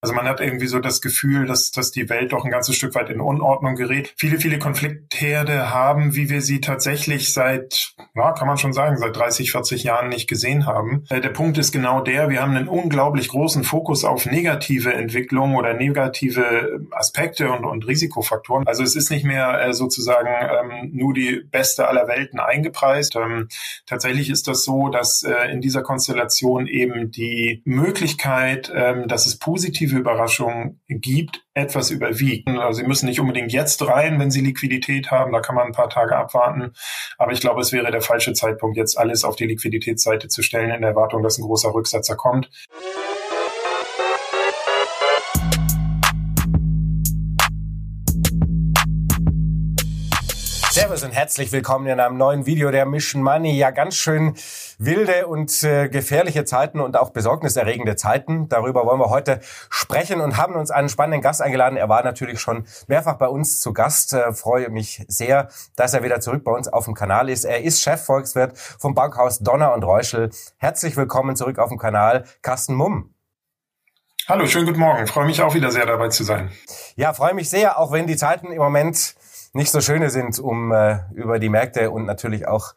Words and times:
Also 0.00 0.14
man 0.14 0.26
hat 0.26 0.40
irgendwie 0.40 0.68
so 0.68 0.78
das 0.78 1.00
Gefühl, 1.00 1.46
dass, 1.46 1.72
dass 1.72 1.90
die 1.90 2.08
Welt 2.08 2.32
doch 2.32 2.44
ein 2.44 2.52
ganzes 2.52 2.76
Stück 2.76 2.94
weit 2.94 3.10
in 3.10 3.20
Unordnung 3.20 3.74
gerät. 3.74 4.14
Viele, 4.16 4.38
viele 4.38 4.58
Konfliktherde 4.58 5.70
haben, 5.70 6.14
wie 6.14 6.30
wir 6.30 6.40
sie 6.40 6.60
tatsächlich 6.60 7.32
seit, 7.32 7.94
ja, 8.18 8.32
kann 8.32 8.46
man 8.46 8.58
schon 8.58 8.72
sagen, 8.72 8.96
seit 8.96 9.16
30, 9.16 9.52
40 9.52 9.84
Jahren 9.84 10.08
nicht 10.08 10.28
gesehen 10.28 10.66
haben. 10.66 11.04
Äh, 11.08 11.20
der 11.20 11.30
Punkt 11.30 11.58
ist 11.58 11.72
genau 11.72 12.00
der, 12.00 12.28
wir 12.28 12.42
haben 12.42 12.56
einen 12.56 12.68
unglaublich 12.68 13.28
großen 13.28 13.64
Fokus 13.64 14.04
auf 14.04 14.26
negative 14.26 14.92
Entwicklungen 14.92 15.56
oder 15.56 15.74
negative 15.74 16.80
Aspekte 16.90 17.50
und, 17.50 17.64
und 17.64 17.86
Risikofaktoren. 17.86 18.66
Also 18.66 18.82
es 18.82 18.96
ist 18.96 19.10
nicht 19.10 19.24
mehr 19.24 19.60
äh, 19.60 19.72
sozusagen 19.72 20.28
ähm, 20.28 20.90
nur 20.92 21.14
die 21.14 21.42
beste 21.50 21.88
aller 21.88 22.08
Welten 22.08 22.40
eingepreist. 22.40 23.16
Ähm, 23.16 23.48
tatsächlich 23.86 24.30
ist 24.30 24.48
das 24.48 24.64
so, 24.64 24.88
dass 24.88 25.22
äh, 25.22 25.50
in 25.50 25.60
dieser 25.60 25.82
Konstellation 25.82 26.66
eben 26.66 27.10
die 27.10 27.62
Möglichkeit, 27.64 28.72
ähm, 28.74 29.08
dass 29.08 29.26
es 29.26 29.38
positive 29.38 29.78
positive 29.78 29.98
Überraschung 29.98 30.80
gibt, 30.88 31.44
etwas 31.54 31.90
überwiegen. 31.90 32.58
Also 32.58 32.80
Sie 32.80 32.86
müssen 32.86 33.06
nicht 33.06 33.20
unbedingt 33.20 33.52
jetzt 33.52 33.86
rein, 33.86 34.18
wenn 34.18 34.30
Sie 34.30 34.40
Liquidität 34.40 35.10
haben. 35.10 35.32
Da 35.32 35.40
kann 35.40 35.54
man 35.54 35.66
ein 35.66 35.72
paar 35.72 35.90
Tage 35.90 36.16
abwarten. 36.16 36.72
Aber 37.16 37.32
ich 37.32 37.40
glaube, 37.40 37.60
es 37.60 37.72
wäre 37.72 37.90
der 37.90 38.00
falsche 38.08 38.32
Zeitpunkt, 38.32 38.76
jetzt 38.76 38.98
alles 38.98 39.22
auf 39.22 39.36
die 39.36 39.46
Liquiditätsseite 39.46 40.28
zu 40.28 40.42
stellen, 40.42 40.70
in 40.70 40.80
der 40.80 40.90
Erwartung, 40.90 41.22
dass 41.22 41.38
ein 41.38 41.44
großer 41.44 41.72
Rücksatzer 41.72 42.16
kommt. 42.16 42.50
Servus 50.78 51.02
und 51.02 51.10
herzlich 51.10 51.50
willkommen 51.50 51.88
in 51.88 51.98
einem 51.98 52.16
neuen 52.16 52.46
Video 52.46 52.70
der 52.70 52.86
Mission 52.86 53.20
Money. 53.20 53.58
Ja, 53.58 53.72
ganz 53.72 53.96
schön 53.96 54.36
wilde 54.78 55.26
und 55.26 55.64
äh, 55.64 55.88
gefährliche 55.88 56.44
Zeiten 56.44 56.78
und 56.78 56.96
auch 56.96 57.10
besorgniserregende 57.10 57.96
Zeiten. 57.96 58.48
Darüber 58.48 58.86
wollen 58.86 59.00
wir 59.00 59.10
heute 59.10 59.40
sprechen 59.70 60.20
und 60.20 60.36
haben 60.36 60.54
uns 60.54 60.70
einen 60.70 60.88
spannenden 60.88 61.20
Gast 61.20 61.42
eingeladen. 61.42 61.76
Er 61.76 61.88
war 61.88 62.04
natürlich 62.04 62.38
schon 62.38 62.64
mehrfach 62.86 63.14
bei 63.14 63.26
uns 63.26 63.58
zu 63.58 63.72
Gast. 63.72 64.12
Äh, 64.12 64.32
freue 64.32 64.68
mich 64.68 65.04
sehr, 65.08 65.48
dass 65.74 65.94
er 65.94 66.04
wieder 66.04 66.20
zurück 66.20 66.44
bei 66.44 66.52
uns 66.52 66.68
auf 66.68 66.84
dem 66.84 66.94
Kanal 66.94 67.28
ist. 67.28 67.42
Er 67.42 67.60
ist 67.60 67.82
Chefvolkswirt 67.82 68.56
vom 68.56 68.94
Bankhaus 68.94 69.40
Donner 69.40 69.74
und 69.74 69.82
Reuschel. 69.82 70.30
Herzlich 70.58 70.96
willkommen 70.96 71.34
zurück 71.34 71.58
auf 71.58 71.70
dem 71.70 71.78
Kanal, 71.78 72.22
Carsten 72.40 72.76
Mumm. 72.76 73.12
Hallo, 74.28 74.46
schönen 74.46 74.66
guten 74.66 74.78
Morgen. 74.78 75.08
Freue 75.08 75.26
mich 75.26 75.42
auch 75.42 75.54
wieder 75.54 75.72
sehr 75.72 75.86
dabei 75.86 76.10
zu 76.10 76.22
sein. 76.22 76.52
Ja, 76.94 77.14
freue 77.14 77.34
mich 77.34 77.50
sehr, 77.50 77.80
auch 77.80 77.90
wenn 77.90 78.06
die 78.06 78.16
Zeiten 78.16 78.52
im 78.52 78.58
Moment 78.58 79.16
nicht 79.58 79.72
so 79.72 79.80
schöne 79.80 80.08
sind, 80.08 80.38
um 80.38 80.72
äh, 80.72 81.00
über 81.12 81.38
die 81.38 81.48
Märkte 81.48 81.90
und 81.90 82.06
natürlich 82.06 82.46
auch 82.46 82.74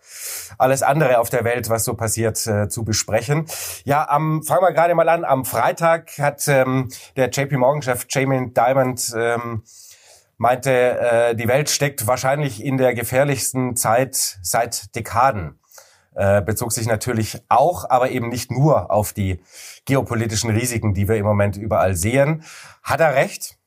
alles 0.57 0.81
andere 0.83 1.19
auf 1.19 1.29
der 1.29 1.43
Welt, 1.43 1.69
was 1.69 1.85
so 1.85 1.93
passiert, 1.93 2.45
äh, 2.47 2.67
zu 2.67 2.83
besprechen. 2.83 3.45
Ja, 3.85 4.09
am 4.09 4.43
fangen 4.43 4.63
wir 4.63 4.73
gerade 4.73 4.95
mal 4.95 5.07
an. 5.07 5.23
Am 5.23 5.45
Freitag 5.45 6.17
hat 6.17 6.47
ähm, 6.47 6.89
der 7.15 7.29
JP 7.29 7.57
Morgan-Chef 7.57 8.07
Jamie 8.09 8.51
Dimond 8.51 9.13
ähm, 9.15 9.63
meinte, 10.37 10.71
äh, 10.71 11.35
die 11.35 11.47
Welt 11.47 11.69
steckt 11.69 12.07
wahrscheinlich 12.07 12.63
in 12.63 12.77
der 12.77 12.95
gefährlichsten 12.95 13.75
Zeit 13.75 14.39
seit 14.41 14.95
Dekaden. 14.95 15.59
Äh, 16.15 16.41
bezog 16.41 16.73
sich 16.73 16.87
natürlich 16.87 17.41
auch, 17.47 17.89
aber 17.89 18.09
eben 18.09 18.29
nicht 18.29 18.51
nur 18.51 18.91
auf 18.91 19.13
die 19.13 19.41
geopolitischen 19.85 20.49
Risiken, 20.49 20.95
die 20.95 21.07
wir 21.07 21.15
im 21.15 21.25
Moment 21.25 21.57
überall 21.57 21.95
sehen. 21.95 22.43
Hat 22.81 22.99
er 22.99 23.13
recht? 23.13 23.60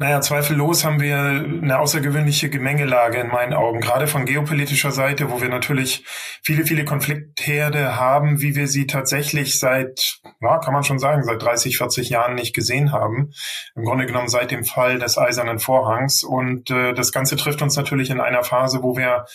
Naja, 0.00 0.22
zweifellos 0.22 0.82
haben 0.82 0.98
wir 0.98 1.18
eine 1.18 1.78
außergewöhnliche 1.78 2.48
Gemengelage 2.48 3.18
in 3.18 3.28
meinen 3.28 3.52
Augen, 3.52 3.82
gerade 3.82 4.06
von 4.06 4.24
geopolitischer 4.24 4.92
Seite, 4.92 5.30
wo 5.30 5.42
wir 5.42 5.50
natürlich 5.50 6.06
viele, 6.42 6.64
viele 6.64 6.86
Konfliktherde 6.86 7.96
haben, 7.96 8.40
wie 8.40 8.56
wir 8.56 8.66
sie 8.66 8.86
tatsächlich 8.86 9.58
seit, 9.58 10.22
ja, 10.40 10.56
kann 10.56 10.72
man 10.72 10.84
schon 10.84 10.98
sagen, 10.98 11.22
seit 11.22 11.42
30, 11.42 11.76
40 11.76 12.08
Jahren 12.08 12.34
nicht 12.34 12.54
gesehen 12.54 12.92
haben. 12.92 13.32
Im 13.76 13.84
Grunde 13.84 14.06
genommen 14.06 14.30
seit 14.30 14.50
dem 14.50 14.64
Fall 14.64 14.98
des 14.98 15.18
Eisernen 15.18 15.58
Vorhangs. 15.58 16.24
Und 16.24 16.70
äh, 16.70 16.94
das 16.94 17.12
Ganze 17.12 17.36
trifft 17.36 17.60
uns 17.60 17.76
natürlich 17.76 18.08
in 18.08 18.22
einer 18.22 18.42
Phase, 18.42 18.82
wo 18.82 18.96
wir 18.96 19.26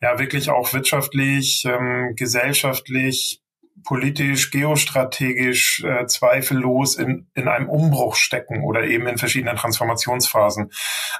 ja 0.00 0.18
wirklich 0.18 0.48
auch 0.48 0.72
wirtschaftlich, 0.72 1.66
ähm, 1.66 2.14
gesellschaftlich, 2.16 3.42
politisch, 3.84 4.50
geostrategisch 4.50 5.84
äh, 5.84 6.06
zweifellos 6.06 6.96
in, 6.96 7.28
in 7.34 7.48
einem 7.48 7.68
Umbruch 7.68 8.16
stecken 8.16 8.64
oder 8.64 8.84
eben 8.84 9.06
in 9.06 9.18
verschiedenen 9.18 9.56
Transformationsphasen. 9.56 10.70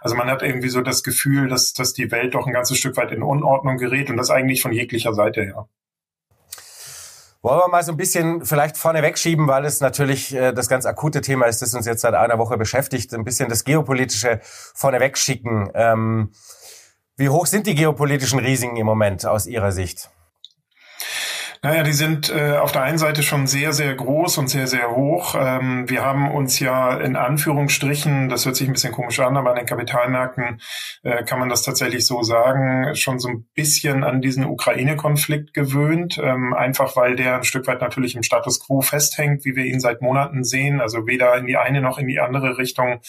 Also 0.01 0.17
man 0.17 0.29
hat 0.29 0.43
irgendwie 0.43 0.71
so 0.71 0.81
das 0.81 1.03
Gefühl, 1.03 1.49
dass, 1.49 1.73
dass 1.73 1.93
die 1.93 2.11
Welt 2.11 2.35
doch 2.35 2.47
ein 2.47 2.53
ganzes 2.53 2.79
Stück 2.79 2.97
weit 2.97 3.13
in 3.13 3.23
Unordnung 3.23 3.77
gerät 3.77 4.11
und 4.11 4.17
das 4.17 4.31
eigentlich 4.31 4.63
von 4.63 4.73
jeglicher 4.73 5.15
Seite 5.15 5.43
her. 5.43 5.69
Wollen 7.45 7.59
wir 7.59 7.69
mal 7.69 7.85
so 7.85 7.93
ein 7.93 7.99
bisschen 7.99 8.43
vielleicht 8.47 8.79
vorne 8.79 9.03
wegschieben, 9.03 9.47
weil 9.49 9.67
es 9.67 9.83
natürlich 9.83 10.35
äh, 10.35 10.53
das 10.55 10.67
ganz 10.67 10.87
akute 10.87 11.21
Thema 11.21 11.45
ist, 11.45 11.61
das 11.61 11.75
uns 11.75 11.85
jetzt 11.85 12.01
seit 12.01 12.15
einer 12.15 12.39
Woche 12.39 12.57
beschäftigt, 12.57 13.13
ein 13.13 13.23
bisschen 13.23 13.51
das 13.51 13.65
Geopolitische 13.65 14.41
vorne 14.43 14.99
wegschicken. 14.99 15.71
Ähm, 15.75 16.33
wie 17.19 17.29
hoch 17.29 17.45
sind 17.45 17.67
die 17.67 17.75
geopolitischen 17.75 18.39
Risiken 18.39 18.77
im 18.77 18.87
Moment 18.87 19.27
aus 19.27 19.47
Ihrer 19.47 19.73
Sicht? 19.73 20.09
Naja, 21.65 21.83
die 21.83 21.95
sind 21.95 22.29
äh, 22.29 22.59
auf 22.59 22.73
der 22.73 22.83
einen 22.83 22.99
Seite 22.99 23.23
schon 23.23 23.47
sehr, 23.47 23.73
sehr 23.73 23.95
groß 23.95 24.37
und 24.37 24.49
sehr, 24.49 24.67
sehr 24.67 24.95
hoch. 24.95 25.35
Ähm, 25.35 25.89
wir 25.89 26.05
haben 26.05 26.31
uns 26.31 26.61
ja 26.61 26.95
in 26.99 27.17
Anführungsstrichen, 27.17 28.29
das 28.29 28.45
hört 28.45 28.57
sich 28.57 28.69
ein 28.69 28.75
bisschen 28.75 28.93
komisch 28.93 29.19
an, 29.21 29.35
aber 29.39 29.49
an 29.49 29.57
den 29.57 29.65
Kapitalmärkten 29.65 30.61
äh, 31.05 31.25
kann 31.25 31.39
man 31.39 31.49
das 31.49 31.63
tatsächlich 31.63 32.07
so 32.07 32.23
sagen, 32.23 32.95
schon 32.97 33.19
so 33.19 33.29
ein 33.29 33.47
bisschen 33.55 34.05
an 34.05 34.21
diesen 34.21 34.45
Ukraine-Konflikt 34.45 35.55
gewöhnt. 35.55 36.21
Ähm, 36.23 36.53
einfach 36.53 36.97
weil 36.97 37.17
der 37.17 37.37
ein 37.37 37.45
Stück 37.45 37.67
weit 37.67 37.81
natürlich 37.81 38.15
im 38.15 38.23
Status 38.23 38.61
quo 38.61 38.83
festhängt, 38.83 39.47
wie 39.47 39.57
wir 39.57 39.65
ihn 39.65 39.81
seit 39.81 40.03
Monaten 40.03 40.45
sehen. 40.45 40.83
Also 40.83 41.07
weder 41.07 41.35
in 41.37 41.47
die 41.47 41.57
eine 41.57 41.81
noch 41.81 41.97
in 41.97 42.09
die 42.09 42.21
andere 42.21 42.59
Richtung 42.59 43.01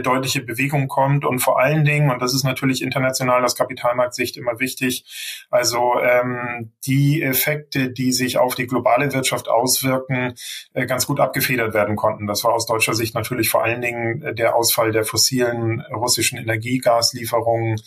deutliche 0.00 0.42
Bewegung 0.42 0.88
kommt. 0.88 1.24
Und 1.24 1.40
vor 1.40 1.60
allen 1.60 1.84
Dingen, 1.84 2.10
und 2.10 2.22
das 2.22 2.34
ist 2.34 2.44
natürlich 2.44 2.82
international 2.82 3.44
aus 3.44 3.56
Kapitalmarktsicht 3.56 4.36
immer 4.36 4.58
wichtig, 4.58 5.04
also 5.50 6.00
ähm, 6.00 6.72
die 6.86 7.22
Effekte, 7.22 7.90
die 7.90 8.12
sich 8.12 8.38
auf 8.38 8.54
die 8.54 8.66
globale 8.66 9.12
Wirtschaft 9.12 9.48
auswirken, 9.48 10.34
äh, 10.72 10.86
ganz 10.86 11.06
gut 11.06 11.20
abgefedert 11.20 11.74
werden 11.74 11.96
konnten. 11.96 12.26
Das 12.26 12.44
war 12.44 12.52
aus 12.52 12.66
deutscher 12.66 12.94
Sicht 12.94 13.14
natürlich 13.14 13.50
vor 13.50 13.64
allen 13.64 13.80
Dingen 13.80 14.22
äh, 14.22 14.34
der 14.34 14.56
Ausfall 14.56 14.92
der 14.92 15.04
fossilen 15.04 15.82
russischen 15.92 16.38
Energiegaslieferungen 16.38 17.80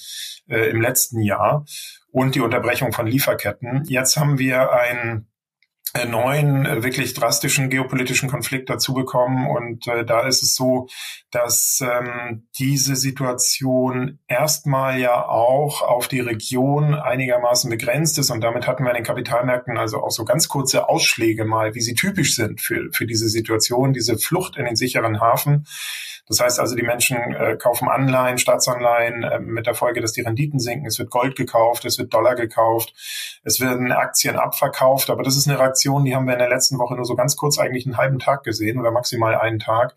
äh, 0.50 0.70
im 0.70 0.82
letzten 0.82 1.22
Jahr 1.22 1.66
und 2.12 2.36
die 2.36 2.42
Unterbrechung 2.42 2.94
von 2.94 3.08
Lieferketten. 3.08 3.84
Jetzt 3.88 4.18
haben 4.18 4.40
wir 4.40 4.72
ein 4.72 5.28
neuen, 6.04 6.66
äh, 6.66 6.84
wirklich 6.84 7.14
drastischen 7.14 7.70
geopolitischen 7.70 8.30
Konflikt 8.30 8.70
dazu 8.70 8.94
bekommen. 8.94 9.48
Und 9.48 9.88
äh, 9.88 10.04
da 10.04 10.28
ist 10.28 10.44
es 10.44 10.56
so, 10.56 10.88
dass 11.32 11.82
ähm, 11.82 12.48
diese 12.60 12.96
Situation 12.96 14.20
erstmal 14.28 15.00
ja 15.00 15.26
auch 15.26 15.82
auf 15.82 16.08
die 16.08 16.20
Region 16.20 16.94
einigermaßen 16.94 17.70
begrenzt 17.70 18.18
ist. 18.20 18.30
Und 18.30 18.42
damit 18.42 18.68
hatten 18.68 18.84
wir 18.84 18.92
in 18.92 18.98
den 18.98 19.06
Kapitalmärkten 19.06 19.78
also 19.78 20.04
auch 20.04 20.12
so 20.12 20.26
ganz 20.26 20.50
kurze 20.50 20.90
Ausschläge 20.90 21.46
mal, 21.46 21.76
wie 21.76 21.82
sie 21.82 21.96
typisch 21.96 22.36
sind 22.36 22.60
für, 22.60 22.90
für 22.92 23.06
diese 23.06 23.30
Situation, 23.30 23.94
diese 23.94 24.18
Flucht 24.18 24.58
in 24.58 24.66
den 24.66 24.76
sicheren 24.76 25.22
Hafen. 25.22 25.66
Das 26.28 26.40
heißt 26.40 26.60
also, 26.60 26.76
die 26.76 26.84
Menschen 26.84 27.18
äh, 27.18 27.56
kaufen 27.56 27.88
Anleihen, 27.88 28.40
Staatsanleihen 28.40 29.24
äh, 29.24 29.40
mit 29.40 29.68
der 29.68 29.76
Folge, 29.76 30.02
dass 30.02 30.12
die 30.12 30.22
Renditen 30.22 30.60
sinken. 30.60 30.88
Es 30.88 30.98
wird 30.98 31.12
Gold 31.12 31.36
gekauft, 31.36 31.86
es 31.86 32.00
wird 32.00 32.14
Dollar 32.14 32.36
gekauft, 32.36 32.94
es 33.44 33.62
werden 33.62 33.92
Aktien 33.92 34.36
abverkauft. 34.36 35.12
Aber 35.12 35.22
das 35.22 35.38
ist 35.38 35.48
eine 35.48 35.60
Reaktion, 35.60 35.84
die 35.85 36.16
haben 36.16 36.25
wir 36.25 36.34
in 36.34 36.40
der 36.40 36.50
letzten 36.50 36.78
Woche 36.79 36.96
nur 36.96 37.06
so 37.06 37.16
ganz 37.16 37.35
kurz 37.35 37.57
eigentlich 37.57 37.85
einen 37.85 37.97
halben 37.97 38.19
Tag 38.19 38.44
gesehen 38.44 38.79
oder 38.79 38.91
maximal 38.91 39.35
einen 39.35 39.59
Tag. 39.59 39.96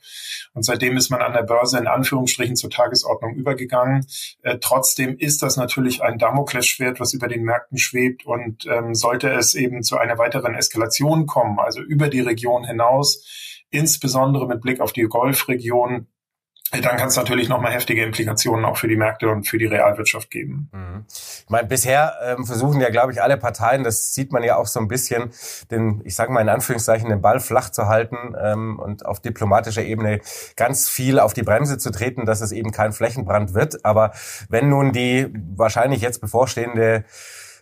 Und 0.54 0.65
seitdem 0.65 0.97
ist 0.97 1.10
man 1.10 1.21
an 1.22 1.32
der 1.32 1.43
Börse 1.43 1.78
in 1.78 1.87
Anführungsstrichen 1.87 2.56
zur 2.56 2.71
Tagesordnung 2.71 3.34
übergegangen. 3.34 4.06
Äh, 4.43 4.59
trotzdem 4.60 5.16
ist 5.19 5.43
das 5.43 5.56
natürlich 5.56 6.03
ein 6.03 6.19
Damoklesschwert, 6.19 7.00
was 7.00 7.15
über 7.15 7.28
den 7.28 7.43
Märkten 7.43 7.78
schwebt. 7.78 8.26
Und 8.26 8.66
ähm, 8.66 8.94
sollte 8.94 9.31
es 9.31 9.54
eben 9.54 9.82
zu 9.82 9.99
einer 9.99 10.19
weiteren 10.19 10.54
Eskalation 10.54 11.26
kommen, 11.26 11.59
also 11.59 11.81
über 11.81 12.09
die 12.09 12.20
Region 12.20 12.65
hinaus, 12.65 13.25
insbesondere 13.70 14.47
mit 14.47 14.60
Blick 14.60 14.81
auf 14.81 14.93
die 14.93 15.03
Golfregion, 15.03 16.06
dann 16.70 16.97
kann 16.99 17.09
es 17.09 17.17
natürlich 17.17 17.49
nochmal 17.49 17.73
heftige 17.73 18.05
Implikationen 18.05 18.65
auch 18.67 18.76
für 18.76 18.88
die 18.88 18.97
Märkte 18.97 19.29
und 19.29 19.49
für 19.49 19.56
die 19.56 19.67
Realwirtschaft 19.67 20.31
geben. 20.31 20.69
Mhm. 20.73 21.05
Ich 21.09 21.47
meine, 21.49 21.67
bisher 21.67 22.15
ähm, 22.23 22.44
versuchen 22.44 22.81
ja, 22.81 22.91
glaube 22.91 23.12
ich, 23.12 23.23
alle 23.23 23.38
Parteien, 23.38 23.85
das 23.85 24.12
sieht 24.12 24.32
man 24.32 24.43
ja 24.43 24.56
auch 24.56 24.67
so 24.67 24.79
ein 24.79 24.88
bisschen, 24.88 25.31
den, 25.70 26.03
ich 26.05 26.15
sage 26.15 26.31
mal 26.31 26.43
in 26.43 26.49
Anführungszeichen, 26.50 27.09
den 27.09 27.23
Ball 27.23 27.41
flach 27.41 27.70
zu 27.70 27.88
halten 27.88 28.35
ähm, 28.38 28.79
und 28.79 29.06
auf 29.06 29.20
diplomatischer 29.20 29.82
Ebene 29.82 30.20
ganz 30.56 30.88
viel 30.88 31.19
auf 31.19 31.32
die 31.32 31.43
Bremse 31.43 31.79
zu 31.79 31.91
treten, 31.91 32.26
dass 32.26 32.43
es 32.43 32.53
eben 32.53 32.70
kein 32.70 32.93
Flächenbrand 32.93 33.55
wird. 33.55 33.85
Aber 33.87 34.12
wenn 34.50 34.69
nun 34.69 34.93
die 34.93 35.29
wahrscheinlich 35.56 36.03
jetzt 36.03 36.20
bevorstehende 36.20 37.05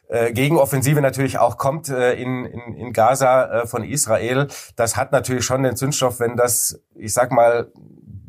äh, 0.09 0.33
Gegenoffensive 0.33 1.01
natürlich 1.01 1.39
auch 1.39 1.59
kommt 1.59 1.89
äh, 1.89 2.15
in, 2.15 2.45
in, 2.45 2.75
in 2.75 2.93
Gaza 2.93 3.63
äh, 3.63 3.67
von 3.67 3.85
Israel, 3.85 4.49
das 4.77 4.97
hat 4.97 5.13
natürlich 5.13 5.45
schon 5.45 5.63
den 5.63 5.77
Zündstoff, 5.77 6.21
wenn 6.21 6.37
das, 6.37 6.81
ich 6.95 7.13
sag 7.13 7.33
mal, 7.33 7.73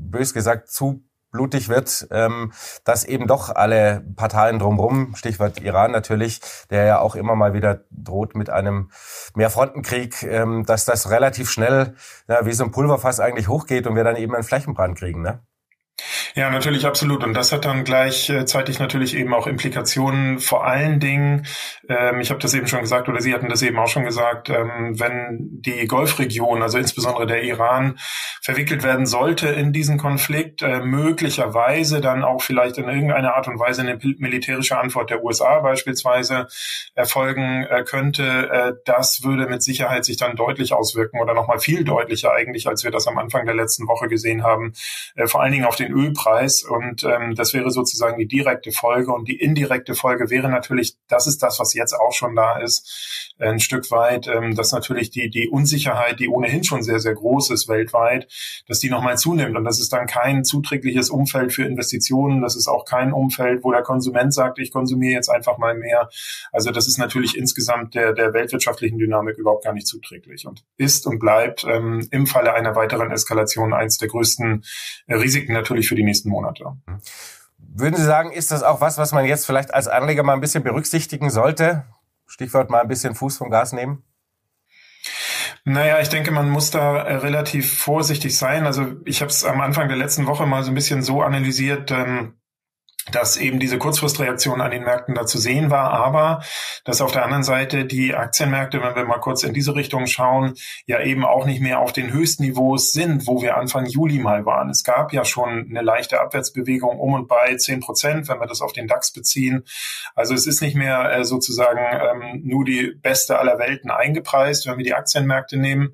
bös 0.10 0.34
gesagt, 0.34 0.70
zu 0.70 1.04
blutig 1.32 1.70
wird, 1.70 2.08
ähm, 2.12 2.52
dass 2.84 3.04
eben 3.04 3.28
doch 3.28 3.54
alle 3.54 4.04
Parteien 4.16 4.60
drumherum, 4.60 5.16
Stichwort 5.16 5.62
Iran 5.62 5.92
natürlich, 5.92 6.40
der 6.70 6.86
ja 6.86 7.00
auch 7.00 7.16
immer 7.16 7.36
mal 7.36 7.54
wieder 7.54 7.82
droht 7.92 8.36
mit 8.36 8.50
einem 8.50 8.90
Mehrfrontenkrieg, 9.36 10.24
ähm, 10.24 10.66
dass 10.66 10.86
das 10.86 11.10
relativ 11.10 11.50
schnell 11.52 11.96
ja, 12.28 12.46
wie 12.46 12.54
so 12.54 12.64
ein 12.64 12.72
Pulverfass 12.72 13.20
eigentlich 13.20 13.48
hochgeht 13.48 13.88
und 13.88 13.96
wir 13.96 14.04
dann 14.04 14.16
eben 14.16 14.34
einen 14.34 14.44
Flächenbrand 14.44 14.98
kriegen. 14.98 15.22
Ne? 15.22 15.42
Ja, 16.38 16.52
natürlich 16.52 16.86
absolut. 16.86 17.24
Und 17.24 17.34
das 17.34 17.52
hat 17.52 17.66
dann 17.66 17.84
gleichzeitig 17.84 18.78
natürlich 18.78 19.16
eben 19.16 19.34
auch 19.34 19.48
Implikationen. 19.48 20.38
Vor 20.38 20.68
allen 20.68 21.00
Dingen, 21.00 21.48
ähm, 21.90 22.20
ich 22.20 22.30
habe 22.30 22.40
das 22.40 22.54
eben 22.54 22.68
schon 22.68 22.82
gesagt 22.82 23.10
oder 23.10 23.22
Sie 23.22 23.34
hatten 23.34 23.50
das 23.50 23.64
eben 23.64 23.80
auch 23.80 23.88
schon 23.88 24.04
gesagt, 24.04 24.50
ähm, 24.50 25.00
wenn 25.00 25.48
die 25.66 25.88
Golfregion, 25.88 26.62
also 26.62 26.78
insbesondere 26.78 27.26
der 27.26 27.42
Iran, 27.42 27.98
verwickelt 28.44 28.84
werden 28.84 29.08
sollte 29.08 29.48
in 29.48 29.74
diesen 29.74 29.98
Konflikt, 29.98 30.62
äh, 30.62 30.82
möglicherweise 30.82 32.02
dann 32.02 32.24
auch 32.24 32.44
vielleicht 32.44 32.78
in 32.78 32.88
irgendeiner 32.88 33.34
Art 33.34 33.48
und 33.48 33.60
Weise 33.60 33.82
eine 33.82 33.98
militärische 34.20 34.78
Antwort 34.78 35.10
der 35.10 35.24
USA 35.24 35.62
beispielsweise 35.62 36.46
erfolgen 36.94 37.64
äh, 37.64 37.84
könnte, 37.84 38.50
äh, 38.52 38.74
das 38.86 39.24
würde 39.24 39.48
mit 39.48 39.64
Sicherheit 39.64 40.06
sich 40.06 40.18
dann 40.18 40.36
deutlich 40.36 40.72
auswirken 40.72 41.20
oder 41.20 41.34
nochmal 41.34 41.58
viel 41.58 41.84
deutlicher 41.84 42.32
eigentlich, 42.32 42.68
als 42.68 42.84
wir 42.84 42.92
das 42.92 43.08
am 43.08 43.18
Anfang 43.18 43.48
der 43.48 43.56
letzten 43.56 43.88
Woche 43.88 44.08
gesehen 44.08 44.44
haben, 44.44 44.74
äh, 45.16 45.26
vor 45.26 45.42
allen 45.42 45.52
Dingen 45.52 45.66
auf 45.66 45.76
den 45.76 45.92
Ölpreis. 45.92 46.27
Und 46.64 47.04
ähm, 47.04 47.36
das 47.36 47.54
wäre 47.54 47.72
sozusagen 47.72 48.18
die 48.18 48.28
direkte 48.28 48.72
Folge. 48.72 49.12
Und 49.12 49.28
die 49.28 49.40
indirekte 49.40 49.96
Folge 49.96 50.30
wäre 50.30 50.50
natürlich, 50.50 50.98
das 51.08 51.28
ist 51.28 51.42
das, 51.44 51.60
was 51.60 51.74
jetzt 51.74 51.94
auch 51.94 52.14
schon 52.14 52.36
da 52.36 52.60
ist, 52.60 53.34
ein 53.40 53.60
Stück 53.60 53.92
weit, 53.92 54.28
ähm, 54.28 54.56
dass 54.56 54.72
natürlich 54.72 55.12
die, 55.12 55.30
die 55.30 55.50
Unsicherheit, 55.50 56.20
die 56.20 56.28
ohnehin 56.28 56.64
schon 56.64 56.82
sehr, 56.82 57.00
sehr 57.00 57.14
groß 57.14 57.52
ist 57.52 57.68
weltweit, 57.68 58.28
dass 58.68 58.80
die 58.80 58.90
nochmal 58.90 59.18
zunimmt. 59.18 59.56
Und 59.56 59.64
das 59.64 59.80
ist 59.80 59.94
dann 59.94 60.08
kein 60.08 60.44
zuträgliches 60.44 61.10
Umfeld 61.10 61.54
für 61.54 61.64
Investitionen. 61.64 62.42
Das 62.42 62.56
ist 62.56 62.68
auch 62.68 62.86
kein 62.86 63.14
Umfeld, 63.14 63.64
wo 63.64 63.72
der 63.72 63.84
Konsument 63.84 64.34
sagt, 64.34 64.60
ich 64.60 64.72
konsumiere 64.72 65.14
jetzt 65.14 65.30
einfach 65.30 65.58
mal 65.58 65.76
mehr. 65.76 66.10
Also 66.52 66.72
das 66.72 66.88
ist 66.88 66.98
natürlich 66.98 67.38
insgesamt 67.38 67.96
der, 67.96 68.14
der 68.14 68.34
weltwirtschaftlichen 68.34 68.98
Dynamik 68.98 69.38
überhaupt 69.38 69.64
gar 69.64 69.74
nicht 69.74 69.88
zuträglich 69.88 70.48
und 70.48 70.64
ist 70.78 71.06
und 71.06 71.20
bleibt 71.20 71.66
ähm, 71.70 72.08
im 72.12 72.26
Falle 72.26 72.54
einer 72.54 72.76
weiteren 72.76 73.12
Eskalation 73.12 73.74
eins 73.74 73.98
der 73.98 74.08
größten 74.08 74.64
äh, 75.08 75.16
Risiken 75.16 75.54
natürlich 75.54 75.88
für 75.88 75.96
die 75.96 76.04
nächsten 76.18 76.30
Monate. 76.30 76.78
Würden 77.58 77.96
Sie 77.96 78.04
sagen, 78.04 78.32
ist 78.32 78.52
das 78.52 78.64
auch 78.64 78.82
was, 78.82 78.98
was 78.98 79.12
man 79.12 79.26
jetzt 79.26 79.46
vielleicht 79.46 79.74
als 79.74 79.88
Anleger 79.88 80.24
mal 80.24 80.34
ein 80.34 80.42
bisschen 80.42 80.64
berücksichtigen 80.64 81.30
sollte? 81.30 81.86
Stichwort 82.26 82.70
mal 82.70 82.82
ein 82.82 82.88
bisschen 82.88 83.16
Fuß 83.16 83.38
vom 83.38 83.50
Gas 83.50 83.74
nehmen? 83.74 84.04
Naja, 85.64 86.00
ich 86.00 86.10
denke, 86.10 86.32
man 86.32 86.50
muss 86.50 86.72
da 86.72 86.98
äh, 86.98 87.16
relativ 87.16 87.80
vorsichtig 87.80 88.38
sein. 88.38 88.66
Also 88.66 88.96
ich 89.06 89.22
habe 89.22 89.30
es 89.30 89.44
am 89.44 89.60
Anfang 89.60 89.88
der 89.90 89.98
letzten 89.98 90.26
Woche 90.26 90.46
mal 90.46 90.64
so 90.64 90.72
ein 90.72 90.76
bisschen 90.76 91.04
so 91.04 91.22
analysiert, 91.22 91.92
ähm, 91.92 92.36
dass 93.12 93.38
eben 93.38 93.60
diese 93.60 93.78
Kurzfristreaktion 93.78 94.62
an 94.62 94.72
den 94.72 94.84
Märkten 94.84 95.16
da 95.16 95.26
zu 95.26 95.38
sehen 95.38 95.70
war, 95.70 95.92
aber 95.92 96.42
dass 96.84 97.02
auf 97.02 97.12
der 97.12 97.24
anderen 97.24 97.44
Seite 97.44 97.86
die 97.86 98.16
Aktienmärkte, 98.16 98.82
wenn 98.82 98.96
wir 98.96 99.06
mal 99.06 99.20
kurz 99.20 99.44
in 99.44 99.54
diese 99.54 99.76
Richtung 99.76 100.08
schauen, 100.08 100.56
ja 100.86 101.02
eben 101.02 101.26
auch 101.26 101.46
nicht 101.46 101.62
mehr 101.62 101.80
auf 101.80 101.94
den 101.94 102.12
Höchstniveaus 102.12 102.92
sind, 102.92 103.28
wo 103.28 103.42
wir 103.42 103.58
Anfang 103.58 103.86
Juli 103.86 104.20
mal 104.20 104.46
waren. 104.46 104.70
Es 104.70 104.84
gab 104.84 105.14
ja 105.14 105.26
schon 105.26 105.68
eine 105.70 105.82
leichte 105.82 106.20
Abwärtsbewegung 106.20 107.00
um 107.00 107.14
und 107.14 107.28
bei 107.28 107.56
zehn 107.56 107.80
Prozent, 107.80 108.28
wenn 108.28 108.40
wir 108.40 108.48
das 108.48 108.62
auf 108.62 108.74
den 108.74 108.88
DAX 108.88 109.12
beziehen. 109.12 109.64
Also 110.16 110.34
es 110.34 110.48
ist 110.48 110.62
nicht 110.62 110.76
mehr 110.76 111.12
äh, 111.12 111.26
sozusagen 111.26 111.80
ähm, 111.80 112.42
nur 112.44 112.66
die 112.66 112.94
beste 113.02 113.40
aller 113.40 113.60
Welten 113.60 113.92
eingepreist, 113.92 114.68
wenn 114.68 114.78
wir 114.78 114.86
die 114.86 114.94
Aktienmärkte 114.94 115.58
nehmen. 115.58 115.94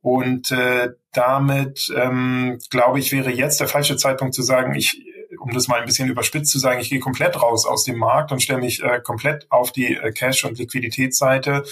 Und 0.00 0.50
äh, 0.50 0.90
damit, 1.12 1.92
ähm, 1.96 2.58
glaube 2.70 2.98
ich, 2.98 3.12
wäre 3.12 3.30
jetzt 3.30 3.60
der 3.60 3.68
falsche 3.68 3.96
Zeitpunkt 3.96 4.34
zu 4.34 4.42
sagen, 4.42 4.74
ich 4.74 5.00
um 5.42 5.50
das 5.52 5.68
mal 5.68 5.80
ein 5.80 5.86
bisschen 5.86 6.08
überspitzt 6.08 6.52
zu 6.52 6.58
sagen, 6.58 6.80
ich 6.80 6.90
gehe 6.90 7.00
komplett 7.00 7.40
raus 7.40 7.66
aus 7.66 7.84
dem 7.84 7.98
Markt 7.98 8.32
und 8.32 8.42
stelle 8.42 8.60
mich 8.60 8.82
äh, 8.82 9.00
komplett 9.00 9.46
auf 9.50 9.72
die 9.72 9.96
äh, 9.96 10.12
Cash- 10.12 10.44
und 10.44 10.58
Liquiditätsseite, 10.58 11.64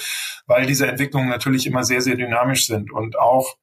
weil 0.47 0.67
diese 0.67 0.87
Entwicklungen 0.87 1.29
natürlich 1.29 1.67
immer 1.67 1.85
sehr, 1.85 2.01
sehr 2.01 2.17
dynamisch 2.17 2.67
sind 2.67 2.93
und 2.93 3.19
auch 3.19 3.57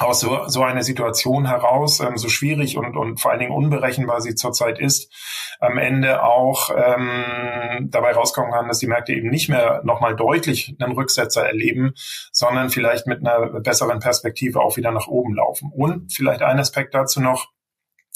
aus 0.00 0.20
so, 0.20 0.48
so 0.48 0.62
einer 0.62 0.82
Situation 0.82 1.46
heraus, 1.46 2.00
ähm, 2.00 2.16
so 2.16 2.28
schwierig 2.28 2.76
und, 2.78 2.96
und 2.96 3.20
vor 3.20 3.30
allen 3.30 3.40
Dingen 3.40 3.52
unberechenbar 3.52 4.20
sie 4.20 4.34
zurzeit 4.34 4.78
ist, 4.78 5.12
am 5.60 5.76
Ende 5.76 6.22
auch 6.22 6.70
ähm, 6.74 7.88
dabei 7.90 8.12
rauskommen 8.12 8.50
kann, 8.50 8.68
dass 8.68 8.78
die 8.78 8.86
Märkte 8.86 9.12
eben 9.12 9.28
nicht 9.28 9.50
mehr 9.50 9.82
nochmal 9.84 10.16
deutlich 10.16 10.74
einen 10.78 10.92
Rücksetzer 10.92 11.46
erleben, 11.46 11.92
sondern 12.32 12.70
vielleicht 12.70 13.06
mit 13.06 13.20
einer 13.20 13.60
besseren 13.60 14.00
Perspektive 14.00 14.60
auch 14.60 14.78
wieder 14.78 14.90
nach 14.90 15.06
oben 15.06 15.34
laufen. 15.34 15.70
Und 15.70 16.12
vielleicht 16.12 16.40
ein 16.40 16.58
Aspekt 16.58 16.94
dazu 16.94 17.20
noch, 17.20 17.48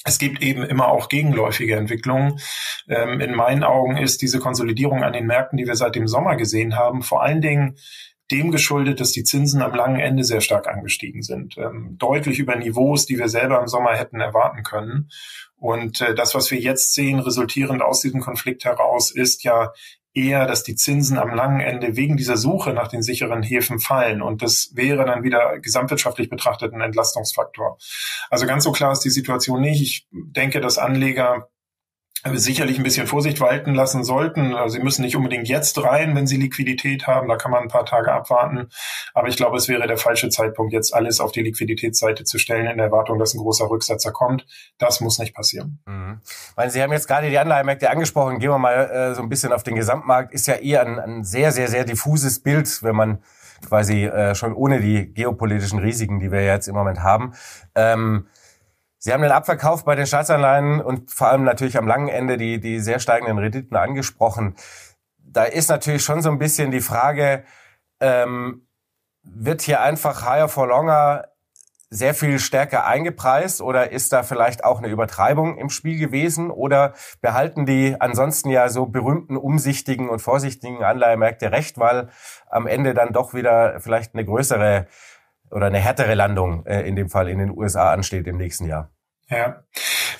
es 0.04 0.18
gibt 0.18 0.42
eben 0.42 0.62
immer 0.62 0.88
auch 0.88 1.08
gegenläufige 1.08 1.76
Entwicklungen. 1.76 2.38
Ähm, 2.88 3.20
in 3.20 3.34
meinen 3.34 3.64
Augen 3.64 3.96
ist 3.96 4.20
diese 4.20 4.38
Konsolidierung 4.38 5.02
an 5.02 5.14
den 5.14 5.26
Märkten, 5.26 5.56
die 5.56 5.66
wir 5.66 5.76
seit 5.76 5.94
dem 5.94 6.06
Sommer 6.06 6.36
gesehen 6.36 6.76
haben, 6.76 7.02
vor 7.02 7.22
allen 7.22 7.40
Dingen 7.40 7.76
dem 8.30 8.50
geschuldet, 8.50 9.00
dass 9.00 9.12
die 9.12 9.24
Zinsen 9.24 9.62
am 9.62 9.74
langen 9.74 10.00
Ende 10.00 10.24
sehr 10.24 10.40
stark 10.40 10.66
angestiegen 10.66 11.22
sind. 11.22 11.56
Ähm, 11.58 11.96
deutlich 11.98 12.38
über 12.38 12.56
Niveaus, 12.56 13.06
die 13.06 13.18
wir 13.18 13.28
selber 13.28 13.60
im 13.60 13.66
Sommer 13.66 13.96
hätten 13.96 14.20
erwarten 14.20 14.62
können. 14.62 15.10
Und 15.56 16.00
äh, 16.00 16.14
das, 16.14 16.34
was 16.34 16.50
wir 16.50 16.58
jetzt 16.58 16.94
sehen, 16.94 17.18
resultierend 17.18 17.82
aus 17.82 18.00
diesem 18.00 18.20
Konflikt 18.20 18.64
heraus, 18.64 19.10
ist 19.10 19.44
ja 19.44 19.72
eher, 20.14 20.46
dass 20.46 20.62
die 20.62 20.76
Zinsen 20.76 21.19
am 21.19 21.34
langen 21.34 21.61
Ende 21.61 21.96
wegen 21.96 22.16
dieser 22.16 22.37
Suche 22.37 22.72
nach 22.72 22.88
den 22.88 23.02
sicheren 23.02 23.43
Häfen 23.43 23.81
fallen. 23.81 24.22
Und 24.22 24.43
das 24.43 24.70
wäre 24.75 25.05
dann 25.05 25.25
wieder 25.25 25.58
gesamtwirtschaftlich 25.58 26.31
betrachtet 26.31 26.72
ein 26.72 26.81
Entlastungsfaktor. 26.81 27.76
Also 28.31 28.46
ganz 28.46 28.64
so 28.64 28.72
klar 28.72 28.93
ist 28.93 29.00
die 29.00 29.11
Situation 29.11 29.61
nicht. 29.61 29.82
Ich 29.82 30.06
denke, 30.12 30.61
dass 30.61 30.78
Anleger 30.78 31.49
sicherlich 32.32 32.79
ein 32.79 32.82
bisschen 32.82 33.06
Vorsicht 33.06 33.41
walten 33.41 33.75
lassen 33.75 34.03
sollten. 34.03 34.55
Also 34.55 34.76
sie 34.76 34.82
müssen 34.82 35.03
nicht 35.03 35.17
unbedingt 35.17 35.47
jetzt 35.47 35.82
rein, 35.82 36.15
wenn 36.17 36.26
sie 36.26 36.37
Liquidität 36.37 37.06
haben. 37.06 37.29
Da 37.29 37.37
kann 37.37 37.50
man 37.50 37.62
ein 37.62 37.69
paar 37.69 37.85
Tage 37.85 38.12
abwarten. 38.12 38.69
Aber 39.12 39.29
ich 39.29 39.37
glaube, 39.37 39.56
es 39.56 39.69
wäre 39.69 39.87
der 39.87 39.99
falsche 39.99 40.31
Zeitpunkt, 40.31 40.73
jetzt 40.73 40.94
alles 40.94 41.21
auf 41.21 41.32
die 41.32 41.43
Liquiditätsseite 41.43 42.25
zu 42.25 42.38
stellen, 42.38 42.67
in 42.67 42.79
der 42.79 42.87
Erwartung, 42.87 43.19
dass 43.19 43.35
ein 43.35 43.38
großer 43.38 43.69
Rücksetzer 43.69 44.12
kommt. 44.12 44.47
Das 44.79 45.00
muss 45.00 45.19
nicht 45.19 45.35
passieren. 45.35 45.81
Mhm. 45.87 46.21
Meine, 46.56 46.71
sie 46.71 46.82
haben 46.82 46.93
jetzt 46.93 47.09
gerade 47.09 47.29
die 47.29 47.38
Anleihenmärkte 47.38 47.91
angesprochen. 47.91 48.38
Gehen 48.38 48.50
wir 48.50 48.59
mal 48.59 48.73
äh, 48.73 49.15
so 49.15 49.23
ein 49.23 49.29
bisschen 49.29 49.53
auf 49.53 49.62
den 49.62 49.75
Gesamtmarkt. 49.75 50.32
Ist 50.32 50.47
ja 50.47 50.55
eher 50.55 50.81
ein, 50.87 50.99
ein 50.99 51.25
sehr, 51.25 51.53
sehr, 51.53 51.69
sehr 51.69 51.85
diffuses 51.85 52.43
Bild, 52.43 52.82
wenn 52.82 52.97
man 52.97 53.19
quasi 53.69 54.05
äh, 54.05 54.35
schon 54.35 54.55
ohne 54.55 54.81
die 54.81 55.12
geopolitischen 55.12 55.79
Risiken, 55.79 56.21
die 56.21 56.31
wir 56.31 56.44
jetzt 56.44 56.69
im 56.69 56.75
Moment 56.75 57.03
haben, 57.03 57.35
ähm, 57.75 58.26
Sie 59.04 59.12
haben 59.12 59.20
den 59.20 59.32
Abverkauf 59.32 59.84
bei 59.84 59.96
den 59.96 60.06
Staatsanleihen 60.06 60.80
und 60.80 61.10
vor 61.10 61.28
allem 61.28 61.44
natürlich 61.44 61.76
am 61.76 61.86
langen 61.86 62.08
Ende 62.08 62.38
die, 62.38 62.58
die 62.58 62.80
sehr 62.80 63.00
steigenden 63.00 63.36
Renditen 63.36 63.76
angesprochen. 63.76 64.54
Da 65.18 65.44
ist 65.44 65.68
natürlich 65.68 66.02
schon 66.02 66.22
so 66.22 66.30
ein 66.30 66.38
bisschen 66.38 66.70
die 66.70 66.80
Frage, 66.80 67.44
ähm, 68.00 68.66
wird 69.22 69.60
hier 69.60 69.82
einfach 69.82 70.26
higher 70.26 70.48
for 70.48 70.66
longer 70.66 71.26
sehr 71.90 72.14
viel 72.14 72.38
stärker 72.38 72.86
eingepreist 72.86 73.60
oder 73.60 73.92
ist 73.92 74.14
da 74.14 74.22
vielleicht 74.22 74.64
auch 74.64 74.78
eine 74.78 74.88
Übertreibung 74.88 75.58
im 75.58 75.68
Spiel 75.68 75.99
gewesen 75.99 76.50
oder 76.50 76.94
behalten 77.20 77.66
die 77.66 77.96
ansonsten 78.00 78.49
ja 78.49 78.70
so 78.70 78.87
berühmten 78.87 79.37
umsichtigen 79.37 80.08
und 80.08 80.20
vorsichtigen 80.20 80.82
Anleihemärkte 80.82 81.52
recht, 81.52 81.76
weil 81.76 82.08
am 82.49 82.66
Ende 82.66 82.94
dann 82.94 83.12
doch 83.12 83.34
wieder 83.34 83.80
vielleicht 83.80 84.14
eine 84.14 84.25
größere 84.25 84.87
oder 85.50 85.66
eine 85.66 85.78
härtere 85.78 86.14
Landung 86.14 86.64
äh, 86.64 86.88
in 86.88 86.96
dem 86.96 87.11
Fall 87.11 87.28
in 87.28 87.38
den 87.38 87.50
USA 87.50 87.92
ansteht 87.92 88.26
im 88.26 88.38
nächsten 88.38 88.64
Jahr? 88.64 88.93
Ja. 89.28 89.64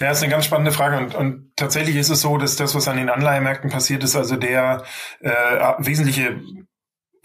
Ja, 0.01 0.11
ist 0.11 0.23
eine 0.23 0.33
ganz 0.33 0.45
spannende 0.45 0.73
Frage. 0.73 0.99
Und, 0.99 1.15
und 1.15 1.53
tatsächlich 1.57 1.97
ist 1.97 2.11
es 2.11 2.21
so, 2.21 2.37
dass 2.37 2.57
das, 2.57 2.75
was 2.75 2.89
an 2.89 2.97
den 2.97 3.11
Anleihemärkten 3.11 3.71
passiert 3.71 4.03
ist, 4.03 4.17
also 4.17 4.37
der 4.37 4.83
äh, 5.21 5.31
wesentliche 5.79 6.41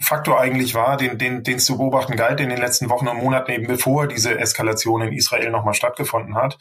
Faktor 0.02 0.40
eigentlich 0.40 0.74
war, 0.74 0.96
den, 0.96 1.18
den, 1.18 1.42
den 1.42 1.58
zu 1.58 1.76
beobachten 1.76 2.16
galt 2.16 2.40
in 2.40 2.48
den 2.48 2.58
letzten 2.58 2.88
Wochen 2.88 3.06
und 3.06 3.18
Monaten, 3.18 3.50
eben 3.52 3.66
bevor 3.66 4.06
diese 4.06 4.38
Eskalation 4.38 5.02
in 5.02 5.12
Israel 5.12 5.50
nochmal 5.50 5.74
stattgefunden 5.74 6.36
hat. 6.36 6.58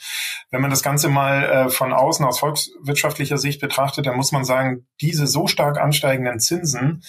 Wenn 0.51 0.61
man 0.61 0.71
das 0.71 0.83
Ganze 0.83 1.07
mal 1.07 1.43
äh, 1.43 1.69
von 1.69 1.93
außen 1.93 2.25
aus 2.25 2.39
volkswirtschaftlicher 2.39 3.37
Sicht 3.37 3.61
betrachtet, 3.61 4.07
dann 4.07 4.17
muss 4.17 4.33
man 4.33 4.43
sagen, 4.43 4.87
diese 4.99 5.25
so 5.25 5.47
stark 5.47 5.77
ansteigenden 5.77 6.39
Zinsen 6.39 7.01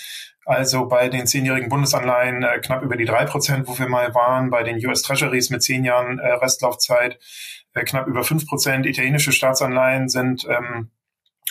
also 0.47 0.87
bei 0.87 1.09
den 1.09 1.27
zehnjährigen 1.27 1.69
Bundesanleihen 1.69 2.43
äh, 2.43 2.59
knapp 2.59 2.83
über 2.83 2.97
die 2.97 3.05
drei 3.05 3.25
Prozent, 3.25 3.69
wo 3.69 3.79
wir 3.79 3.89
mal 3.89 4.15
waren, 4.15 4.51
bei 4.51 4.63
den 4.63 4.85
US 4.85 5.03
Treasuries 5.03 5.51
mit 5.51 5.63
zehn 5.63 5.85
Jahren 5.85 6.19
äh, 6.19 6.33
Restlaufzeit 6.33 7.19
äh, 7.75 7.85
knapp 7.85 8.07
über 8.07 8.25
fünf 8.25 8.47
Prozent. 8.47 8.87
Italienische 8.87 9.33
Staatsanleihen 9.33 10.09
sind 10.09 10.47
ähm, 10.49 10.91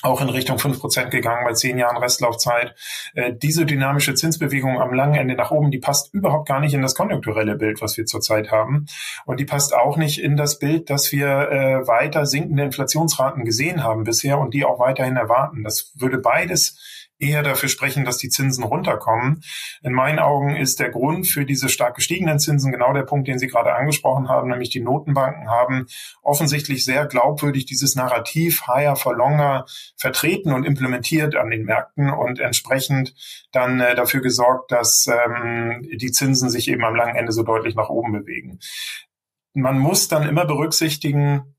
auch 0.02 0.22
in 0.22 0.30
Richtung 0.30 0.60
fünf 0.60 0.80
Prozent 0.80 1.12
gegangen 1.12 1.44
bei 1.46 1.54
zehn 1.54 1.78
Jahren 1.78 1.98
Restlaufzeit. 1.98 2.76
Äh, 3.16 3.34
diese 3.34 3.66
dynamische 3.66 4.14
Zinsbewegung 4.14 4.80
am 4.80 4.94
langen 4.94 5.16
Ende 5.16 5.36
nach 5.36 5.52
oben, 5.52 5.72
die 5.72 5.80
passt 5.80 6.14
überhaupt 6.14 6.48
gar 6.48 6.60
nicht 6.60 6.74
in 6.74 6.82
das 6.82 6.96
konjunkturelle 6.96 7.56
Bild, 7.56 7.82
was 7.82 7.98
wir 7.98 8.06
zurzeit 8.06 8.52
haben. 8.52 8.86
Und 9.26 9.40
die 9.40 9.46
passt 9.46 9.76
auch 9.76 9.98
nicht 9.98 10.22
in 10.22 10.38
das 10.38 10.60
Bild, 10.60 10.90
dass 10.90 11.12
wir 11.12 11.28
äh, 11.28 11.88
weiter 11.88 12.26
sinkende 12.26 12.64
Inflationsraten 12.64 13.44
gesehen 13.44 13.84
haben 13.84 14.04
bisher 14.04 14.40
und 14.40 14.54
die 14.54 14.64
auch 14.64 14.80
weiterhin 14.80 15.18
erwarten. 15.18 15.64
Das 15.64 15.92
würde 15.96 16.18
beides 16.18 16.99
eher 17.20 17.44
dafür 17.44 17.70
sprechen, 17.70 18.06
dass 18.06 18.18
die 18.18 18.30
Zinsen 18.30 18.64
runterkommen. 18.64 19.42
In 19.84 19.94
meinen 19.94 20.20
Augen 20.20 20.56
ist 20.56 20.80
der 20.80 20.90
Grund 20.90 21.28
für 21.28 21.46
diese 21.46 21.70
stark 21.70 21.96
gestiegenen 21.96 22.40
Zinsen 22.40 22.72
genau 22.72 22.94
der 22.94 23.04
Punkt, 23.04 23.28
den 23.28 23.40
Sie 23.40 23.48
gerade 23.48 23.74
angesprochen 23.74 24.30
haben, 24.30 24.50
nämlich 24.50 24.70
die 24.70 24.80
Notenbanken 24.80 25.50
haben 25.50 25.88
offensichtlich 26.22 26.86
sehr 26.86 27.06
glaubwürdig 27.06 27.66
dieses 27.66 27.96
Narrativ 27.96 28.68
higher 28.68 28.96
for 28.96 29.16
longer 29.16 29.66
vertreten 29.98 30.54
und 30.54 30.66
implementiert 30.66 31.36
an 31.36 31.50
den 31.50 31.66
Märkten 31.66 32.10
und 32.10 32.40
entsprechend 32.40 33.14
dann 33.52 33.80
äh, 33.80 33.96
dafür 33.96 34.22
gesorgt, 34.22 34.72
dass 34.72 35.08
ähm, 35.08 35.88
die 35.92 36.12
Zinsen 36.12 36.50
sich 36.50 36.70
eben 36.70 36.84
am 36.84 36.96
langen 36.96 37.16
Ende 37.16 37.32
so 37.32 37.44
deutlich 37.44 37.76
nach 37.76 37.90
oben 37.90 38.14
bewegen. 38.14 38.60
Man 39.54 39.80
muss 39.80 40.08
dann 40.08 40.28
immer 40.28 40.46
berücksichtigen, 40.46 41.56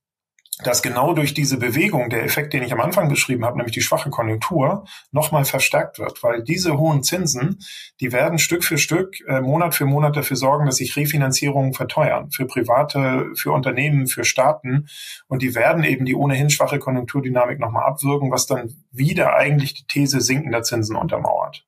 dass 0.65 0.83
genau 0.83 1.15
durch 1.15 1.35
diese 1.35 1.59
Bewegung 1.59 2.11
der 2.11 2.25
Effekt, 2.25 2.53
den 2.53 2.63
ich 2.63 2.73
am 2.73 2.81
Anfang 2.81 3.09
beschrieben 3.09 3.45
habe, 3.45 3.57
nämlich 3.57 3.75
die 3.75 3.81
schwache 3.81 4.11
Konjunktur, 4.11 4.85
nochmal 5.13 5.45
verstärkt 5.45 5.99
wird, 5.99 6.23
weil 6.23 6.43
diese 6.43 6.79
hohen 6.79 7.03
Zinsen, 7.03 7.59
die 8.01 8.13
werden 8.13 8.39
Stück 8.39 8.65
für 8.65 8.79
Stück, 8.79 9.17
äh, 9.29 9.41
Monat 9.41 9.75
für 9.75 9.87
Monat 9.87 10.17
dafür 10.17 10.37
sorgen, 10.37 10.67
dass 10.67 10.77
sich 10.77 10.97
Refinanzierungen 10.97 11.73
verteuern, 11.73 12.31
für 12.31 12.47
Private, 12.47 13.31
für 13.35 13.53
Unternehmen, 13.53 14.07
für 14.07 14.25
Staaten 14.25 14.89
und 15.29 15.43
die 15.43 15.55
werden 15.55 15.85
eben 15.85 16.05
die 16.05 16.15
ohnehin 16.15 16.51
schwache 16.51 16.79
Konjunkturdynamik 16.79 17.59
nochmal 17.59 17.85
abwirken, 17.85 18.31
was 18.31 18.47
dann 18.47 18.75
wieder 18.91 19.35
eigentlich 19.35 19.75
die 19.75 19.87
These 19.87 20.21
sinkender 20.21 20.63
Zinsen 20.63 20.97
untermauert. 20.97 21.67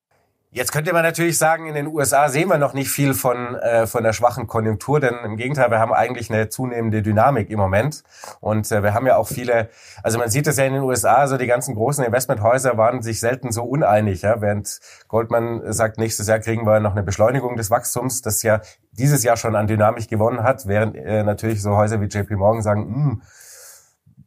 Jetzt 0.54 0.70
könnte 0.70 0.92
man 0.92 1.02
natürlich 1.02 1.38
sagen, 1.38 1.64
in 1.64 1.74
den 1.74 1.86
USA 1.86 2.28
sehen 2.28 2.50
wir 2.50 2.58
noch 2.58 2.74
nicht 2.74 2.90
viel 2.90 3.14
von, 3.14 3.54
äh, 3.54 3.86
von 3.86 4.04
der 4.04 4.12
schwachen 4.12 4.46
Konjunktur, 4.46 5.00
denn 5.00 5.14
im 5.24 5.38
Gegenteil, 5.38 5.70
wir 5.70 5.78
haben 5.78 5.94
eigentlich 5.94 6.30
eine 6.30 6.50
zunehmende 6.50 7.00
Dynamik 7.00 7.48
im 7.48 7.58
Moment. 7.58 8.04
Und 8.40 8.70
äh, 8.70 8.82
wir 8.82 8.92
haben 8.92 9.06
ja 9.06 9.16
auch 9.16 9.28
viele, 9.28 9.70
also 10.02 10.18
man 10.18 10.28
sieht 10.28 10.46
es 10.46 10.58
ja 10.58 10.64
in 10.66 10.74
den 10.74 10.82
USA, 10.82 11.26
so 11.26 11.38
die 11.38 11.46
ganzen 11.46 11.74
großen 11.74 12.04
Investmenthäuser 12.04 12.76
waren 12.76 13.00
sich 13.00 13.18
selten 13.18 13.50
so 13.50 13.62
uneinig, 13.62 14.20
ja, 14.20 14.42
während 14.42 14.78
Goldman 15.08 15.72
sagt, 15.72 15.96
nächstes 15.96 16.26
Jahr 16.26 16.38
kriegen 16.38 16.66
wir 16.66 16.80
noch 16.80 16.92
eine 16.92 17.02
Beschleunigung 17.02 17.56
des 17.56 17.70
Wachstums, 17.70 18.20
das 18.20 18.42
ja 18.42 18.60
dieses 18.90 19.24
Jahr 19.24 19.38
schon 19.38 19.56
an 19.56 19.66
Dynamik 19.66 20.06
gewonnen 20.08 20.42
hat, 20.42 20.68
während 20.68 20.96
äh, 20.96 21.22
natürlich 21.22 21.62
so 21.62 21.78
Häuser 21.78 22.02
wie 22.02 22.08
JP 22.08 22.36
Morgan 22.36 22.60
sagen, 22.60 22.82
hm, 22.82 23.22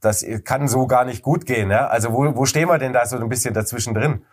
das 0.02 0.26
kann 0.44 0.68
so 0.68 0.88
gar 0.88 1.06
nicht 1.06 1.22
gut 1.22 1.46
gehen. 1.46 1.70
Ja? 1.70 1.86
Also 1.86 2.14
wo, 2.14 2.36
wo 2.36 2.46
stehen 2.48 2.68
wir 2.68 2.80
denn 2.80 2.94
da 2.94 3.06
so 3.06 3.16
ein 3.16 3.30
bisschen 3.30 3.54
dazwischen 3.54 3.94
drin? 3.94 4.26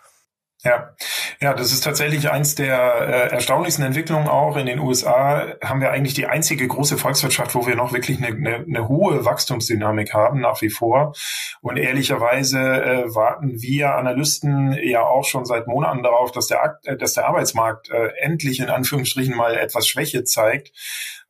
Ja, 0.65 0.95
ja, 1.41 1.55
das 1.55 1.73
ist 1.73 1.83
tatsächlich 1.83 2.31
eins 2.31 2.55
der 2.55 2.77
äh, 2.79 3.35
erstaunlichsten 3.35 3.85
Entwicklungen 3.85 4.29
auch. 4.29 4.57
In 4.57 4.67
den 4.67 4.79
USA 4.79 5.55
haben 5.61 5.81
wir 5.81 5.91
eigentlich 5.91 6.15
die 6.15 6.27
einzige 6.27 6.69
große 6.69 6.99
Volkswirtschaft, 6.99 7.57
wo 7.57 7.67
wir 7.67 7.75
noch 7.75 7.93
wirklich 7.93 8.19
eine, 8.19 8.29
eine, 8.29 8.65
eine 8.65 8.89
hohe 8.89 9.25
Wachstumsdynamik 9.25 10.15
haben, 10.15 10.41
nach 10.41 10.63
wie 10.63 10.71
vor. 10.71 11.15
Und 11.63 11.79
ehrlicherweise 11.79 12.61
äh, 12.61 13.13
warten 13.13 13.61
wir 13.61 13.97
Analysten 13.97 14.79
ja 14.85 15.03
auch 15.03 15.25
schon 15.25 15.47
seit 15.47 15.67
Monaten 15.67 16.05
darauf, 16.05 16.31
dass 16.31 16.47
der, 16.47 16.79
äh, 16.85 16.97
dass 16.97 17.15
der 17.15 17.27
Arbeitsmarkt 17.27 17.91
äh, 17.91 18.11
endlich 18.21 18.61
in 18.61 18.71
Anführungsstrichen 18.71 19.37
mal 19.37 19.57
etwas 19.57 19.89
Schwäche 19.89 20.23
zeigt 20.23 20.71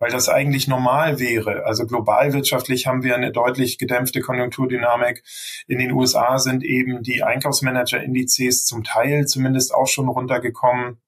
weil 0.03 0.11
das 0.11 0.29
eigentlich 0.29 0.67
normal 0.67 1.21
wäre. 1.21 1.65
Also 1.65 1.87
global 1.87 2.33
wirtschaftlich 2.33 2.89
haben 2.89 3.05
wir 3.05 3.15
eine 3.15 3.31
deutlich 3.31 3.79
gedämpfte 3.79 4.21
Konjunkturdynamik. 4.21 5.23
In 5.69 5.79
den 5.79 5.93
USA 5.93 6.41
sind 6.41 6.65
eben 6.65 7.05
die 7.05 7.23
Einkaufsmanager-Indizes 7.23 8.65
zum 8.65 8.83
Teil 8.83 9.27
zumindest 9.27 9.73
auch 9.73 9.87
schon 9.87 10.09
runtergekommen. 10.09 11.01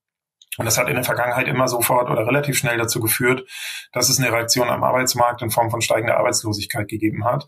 Und 0.58 0.66
das 0.66 0.78
hat 0.78 0.88
in 0.88 0.94
der 0.94 1.04
Vergangenheit 1.04 1.48
immer 1.48 1.68
sofort 1.68 2.10
oder 2.10 2.26
relativ 2.26 2.56
schnell 2.56 2.78
dazu 2.78 3.00
geführt, 3.00 3.44
dass 3.92 4.08
es 4.08 4.18
eine 4.18 4.32
Reaktion 4.32 4.68
am 4.68 4.84
Arbeitsmarkt 4.84 5.42
in 5.42 5.50
Form 5.50 5.70
von 5.70 5.80
steigender 5.80 6.16
Arbeitslosigkeit 6.16 6.88
gegeben 6.88 7.24
hat. 7.24 7.46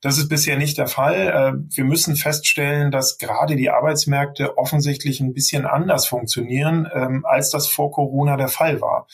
Das 0.00 0.18
ist 0.18 0.28
bisher 0.28 0.56
nicht 0.56 0.78
der 0.78 0.86
Fall. 0.86 1.14
Äh, 1.14 1.76
wir 1.76 1.84
müssen 1.84 2.16
feststellen, 2.16 2.90
dass 2.90 3.18
gerade 3.18 3.56
die 3.56 3.70
Arbeitsmärkte 3.70 4.56
offensichtlich 4.56 5.20
ein 5.20 5.34
bisschen 5.34 5.66
anders 5.66 6.06
funktionieren, 6.06 6.88
ähm, 6.92 7.24
als 7.26 7.50
das 7.50 7.66
vor 7.66 7.90
Corona 7.90 8.36
der 8.36 8.48
Fall 8.48 8.80
war. 8.80 9.06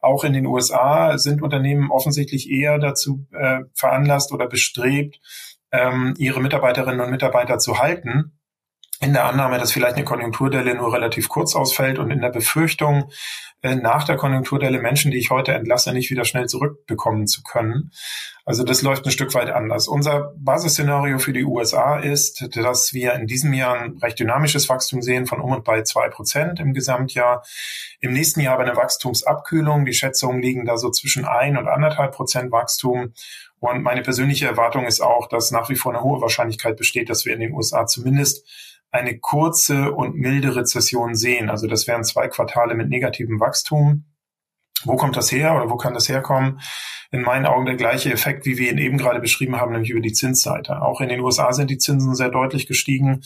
Auch 0.00 0.24
in 0.24 0.32
den 0.32 0.46
USA 0.46 1.18
sind 1.18 1.42
Unternehmen 1.42 1.90
offensichtlich 1.90 2.50
eher 2.50 2.78
dazu 2.78 3.26
äh, 3.32 3.60
veranlasst 3.74 4.32
oder 4.32 4.46
bestrebt, 4.46 5.20
ähm, 5.72 6.14
ihre 6.18 6.40
Mitarbeiterinnen 6.40 7.00
und 7.00 7.10
Mitarbeiter 7.10 7.58
zu 7.58 7.78
halten 7.78 8.32
in 9.00 9.14
der 9.14 9.24
Annahme, 9.24 9.58
dass 9.58 9.72
vielleicht 9.72 9.96
eine 9.96 10.04
Konjunkturdelle 10.04 10.74
nur 10.74 10.92
relativ 10.92 11.28
kurz 11.28 11.56
ausfällt 11.56 11.98
und 11.98 12.10
in 12.10 12.20
der 12.20 12.28
Befürchtung, 12.28 13.10
äh, 13.62 13.74
nach 13.74 14.04
der 14.04 14.16
Konjunkturdelle 14.16 14.78
Menschen, 14.78 15.10
die 15.10 15.18
ich 15.18 15.30
heute 15.30 15.52
entlasse, 15.52 15.92
nicht 15.92 16.10
wieder 16.10 16.24
schnell 16.24 16.46
zurückbekommen 16.46 17.26
zu 17.26 17.42
können. 17.42 17.92
Also 18.44 18.64
das 18.64 18.82
läuft 18.82 19.04
ein 19.04 19.10
Stück 19.10 19.34
weit 19.34 19.50
anders. 19.50 19.86
Unser 19.86 20.34
Basisszenario 20.36 21.18
für 21.18 21.32
die 21.32 21.44
USA 21.44 21.98
ist, 21.98 22.48
dass 22.56 22.92
wir 22.92 23.12
in 23.14 23.26
diesem 23.26 23.52
Jahr 23.52 23.78
ein 23.78 23.98
recht 23.98 24.18
dynamisches 24.18 24.68
Wachstum 24.68 25.02
sehen 25.02 25.26
von 25.26 25.40
um 25.40 25.52
und 25.52 25.64
bei 25.64 25.82
zwei 25.82 26.08
Prozent 26.08 26.58
im 26.58 26.72
Gesamtjahr. 26.72 27.44
Im 28.00 28.12
nächsten 28.12 28.40
Jahr 28.40 28.54
aber 28.54 28.64
eine 28.64 28.76
Wachstumsabkühlung. 28.76 29.84
Die 29.84 29.92
Schätzungen 29.92 30.42
liegen 30.42 30.64
da 30.64 30.78
so 30.78 30.90
zwischen 30.90 31.26
ein 31.26 31.56
und 31.56 31.68
anderthalb 31.68 32.14
Prozent 32.14 32.50
Wachstum. 32.50 33.12
Und 33.60 33.82
meine 33.82 34.00
persönliche 34.00 34.46
Erwartung 34.46 34.86
ist 34.86 35.00
auch, 35.02 35.28
dass 35.28 35.50
nach 35.50 35.68
wie 35.68 35.76
vor 35.76 35.92
eine 35.92 36.02
hohe 36.02 36.22
Wahrscheinlichkeit 36.22 36.76
besteht, 36.78 37.10
dass 37.10 37.26
wir 37.26 37.34
in 37.34 37.40
den 37.40 37.52
USA 37.52 37.86
zumindest 37.86 38.46
eine 38.90 39.18
kurze 39.18 39.92
und 39.92 40.16
milde 40.16 40.56
Rezession 40.56 41.14
sehen. 41.14 41.48
Also 41.48 41.66
das 41.66 41.86
wären 41.86 42.04
zwei 42.04 42.28
Quartale 42.28 42.74
mit 42.74 42.88
negativem 42.88 43.40
Wachstum. 43.40 44.04
Wo 44.84 44.96
kommt 44.96 45.16
das 45.16 45.30
her 45.30 45.54
oder 45.54 45.70
wo 45.70 45.76
kann 45.76 45.94
das 45.94 46.08
herkommen? 46.08 46.60
In 47.10 47.22
meinen 47.22 47.46
Augen 47.46 47.66
der 47.66 47.76
gleiche 47.76 48.12
Effekt, 48.12 48.46
wie 48.46 48.56
wir 48.56 48.70
ihn 48.70 48.78
eben 48.78 48.98
gerade 48.98 49.20
beschrieben 49.20 49.56
haben, 49.56 49.72
nämlich 49.72 49.90
über 49.90 50.00
die 50.00 50.12
Zinsseite. 50.12 50.80
Auch 50.82 51.00
in 51.00 51.08
den 51.08 51.20
USA 51.20 51.52
sind 51.52 51.70
die 51.70 51.78
Zinsen 51.78 52.14
sehr 52.14 52.30
deutlich 52.30 52.66
gestiegen. 52.66 53.22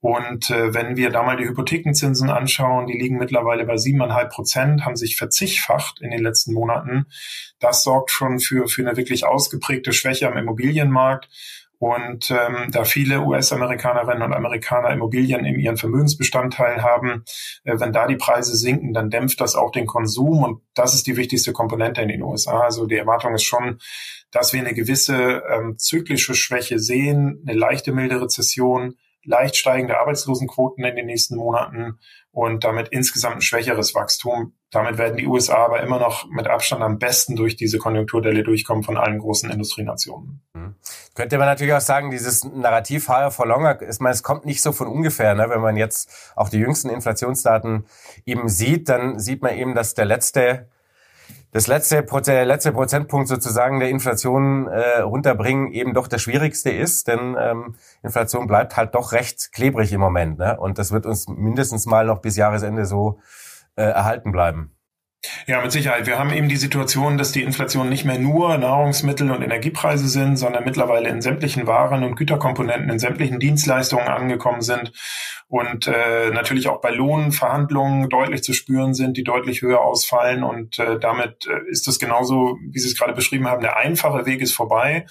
Und 0.00 0.50
äh, 0.50 0.72
wenn 0.72 0.96
wir 0.96 1.10
da 1.10 1.22
mal 1.22 1.36
die 1.36 1.46
Hypothekenzinsen 1.46 2.30
anschauen, 2.30 2.86
die 2.86 2.98
liegen 2.98 3.18
mittlerweile 3.18 3.66
bei 3.66 3.76
siebeneinhalb 3.76 4.30
Prozent, 4.30 4.84
haben 4.84 4.96
sich 4.96 5.16
verzigfacht 5.16 6.00
in 6.00 6.10
den 6.10 6.22
letzten 6.22 6.54
Monaten. 6.54 7.06
Das 7.58 7.82
sorgt 7.82 8.10
schon 8.10 8.40
für, 8.40 8.66
für 8.66 8.82
eine 8.82 8.96
wirklich 8.96 9.26
ausgeprägte 9.26 9.92
Schwäche 9.92 10.26
am 10.26 10.38
Immobilienmarkt. 10.38 11.28
Und 11.80 12.30
ähm, 12.30 12.70
da 12.70 12.84
viele 12.84 13.22
US-Amerikanerinnen 13.22 14.22
und 14.22 14.34
Amerikaner 14.34 14.90
Immobilien 14.90 15.46
in 15.46 15.58
ihren 15.58 15.78
Vermögensbestandteil 15.78 16.82
haben, 16.82 17.24
äh, 17.64 17.80
wenn 17.80 17.94
da 17.94 18.06
die 18.06 18.16
Preise 18.16 18.54
sinken, 18.54 18.92
dann 18.92 19.08
dämpft 19.08 19.40
das 19.40 19.56
auch 19.56 19.72
den 19.72 19.86
Konsum. 19.86 20.44
Und 20.44 20.62
das 20.74 20.94
ist 20.94 21.06
die 21.06 21.16
wichtigste 21.16 21.54
Komponente 21.54 22.02
in 22.02 22.08
den 22.08 22.22
USA. 22.22 22.60
Also 22.60 22.84
die 22.84 22.96
Erwartung 22.96 23.34
ist 23.34 23.44
schon, 23.44 23.78
dass 24.30 24.52
wir 24.52 24.60
eine 24.60 24.74
gewisse 24.74 25.42
ähm, 25.50 25.78
zyklische 25.78 26.34
Schwäche 26.34 26.78
sehen, 26.78 27.42
eine 27.46 27.58
leichte 27.58 27.92
milde 27.92 28.20
Rezession, 28.20 28.96
leicht 29.24 29.56
steigende 29.56 29.98
Arbeitslosenquoten 29.98 30.84
in 30.84 30.96
den 30.96 31.06
nächsten 31.06 31.36
Monaten 31.36 31.98
und 32.32 32.64
damit 32.64 32.88
insgesamt 32.88 33.36
ein 33.36 33.42
schwächeres 33.42 33.94
Wachstum. 33.94 34.54
Damit 34.70 34.98
werden 34.98 35.16
die 35.16 35.26
USA 35.26 35.64
aber 35.64 35.82
immer 35.82 35.98
noch 35.98 36.28
mit 36.30 36.46
Abstand 36.46 36.82
am 36.82 36.98
besten 36.98 37.34
durch 37.36 37.56
diese 37.56 37.78
Konjunkturdelle 37.78 38.44
durchkommen 38.44 38.84
von 38.84 38.96
allen 38.96 39.18
großen 39.18 39.50
Industrienationen. 39.50 40.40
Mhm. 40.54 40.74
Könnte 41.14 41.38
man 41.38 41.46
natürlich 41.46 41.74
auch 41.74 41.80
sagen, 41.80 42.10
dieses 42.10 42.44
Narrativ 42.44 43.08
Higher 43.08 43.30
for 43.30 43.46
Longer, 43.46 43.82
ist, 43.82 44.00
man, 44.00 44.12
es 44.12 44.22
kommt 44.22 44.46
nicht 44.46 44.62
so 44.62 44.72
von 44.72 44.86
ungefähr. 44.86 45.34
Ne? 45.34 45.46
Wenn 45.48 45.60
man 45.60 45.76
jetzt 45.76 46.32
auch 46.36 46.48
die 46.48 46.58
jüngsten 46.58 46.88
Inflationsdaten 46.88 47.84
eben 48.24 48.48
sieht, 48.48 48.88
dann 48.88 49.18
sieht 49.18 49.42
man 49.42 49.56
eben, 49.56 49.74
dass 49.74 49.94
der 49.94 50.04
letzte 50.04 50.68
das 51.52 51.66
letzte, 51.66 52.02
der 52.02 52.44
letzte 52.44 52.72
Prozentpunkt 52.72 53.28
sozusagen 53.28 53.80
der 53.80 53.88
Inflation 53.88 54.68
äh, 54.68 55.00
runterbringen 55.00 55.72
eben 55.72 55.94
doch 55.94 56.06
der 56.06 56.18
schwierigste 56.18 56.70
ist, 56.70 57.08
denn 57.08 57.36
ähm, 57.38 57.74
Inflation 58.02 58.46
bleibt 58.46 58.76
halt 58.76 58.94
doch 58.94 59.12
recht 59.12 59.50
klebrig 59.52 59.92
im 59.92 60.00
Moment. 60.00 60.38
Ne? 60.38 60.58
Und 60.58 60.78
das 60.78 60.92
wird 60.92 61.06
uns 61.06 61.28
mindestens 61.28 61.86
mal 61.86 62.06
noch 62.06 62.20
bis 62.20 62.36
Jahresende 62.36 62.84
so 62.84 63.18
äh, 63.76 63.82
erhalten 63.82 64.30
bleiben. 64.30 64.76
Ja, 65.46 65.60
mit 65.60 65.70
Sicherheit. 65.70 66.06
Wir 66.06 66.18
haben 66.18 66.32
eben 66.32 66.48
die 66.48 66.56
Situation, 66.56 67.18
dass 67.18 67.32
die 67.32 67.42
Inflation 67.42 67.90
nicht 67.90 68.06
mehr 68.06 68.18
nur 68.18 68.56
Nahrungsmittel 68.56 69.30
und 69.30 69.42
Energiepreise 69.42 70.08
sind, 70.08 70.38
sondern 70.38 70.64
mittlerweile 70.64 71.10
in 71.10 71.20
sämtlichen 71.20 71.66
Waren 71.66 72.04
und 72.04 72.16
Güterkomponenten, 72.16 72.88
in 72.88 72.98
sämtlichen 72.98 73.38
Dienstleistungen 73.38 74.08
angekommen 74.08 74.62
sind 74.62 74.92
und 75.50 75.88
äh, 75.88 76.30
natürlich 76.30 76.68
auch 76.68 76.80
bei 76.80 76.90
Lohnverhandlungen 76.90 78.08
deutlich 78.08 78.44
zu 78.44 78.52
spüren 78.52 78.94
sind, 78.94 79.16
die 79.16 79.24
deutlich 79.24 79.62
höher 79.62 79.80
ausfallen. 79.80 80.44
Und 80.44 80.78
äh, 80.78 80.96
damit 81.00 81.44
äh, 81.48 81.68
ist 81.68 81.88
es 81.88 81.98
genauso, 81.98 82.56
wie 82.70 82.78
Sie 82.78 82.86
es 82.86 82.96
gerade 82.96 83.14
beschrieben 83.14 83.48
haben, 83.48 83.60
der 83.60 83.76
einfache 83.76 84.26
Weg 84.26 84.42
ist 84.42 84.54
vorbei. 84.54 85.06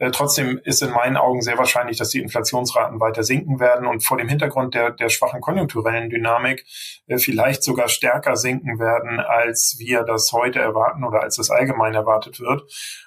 Äh, 0.00 0.10
trotzdem 0.10 0.60
ist 0.64 0.82
in 0.82 0.90
meinen 0.90 1.16
Augen 1.16 1.42
sehr 1.42 1.58
wahrscheinlich, 1.58 1.96
dass 1.96 2.10
die 2.10 2.18
Inflationsraten 2.18 2.98
weiter 2.98 3.22
sinken 3.22 3.60
werden 3.60 3.86
und 3.86 4.04
vor 4.04 4.18
dem 4.18 4.28
Hintergrund 4.28 4.74
der, 4.74 4.90
der 4.90 5.10
schwachen 5.10 5.40
konjunkturellen 5.40 6.10
Dynamik 6.10 6.66
äh, 7.06 7.18
vielleicht 7.18 7.62
sogar 7.62 7.88
stärker 7.88 8.34
sinken 8.34 8.80
werden, 8.80 9.20
als 9.20 9.53
wir 9.78 10.02
das 10.02 10.32
heute 10.32 10.58
erwarten 10.58 11.04
oder 11.04 11.22
als 11.22 11.36
das 11.36 11.50
allgemein 11.50 11.94
erwartet 11.94 12.40
wird. 12.40 12.62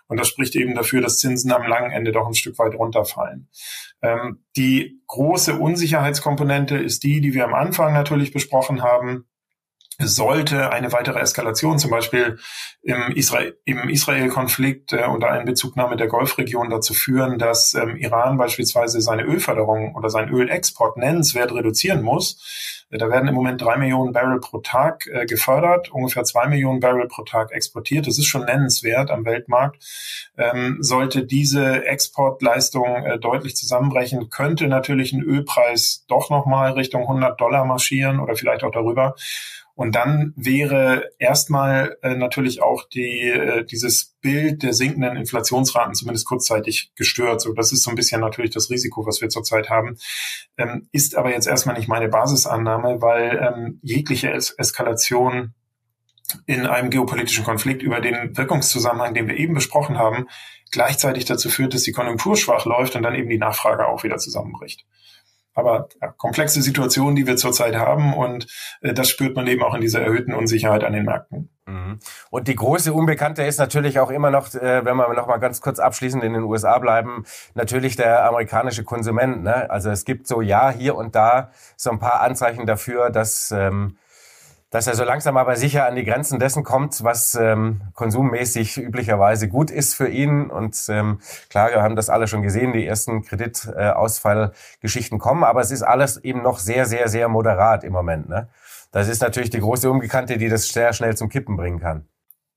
Und 0.08 0.20
das 0.20 0.28
spricht 0.28 0.56
eben 0.56 0.76
dafür, 0.76 1.02
dass 1.02 1.18
Zinsen 1.18 1.52
am 1.52 1.68
langen 1.68 1.92
Ende 1.92 2.12
doch 2.12 2.28
ein 2.28 2.36
Stück 2.36 2.58
weit 2.60 2.76
runterfallen. 2.76 3.50
Ähm, 4.02 4.44
die 4.56 5.02
große 5.08 5.56
Unsicherheitskomponente 5.58 6.78
ist 6.78 7.04
die, 7.04 7.22
die 7.22 7.34
wir 7.34 7.46
am 7.46 7.54
Anfang 7.54 7.94
natürlich 7.94 8.32
besprochen 8.32 8.84
haben. 8.84 9.26
Sollte 10.00 10.72
eine 10.72 10.92
weitere 10.92 11.20
Eskalation, 11.20 11.80
zum 11.80 11.90
Beispiel 11.90 12.38
im, 12.84 13.16
Israel, 13.16 13.58
im 13.66 13.90
Israel-Konflikt 13.90 14.94
äh, 14.94 15.06
unter 15.06 15.30
Einbezugnahme 15.30 15.98
der 15.98 16.08
Golfregion 16.08 16.70
dazu 16.70 16.94
führen, 16.94 17.40
dass 17.40 17.74
ähm, 17.74 17.98
Iran 17.98 18.38
beispielsweise 18.38 19.02
seine 19.02 19.24
Ölförderung 19.24 19.96
oder 19.96 20.10
seinen 20.10 20.30
Ölexport 20.30 20.98
nennenswert 20.98 21.52
reduzieren 21.52 22.04
muss. 22.04 22.86
Äh, 22.92 23.00
da 23.00 23.10
werden 23.10 23.28
im 23.28 23.34
Moment 23.34 23.60
drei 23.60 23.78
Millionen 23.78 24.14
Barrel 24.14 24.40
pro 24.40 24.60
Tag 24.60 25.08
äh, 25.08 25.26
gefördert, 25.26 25.90
ungefähr 25.92 26.24
zwei 26.26 26.48
Millionen 26.48 26.80
Barrel 26.80 27.08
pro 27.08 27.24
Tag 27.24 27.52
exportiert. 27.52 28.06
Das 28.06 28.20
ist 28.20 28.28
schon 28.28 28.46
nennenswert 28.46 29.10
am 29.10 29.26
Weltmarkt. 29.26 29.84
Ähm, 30.38 30.78
sollte 30.80 31.26
diese 31.26 31.88
Exportleistung 31.88 33.04
äh, 33.04 33.18
deutlich 33.18 33.56
zusammenbrechen, 33.56 34.30
könnte 34.30 34.68
natürlich 34.68 35.12
ein 35.12 35.24
Ölpreis 35.24 36.06
doch 36.08 36.30
nochmal 36.30 36.74
Richtung 36.74 37.02
100 37.02 37.42
Dollar 37.42 37.66
marschieren 37.66 38.20
oder 38.20 38.36
vielleicht 38.36 38.64
auch 38.64 38.72
darüber. 38.72 39.16
Und 39.78 39.94
dann 39.94 40.34
wäre 40.36 41.12
erstmal 41.20 41.98
äh, 42.02 42.16
natürlich 42.16 42.64
auch 42.64 42.90
die, 42.90 43.30
äh, 43.30 43.64
dieses 43.64 44.16
Bild 44.22 44.64
der 44.64 44.74
sinkenden 44.74 45.16
Inflationsraten 45.16 45.94
zumindest 45.94 46.26
kurzzeitig 46.26 46.94
gestört. 46.96 47.42
So, 47.42 47.54
das 47.54 47.72
ist 47.72 47.84
so 47.84 47.92
ein 47.92 47.96
bisschen 47.96 48.20
natürlich 48.20 48.50
das 48.50 48.72
Risiko, 48.72 49.06
was 49.06 49.22
wir 49.22 49.30
zurzeit 49.30 49.70
haben. 49.70 50.00
Ähm, 50.58 50.90
ist 50.92 51.16
aber 51.16 51.30
jetzt 51.30 51.46
erstmal 51.46 51.78
nicht 51.78 51.88
meine 51.88 52.10
Basisannahme, 52.10 53.04
weil 53.04 53.38
ähm, 53.38 53.80
jegliche 53.84 54.32
es 54.32 54.50
Eskalation 54.58 55.54
in 56.48 56.66
einem 56.66 56.90
geopolitischen 56.90 57.46
Konflikt 57.46 57.84
über 57.84 58.02
den 58.02 58.36
Wirkungszusammenhang, 58.36 59.14
den 59.14 59.28
wir 59.28 59.38
eben 59.38 59.54
besprochen 59.54 60.00
haben, 60.00 60.26
gleichzeitig 60.72 61.26
dazu 61.26 61.52
führt, 61.52 61.76
dass 61.76 61.84
die 61.84 61.92
Konjunktur 61.92 62.36
schwach 62.36 62.66
läuft 62.66 62.96
und 62.96 63.04
dann 63.04 63.14
eben 63.14 63.30
die 63.30 63.38
Nachfrage 63.38 63.88
auch 63.88 64.04
wieder 64.04 64.18
zusammenbricht. 64.18 64.88
Aber 65.58 65.90
ja, 66.00 66.10
komplexe 66.10 66.62
Situationen, 66.62 67.16
die 67.16 67.26
wir 67.26 67.36
zurzeit 67.36 67.76
haben 67.76 68.14
und 68.14 68.46
äh, 68.82 68.94
das 68.94 69.10
spürt 69.10 69.36
man 69.36 69.48
eben 69.48 69.64
auch 69.64 69.74
in 69.74 69.82
dieser 69.82 70.02
erhöhten 70.02 70.36
Unsicherheit 70.36 70.84
an 70.84 70.94
den 70.94 71.04
Märkten. 71.04 71.50
Mhm. 71.66 71.98
Und 72.30 72.48
die 72.48 72.54
große 72.54 72.94
Unbekannte 72.94 73.42
ist 73.42 73.58
natürlich 73.58 74.00
auch 74.00 74.12
immer 74.12 74.30
noch, 74.30 74.54
äh, 74.54 74.86
wenn 74.86 74.96
wir 74.96 75.12
noch 75.16 75.26
mal 75.26 75.38
ganz 75.38 75.60
kurz 75.60 75.80
abschließend 75.80 76.24
in 76.24 76.34
den 76.34 76.44
USA 76.44 76.78
bleiben, 76.78 77.26
natürlich 77.56 77.96
der 77.96 78.26
amerikanische 78.26 78.84
Konsument. 78.84 79.42
Ne? 79.42 79.68
Also 79.72 79.90
es 79.90 80.06
gibt 80.06 80.28
so 80.28 80.42
ja 80.42 80.70
hier 80.70 80.94
und 80.94 81.16
da 81.16 81.50
so 81.76 81.90
ein 81.90 81.98
paar 81.98 82.22
Anzeichen 82.22 82.68
dafür, 82.68 83.10
dass 83.10 83.50
ähm, 83.50 83.98
dass 84.70 84.88
er 84.88 84.96
so 84.96 85.04
langsam 85.04 85.38
aber 85.38 85.56
sicher 85.56 85.88
an 85.88 85.96
die 85.96 86.04
Grenzen 86.04 86.40
dessen 86.40 86.64
kommt, 86.64 87.04
was 87.04 87.36
ähm, 87.36 87.82
konsummäßig 87.94 88.78
üblicherweise 88.78 89.48
gut 89.48 89.72
ist 89.72 89.94
für 89.94 90.10
ihn. 90.10 90.50
Und 90.50 90.78
ähm, 90.90 91.20
klar, 91.50 91.70
wir 91.70 91.82
haben 91.82 91.96
das 91.96 92.10
alle 92.10 92.28
schon 92.28 92.42
gesehen, 92.42 92.74
die 92.74 92.86
ersten 92.86 93.24
Kreditausfallgeschichten 93.24 95.20
kommen, 95.20 95.44
aber 95.44 95.62
es 95.62 95.72
ist 95.72 95.84
alles 95.84 96.18
eben 96.18 96.42
noch 96.42 96.60
sehr, 96.60 96.86
sehr, 96.86 97.08
sehr 97.08 97.30
moderat 97.30 97.84
im 97.86 97.94
Moment. 97.94 98.28
Ne? 98.28 98.50
Das 98.92 99.08
ist 99.08 99.22
natürlich 99.22 99.50
die 99.50 99.60
große 99.60 99.90
Unbekannte, 99.90 100.38
die 100.38 100.50
das 100.50 100.68
sehr 100.68 100.92
schnell 100.92 101.16
zum 101.16 101.30
Kippen 101.30 101.56
bringen 101.56 101.80
kann. 101.80 102.06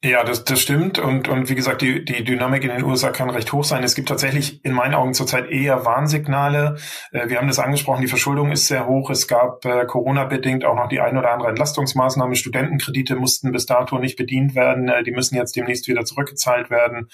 Ja, 0.03 0.25
das, 0.25 0.45
das 0.45 0.63
stimmt. 0.63 0.99
Und, 0.99 1.29
und 1.29 1.51
wie 1.51 1.55
gesagt, 1.55 1.83
die, 1.83 2.03
die 2.03 2.25
Dynamik 2.25 2.65
in 2.65 2.71
den 2.71 2.85
USA 2.85 3.11
kann 3.11 3.29
recht 3.29 3.53
hoch 3.53 3.65
sein. 3.65 3.85
Es 3.85 3.95
gibt 3.95 4.09
tatsächlich 4.09 4.65
in 4.65 4.73
meinen 4.73 4.95
Augen 4.95 5.13
zurzeit 5.13 5.51
eher 5.51 5.85
Warnsignale. 5.85 6.79
Äh, 7.13 7.29
wir 7.29 7.37
haben 7.37 7.49
das 7.49 7.59
angesprochen, 7.59 8.01
die 8.01 8.09
Verschuldung 8.09 8.51
ist 8.51 8.67
sehr 8.67 8.87
hoch. 8.87 9.11
Es 9.11 9.29
gab 9.29 9.63
äh, 9.67 9.85
Corona-bedingt 9.85 10.65
auch 10.65 10.75
noch 10.75 10.89
die 10.89 11.01
ein 11.01 11.19
oder 11.19 11.31
andere 11.33 11.51
Entlastungsmaßnahme. 11.51 12.35
Studentenkredite 12.35 13.15
mussten 13.15 13.53
bis 13.53 13.67
dato 13.67 13.99
nicht 13.99 14.17
bedient 14.17 14.55
werden. 14.55 14.89
Äh, 14.89 15.03
die 15.03 15.13
müssen 15.13 15.37
jetzt 15.37 15.55
demnächst 15.55 15.87
wieder 15.87 16.07
zurückgezahlt 16.07 16.71
werden. 16.71 17.11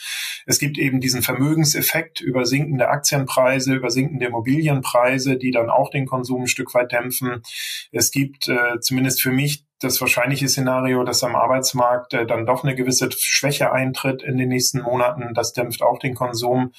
Es 0.47 0.61
gibt 0.61 0.79
eben 0.79 1.01
diesen 1.01 1.23
Vermögenseffekt 1.23 2.21
über 2.21 2.47
sinkende 2.47 2.89
Aktienpreise, 2.89 3.75
über 3.75 3.91
sinkende 3.91 4.27
Immobilienpreise, 4.27 5.39
die 5.39 5.51
dann 5.51 5.71
auch 5.71 5.91
den 5.91 6.07
Konsum 6.07 6.43
ein 6.43 6.47
Stück 6.47 6.73
weit 6.73 6.93
dämpfen. 6.93 7.43
Es 7.91 8.13
gibt 8.13 8.47
äh, 8.47 8.79
zumindest 8.79 9.21
für 9.21 9.33
mich 9.33 9.66
das 9.81 10.01
wahrscheinliche 10.01 10.49
Szenario, 10.49 11.05
dass 11.05 11.23
am 11.23 11.37
Arbeitsmarkt 11.37 12.15
äh, 12.15 12.27
dann 12.27 12.47
doch 12.47 12.65
eine 12.65 12.75
gewisse 12.75 13.11
Schwäche 13.13 13.73
eintritt 13.73 14.23
in 14.23 14.37
den 14.37 14.49
nächsten 14.49 14.81
Monaten. 14.81 15.35
Das 15.35 15.53
dämpft 15.53 15.83
auch 15.83 15.99
den 15.99 16.15
Konsum. 16.15 16.73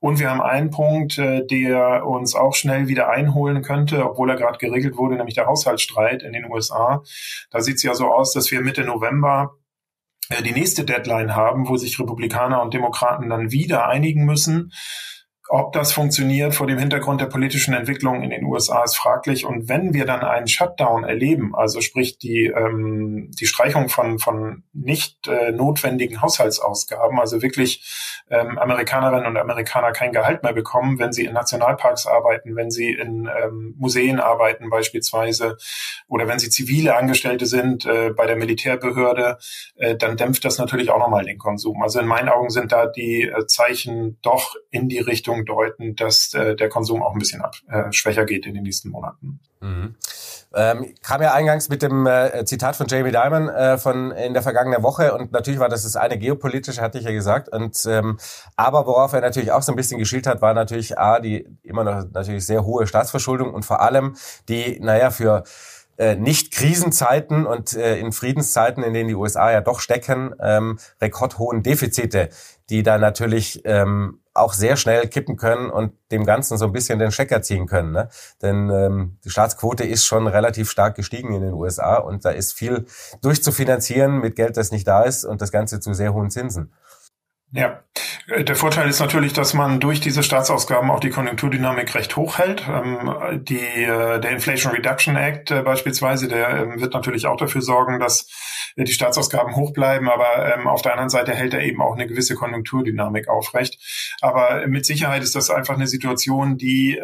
Und 0.00 0.18
wir 0.18 0.30
haben 0.30 0.42
einen 0.42 0.70
Punkt, 0.70 1.18
äh, 1.18 1.46
der 1.46 2.04
uns 2.04 2.34
auch 2.34 2.54
schnell 2.54 2.88
wieder 2.88 3.08
einholen 3.08 3.62
könnte, 3.62 4.04
obwohl 4.04 4.30
er 4.30 4.36
gerade 4.36 4.58
geregelt 4.58 4.96
wurde, 4.96 5.14
nämlich 5.14 5.36
der 5.36 5.46
Haushaltsstreit 5.46 6.22
in 6.22 6.32
den 6.32 6.50
USA. 6.50 7.02
Da 7.50 7.60
sieht 7.60 7.76
es 7.76 7.84
ja 7.84 7.94
so 7.94 8.12
aus, 8.12 8.32
dass 8.32 8.50
wir 8.50 8.62
Mitte 8.62 8.84
November 8.84 9.54
äh, 10.28 10.42
die 10.42 10.52
nächste 10.52 10.84
Deadline 10.84 11.36
haben, 11.36 11.68
wo 11.68 11.76
sich 11.76 11.98
Republikaner 11.98 12.62
und 12.62 12.74
Demokraten 12.74 13.28
dann 13.28 13.52
wieder 13.52 13.86
einigen 13.86 14.24
müssen. 14.24 14.72
Ob 15.48 15.72
das 15.72 15.92
funktioniert 15.92 16.54
vor 16.54 16.66
dem 16.66 16.78
Hintergrund 16.78 17.20
der 17.20 17.26
politischen 17.26 17.74
Entwicklung 17.74 18.22
in 18.22 18.30
den 18.30 18.44
USA 18.44 18.84
ist 18.84 18.96
fraglich. 18.96 19.44
Und 19.44 19.68
wenn 19.68 19.92
wir 19.92 20.06
dann 20.06 20.22
einen 20.22 20.46
Shutdown 20.46 21.04
erleben, 21.04 21.54
also 21.54 21.80
sprich 21.80 22.18
die, 22.18 22.44
ähm, 22.46 23.30
die 23.38 23.46
Streichung 23.46 23.88
von, 23.88 24.18
von 24.18 24.62
nicht 24.72 25.26
äh, 25.26 25.52
notwendigen 25.52 26.22
Haushaltsausgaben, 26.22 27.18
also 27.18 27.42
wirklich 27.42 27.82
ähm, 28.30 28.58
Amerikanerinnen 28.58 29.26
und 29.26 29.36
Amerikaner 29.36 29.92
kein 29.92 30.12
Gehalt 30.12 30.42
mehr 30.42 30.54
bekommen, 30.54 30.98
wenn 30.98 31.12
sie 31.12 31.24
in 31.24 31.34
Nationalparks 31.34 32.06
arbeiten, 32.06 32.56
wenn 32.56 32.70
sie 32.70 32.90
in 32.90 33.28
ähm, 33.42 33.74
Museen 33.78 34.20
arbeiten 34.20 34.70
beispielsweise 34.70 35.58
oder 36.08 36.28
wenn 36.28 36.38
sie 36.38 36.48
zivile 36.48 36.96
Angestellte 36.96 37.46
sind 37.46 37.84
äh, 37.84 38.10
bei 38.10 38.26
der 38.26 38.36
Militärbehörde, 38.36 39.38
äh, 39.76 39.96
dann 39.96 40.16
dämpft 40.16 40.44
das 40.44 40.58
natürlich 40.58 40.90
auch 40.90 40.98
nochmal 40.98 41.24
den 41.24 41.38
Konsum. 41.38 41.82
Also 41.82 42.00
in 42.00 42.06
meinen 42.06 42.28
Augen 42.28 42.50
sind 42.50 42.72
da 42.72 42.86
die 42.86 43.22
äh, 43.22 43.46
Zeichen 43.46 44.18
doch 44.22 44.54
in 44.70 44.88
die 44.88 45.00
Richtung 45.32 45.44
deuten, 45.44 45.96
dass 45.96 46.34
äh, 46.34 46.54
der 46.56 46.68
Konsum 46.68 47.02
auch 47.02 47.12
ein 47.12 47.18
bisschen 47.18 47.42
ab, 47.42 47.56
äh, 47.68 47.92
schwächer 47.92 48.24
geht 48.24 48.46
in 48.46 48.54
den 48.54 48.62
nächsten 48.62 48.90
Monaten. 48.90 49.40
Mhm. 49.60 49.94
Ähm, 50.54 50.94
kam 51.02 51.22
ja 51.22 51.32
eingangs 51.32 51.70
mit 51.70 51.82
dem 51.82 52.06
äh, 52.06 52.44
Zitat 52.44 52.76
von 52.76 52.86
Jamie 52.86 53.10
Dimon 53.10 53.48
äh, 53.48 53.78
von 53.78 54.10
in 54.10 54.34
der 54.34 54.42
vergangenen 54.42 54.82
Woche 54.82 55.14
und 55.14 55.32
natürlich 55.32 55.60
war 55.60 55.70
das 55.70 55.84
das 55.84 55.96
eine 55.96 56.18
geopolitische, 56.18 56.82
hatte 56.82 56.98
ich 56.98 57.04
ja 57.04 57.12
gesagt. 57.12 57.48
Und 57.48 57.86
ähm, 57.86 58.18
aber 58.56 58.86
worauf 58.86 59.12
er 59.14 59.22
natürlich 59.22 59.52
auch 59.52 59.62
so 59.62 59.72
ein 59.72 59.76
bisschen 59.76 59.98
geschielt 59.98 60.26
hat, 60.26 60.42
war 60.42 60.52
natürlich 60.52 60.98
a 60.98 61.20
die 61.20 61.46
immer 61.62 61.84
noch 61.84 62.04
natürlich 62.12 62.44
sehr 62.44 62.64
hohe 62.64 62.86
Staatsverschuldung 62.86 63.54
und 63.54 63.64
vor 63.64 63.80
allem 63.80 64.14
die, 64.48 64.78
naja, 64.80 65.10
für 65.10 65.44
äh, 65.96 66.16
nicht 66.16 66.52
Krisenzeiten 66.52 67.46
und 67.46 67.74
äh, 67.74 67.98
in 67.98 68.12
Friedenszeiten, 68.12 68.82
in 68.82 68.92
denen 68.92 69.08
die 69.08 69.14
USA 69.14 69.52
ja 69.52 69.60
doch 69.60 69.80
stecken, 69.80 70.34
ähm, 70.40 70.78
rekordhohen 71.00 71.62
Defizite, 71.62 72.28
die 72.70 72.82
da 72.82 72.98
natürlich 72.98 73.62
ähm, 73.64 74.21
auch 74.34 74.52
sehr 74.54 74.76
schnell 74.76 75.08
kippen 75.08 75.36
können 75.36 75.70
und 75.70 75.92
dem 76.10 76.24
Ganzen 76.24 76.56
so 76.56 76.64
ein 76.64 76.72
bisschen 76.72 76.98
den 76.98 77.12
Stecker 77.12 77.42
ziehen 77.42 77.66
können. 77.66 77.92
Ne? 77.92 78.08
Denn 78.40 78.70
ähm, 78.70 79.18
die 79.24 79.30
Staatsquote 79.30 79.84
ist 79.84 80.04
schon 80.04 80.26
relativ 80.26 80.70
stark 80.70 80.94
gestiegen 80.94 81.34
in 81.34 81.42
den 81.42 81.52
USA 81.52 81.96
und 81.96 82.24
da 82.24 82.30
ist 82.30 82.52
viel 82.52 82.86
durchzufinanzieren 83.20 84.20
mit 84.20 84.36
Geld, 84.36 84.56
das 84.56 84.72
nicht 84.72 84.86
da 84.86 85.02
ist 85.02 85.24
und 85.24 85.42
das 85.42 85.52
Ganze 85.52 85.80
zu 85.80 85.92
sehr 85.92 86.14
hohen 86.14 86.30
Zinsen. 86.30 86.72
Ja, 87.50 87.82
der 88.28 88.54
Vorteil 88.56 88.88
ist 88.88 89.00
natürlich, 89.00 89.32
dass 89.32 89.52
man 89.52 89.80
durch 89.80 90.00
diese 90.00 90.22
Staatsausgaben 90.22 90.90
auch 90.90 91.00
die 91.00 91.10
Konjunkturdynamik 91.10 91.94
recht 91.94 92.16
hoch 92.16 92.38
hält. 92.38 92.66
Ähm, 92.68 93.14
die, 93.42 93.58
äh, 93.58 94.20
der 94.20 94.30
Inflation 94.30 94.72
Reduction 94.72 95.16
Act 95.16 95.50
äh, 95.50 95.62
beispielsweise, 95.62 96.28
der 96.28 96.50
ähm, 96.50 96.80
wird 96.80 96.94
natürlich 96.94 97.26
auch 97.26 97.36
dafür 97.36 97.62
sorgen, 97.62 97.98
dass 97.98 98.28
die 98.76 98.92
Staatsausgaben 98.92 99.54
hoch 99.56 99.72
bleiben, 99.72 100.08
aber 100.08 100.54
ähm, 100.54 100.66
auf 100.66 100.82
der 100.82 100.92
anderen 100.92 101.10
Seite 101.10 101.32
hält 101.32 101.52
er 101.52 101.60
eben 101.60 101.82
auch 101.82 101.94
eine 101.94 102.06
gewisse 102.06 102.34
Konjunkturdynamik 102.34 103.28
aufrecht. 103.28 103.78
Aber 104.20 104.66
mit 104.66 104.86
Sicherheit 104.86 105.22
ist 105.22 105.34
das 105.34 105.50
einfach 105.50 105.74
eine 105.74 105.86
Situation, 105.86 106.56
die 106.56 106.98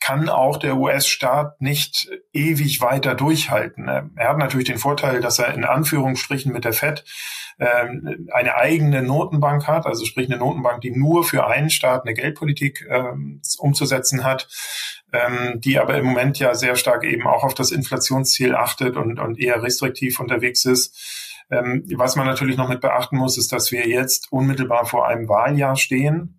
kann 0.00 0.28
auch 0.28 0.56
der 0.56 0.76
US-Staat 0.76 1.60
nicht 1.60 2.08
ewig 2.32 2.80
weiter 2.80 3.14
durchhalten. 3.14 3.88
Er 3.88 4.28
hat 4.28 4.38
natürlich 4.38 4.68
den 4.68 4.78
Vorteil, 4.78 5.20
dass 5.20 5.38
er 5.38 5.54
in 5.54 5.64
Anführungsstrichen 5.64 6.52
mit 6.52 6.64
der 6.64 6.72
Fed 6.72 7.04
ähm, 7.58 8.28
eine 8.32 8.54
eigene 8.54 9.02
Notenbank 9.02 9.66
hat, 9.66 9.86
also 9.86 10.04
sprich 10.04 10.28
eine 10.28 10.38
Notenbank, 10.38 10.80
die 10.80 10.92
nur 10.92 11.24
für 11.24 11.46
einen 11.46 11.70
Staat 11.70 12.04
eine 12.04 12.14
Geldpolitik 12.14 12.86
ähm, 12.88 13.40
umzusetzen 13.58 14.24
hat, 14.24 14.48
ähm, 15.12 15.60
die 15.60 15.78
aber 15.78 15.98
im 15.98 16.06
Moment 16.06 16.38
ja 16.38 16.54
sehr 16.54 16.76
stark 16.76 17.04
eben 17.04 17.26
auch 17.26 17.42
auf 17.42 17.54
das 17.54 17.72
Inflationsziel 17.72 18.54
achtet 18.54 18.96
und, 18.96 19.18
und 19.18 19.40
eher 19.40 19.62
restriktiv 19.62 20.20
unterwegs 20.20 20.64
ist. 20.64 21.44
Ähm, 21.50 21.84
was 21.96 22.14
man 22.14 22.26
natürlich 22.26 22.56
noch 22.56 22.68
mit 22.68 22.80
beachten 22.80 23.16
muss, 23.16 23.38
ist, 23.38 23.52
dass 23.52 23.72
wir 23.72 23.88
jetzt 23.88 24.30
unmittelbar 24.30 24.84
vor 24.84 25.08
einem 25.08 25.28
Wahljahr 25.28 25.76
stehen. 25.76 26.37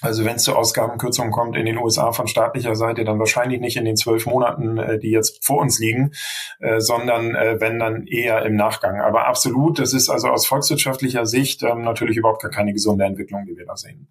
Also 0.00 0.24
wenn 0.24 0.36
es 0.36 0.42
zu 0.42 0.56
Ausgabenkürzungen 0.56 1.32
kommt 1.32 1.56
in 1.56 1.66
den 1.66 1.78
USA 1.78 2.12
von 2.12 2.26
staatlicher 2.26 2.74
Seite, 2.74 3.04
dann 3.04 3.18
wahrscheinlich 3.18 3.60
nicht 3.60 3.76
in 3.76 3.84
den 3.84 3.96
zwölf 3.96 4.26
Monaten, 4.26 4.78
äh, 4.78 4.98
die 4.98 5.10
jetzt 5.10 5.44
vor 5.44 5.60
uns 5.60 5.78
liegen, 5.78 6.12
äh, 6.58 6.80
sondern 6.80 7.34
äh, 7.34 7.60
wenn 7.60 7.78
dann 7.78 8.06
eher 8.06 8.44
im 8.44 8.56
Nachgang. 8.56 9.00
Aber 9.00 9.26
absolut, 9.26 9.78
das 9.78 9.94
ist 9.94 10.10
also 10.10 10.28
aus 10.28 10.46
volkswirtschaftlicher 10.46 11.26
Sicht 11.26 11.62
ähm, 11.62 11.82
natürlich 11.82 12.16
überhaupt 12.16 12.42
gar 12.42 12.50
keine 12.50 12.72
gesunde 12.72 13.04
Entwicklung, 13.04 13.46
die 13.46 13.56
wir 13.56 13.66
da 13.66 13.76
sehen. 13.76 14.08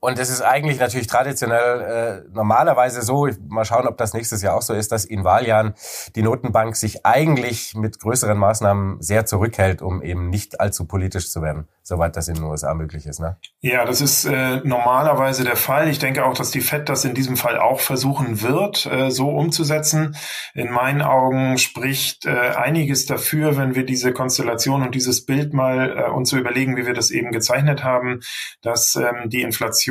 Und 0.00 0.18
es 0.18 0.30
ist 0.30 0.42
eigentlich 0.42 0.78
natürlich 0.78 1.06
traditionell 1.06 2.24
äh, 2.26 2.28
normalerweise 2.32 3.02
so, 3.02 3.28
mal 3.48 3.64
schauen, 3.64 3.86
ob 3.86 3.96
das 3.96 4.14
nächstes 4.14 4.42
Jahr 4.42 4.56
auch 4.56 4.62
so 4.62 4.74
ist, 4.74 4.92
dass 4.92 5.04
in 5.04 5.24
Wahljahren 5.24 5.74
die 6.14 6.22
Notenbank 6.22 6.76
sich 6.76 7.04
eigentlich 7.04 7.74
mit 7.74 7.98
größeren 8.00 8.38
Maßnahmen 8.38 9.00
sehr 9.02 9.26
zurückhält, 9.26 9.82
um 9.82 10.02
eben 10.02 10.30
nicht 10.30 10.60
allzu 10.60 10.84
politisch 10.86 11.30
zu 11.30 11.42
werden 11.42 11.68
soweit 11.88 12.16
das 12.16 12.28
in 12.28 12.34
den 12.34 12.44
USA 12.44 12.74
möglich 12.74 13.06
ist. 13.06 13.18
Ne? 13.18 13.36
Ja, 13.60 13.84
das 13.86 14.00
ist 14.00 14.26
äh, 14.26 14.60
normalerweise 14.62 15.42
der 15.42 15.56
Fall. 15.56 15.88
Ich 15.88 15.98
denke 15.98 16.24
auch, 16.24 16.34
dass 16.34 16.50
die 16.50 16.60
Fed 16.60 16.88
das 16.88 17.04
in 17.04 17.14
diesem 17.14 17.36
Fall 17.36 17.58
auch 17.58 17.80
versuchen 17.80 18.42
wird, 18.42 18.86
äh, 18.86 19.10
so 19.10 19.30
umzusetzen. 19.30 20.14
In 20.54 20.70
meinen 20.70 21.00
Augen 21.00 21.56
spricht 21.56 22.26
äh, 22.26 22.30
einiges 22.30 23.06
dafür, 23.06 23.56
wenn 23.56 23.74
wir 23.74 23.86
diese 23.86 24.12
Konstellation 24.12 24.82
und 24.82 24.94
dieses 24.94 25.24
Bild 25.24 25.54
mal 25.54 25.96
äh, 25.96 26.10
uns 26.10 26.28
so 26.28 26.36
überlegen, 26.36 26.76
wie 26.76 26.86
wir 26.86 26.94
das 26.94 27.10
eben 27.10 27.32
gezeichnet 27.32 27.82
haben, 27.82 28.20
dass 28.60 28.94
ähm, 28.94 29.30
die 29.30 29.40
Inflation 29.40 29.87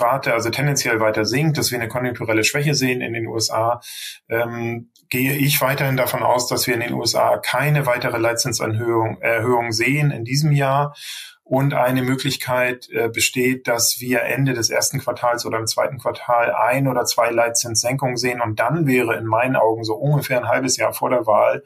Rate 0.00 0.32
also 0.32 0.50
tendenziell 0.50 1.00
weiter 1.00 1.24
sinkt, 1.24 1.58
dass 1.58 1.70
wir 1.70 1.78
eine 1.78 1.88
konjunkturelle 1.88 2.44
Schwäche 2.44 2.74
sehen 2.74 3.00
in 3.00 3.12
den 3.12 3.26
USA, 3.26 3.80
ähm, 4.28 4.91
gehe 5.12 5.36
ich 5.36 5.60
weiterhin 5.60 5.98
davon 5.98 6.22
aus, 6.22 6.48
dass 6.48 6.66
wir 6.66 6.72
in 6.72 6.80
den 6.80 6.94
USA 6.94 7.36
keine 7.36 7.84
weitere 7.84 8.16
Leitzinserhöhung 8.16 9.20
Erhöhung 9.20 9.70
sehen 9.70 10.10
in 10.10 10.24
diesem 10.24 10.52
Jahr 10.52 10.94
und 11.44 11.74
eine 11.74 12.00
Möglichkeit 12.00 12.88
äh, 12.88 13.10
besteht, 13.10 13.68
dass 13.68 14.00
wir 14.00 14.22
Ende 14.22 14.54
des 14.54 14.70
ersten 14.70 15.00
Quartals 15.00 15.44
oder 15.44 15.58
im 15.58 15.66
zweiten 15.66 15.98
Quartal 15.98 16.54
ein 16.54 16.88
oder 16.88 17.04
zwei 17.04 17.30
Leitzinssenkungen 17.30 18.16
sehen. 18.16 18.40
Und 18.40 18.58
dann 18.58 18.86
wäre 18.86 19.14
in 19.18 19.26
meinen 19.26 19.56
Augen 19.56 19.84
so 19.84 19.96
ungefähr 19.96 20.38
ein 20.38 20.48
halbes 20.48 20.78
Jahr 20.78 20.94
vor 20.94 21.10
der 21.10 21.26
Wahl 21.26 21.62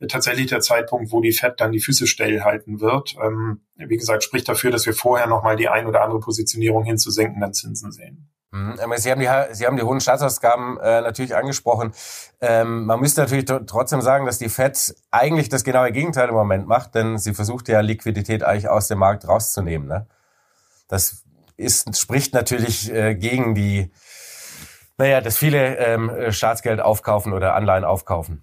äh, 0.00 0.06
tatsächlich 0.06 0.48
der 0.48 0.60
Zeitpunkt, 0.60 1.10
wo 1.10 1.22
die 1.22 1.32
FED 1.32 1.58
dann 1.58 1.72
die 1.72 1.80
Füße 1.80 2.06
stillhalten 2.06 2.82
wird. 2.82 3.16
Ähm, 3.24 3.62
wie 3.76 3.96
gesagt, 3.96 4.24
spricht 4.24 4.46
dafür, 4.46 4.72
dass 4.72 4.84
wir 4.84 4.92
vorher 4.92 5.26
nochmal 5.26 5.56
die 5.56 5.70
ein 5.70 5.86
oder 5.86 6.02
andere 6.02 6.20
Positionierung 6.20 6.84
hin 6.84 6.98
zu 6.98 7.10
sinkenden 7.10 7.54
Zinsen 7.54 7.92
sehen. 7.92 8.30
Mhm. 8.52 8.76
Sie 8.96 9.10
haben 9.10 9.20
die, 9.20 9.54
Sie 9.54 9.66
haben 9.66 9.76
die 9.76 9.82
hohen 9.82 10.00
Staatsausgaben 10.00 10.78
äh, 10.80 11.00
natürlich 11.02 11.36
angesprochen. 11.36 11.92
Ähm, 12.40 12.84
man 12.84 12.98
müsste 13.00 13.20
natürlich 13.20 13.44
trotzdem 13.44 14.00
sagen, 14.00 14.26
dass 14.26 14.38
die 14.38 14.48
Fed 14.48 14.94
eigentlich 15.10 15.48
das 15.48 15.62
genaue 15.62 15.92
Gegenteil 15.92 16.28
im 16.28 16.34
Moment 16.34 16.66
macht, 16.66 16.94
denn 16.94 17.18
sie 17.18 17.32
versucht 17.32 17.68
ja 17.68 17.80
Liquidität 17.80 18.42
eigentlich 18.42 18.68
aus 18.68 18.88
dem 18.88 18.98
Markt 18.98 19.28
rauszunehmen. 19.28 19.86
Ne? 19.86 20.06
Das 20.88 21.22
ist, 21.56 21.96
spricht 21.96 22.34
natürlich 22.34 22.92
äh, 22.92 23.14
gegen 23.14 23.54
die, 23.54 23.92
naja, 24.98 25.20
dass 25.20 25.36
viele 25.36 25.76
ähm, 25.76 26.32
Staatsgeld 26.32 26.80
aufkaufen 26.80 27.32
oder 27.32 27.54
Anleihen 27.54 27.84
aufkaufen. 27.84 28.42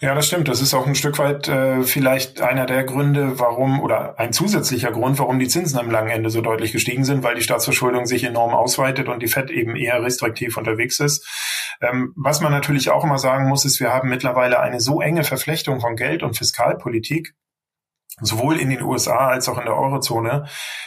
Ja, 0.00 0.14
das 0.14 0.26
stimmt. 0.26 0.48
Das 0.48 0.60
ist 0.60 0.74
auch 0.74 0.86
ein 0.86 0.94
Stück 0.94 1.18
weit 1.18 1.48
äh, 1.48 1.82
vielleicht 1.82 2.40
einer 2.40 2.66
der 2.66 2.84
Gründe, 2.84 3.38
warum 3.38 3.80
oder 3.80 4.18
ein 4.18 4.32
zusätzlicher 4.32 4.92
Grund, 4.92 5.18
warum 5.18 5.38
die 5.38 5.48
Zinsen 5.48 5.78
am 5.78 5.90
langen 5.90 6.10
Ende 6.10 6.30
so 6.30 6.40
deutlich 6.40 6.72
gestiegen 6.72 7.04
sind, 7.04 7.22
weil 7.22 7.34
die 7.34 7.42
Staatsverschuldung 7.42 8.06
sich 8.06 8.24
enorm 8.24 8.54
ausweitet 8.54 9.08
und 9.08 9.22
die 9.22 9.28
Fed 9.28 9.50
eben 9.50 9.74
eher 9.76 10.02
restriktiv 10.02 10.56
unterwegs 10.56 11.00
ist. 11.00 11.26
Ähm, 11.80 12.12
was 12.16 12.40
man 12.40 12.52
natürlich 12.52 12.90
auch 12.90 13.04
immer 13.04 13.18
sagen 13.18 13.48
muss, 13.48 13.64
ist, 13.64 13.80
wir 13.80 13.92
haben 13.92 14.08
mittlerweile 14.08 14.60
eine 14.60 14.80
so 14.80 15.00
enge 15.00 15.24
Verflechtung 15.24 15.80
von 15.80 15.96
Geld- 15.96 16.22
und 16.22 16.36
Fiskalpolitik, 16.36 17.34
sowohl 18.20 18.58
in 18.58 18.70
den 18.70 18.82
USA 18.82 19.28
als 19.28 19.48
auch 19.48 19.58
in 19.58 19.64
der 19.64 19.76
Eurozone, 19.76 20.46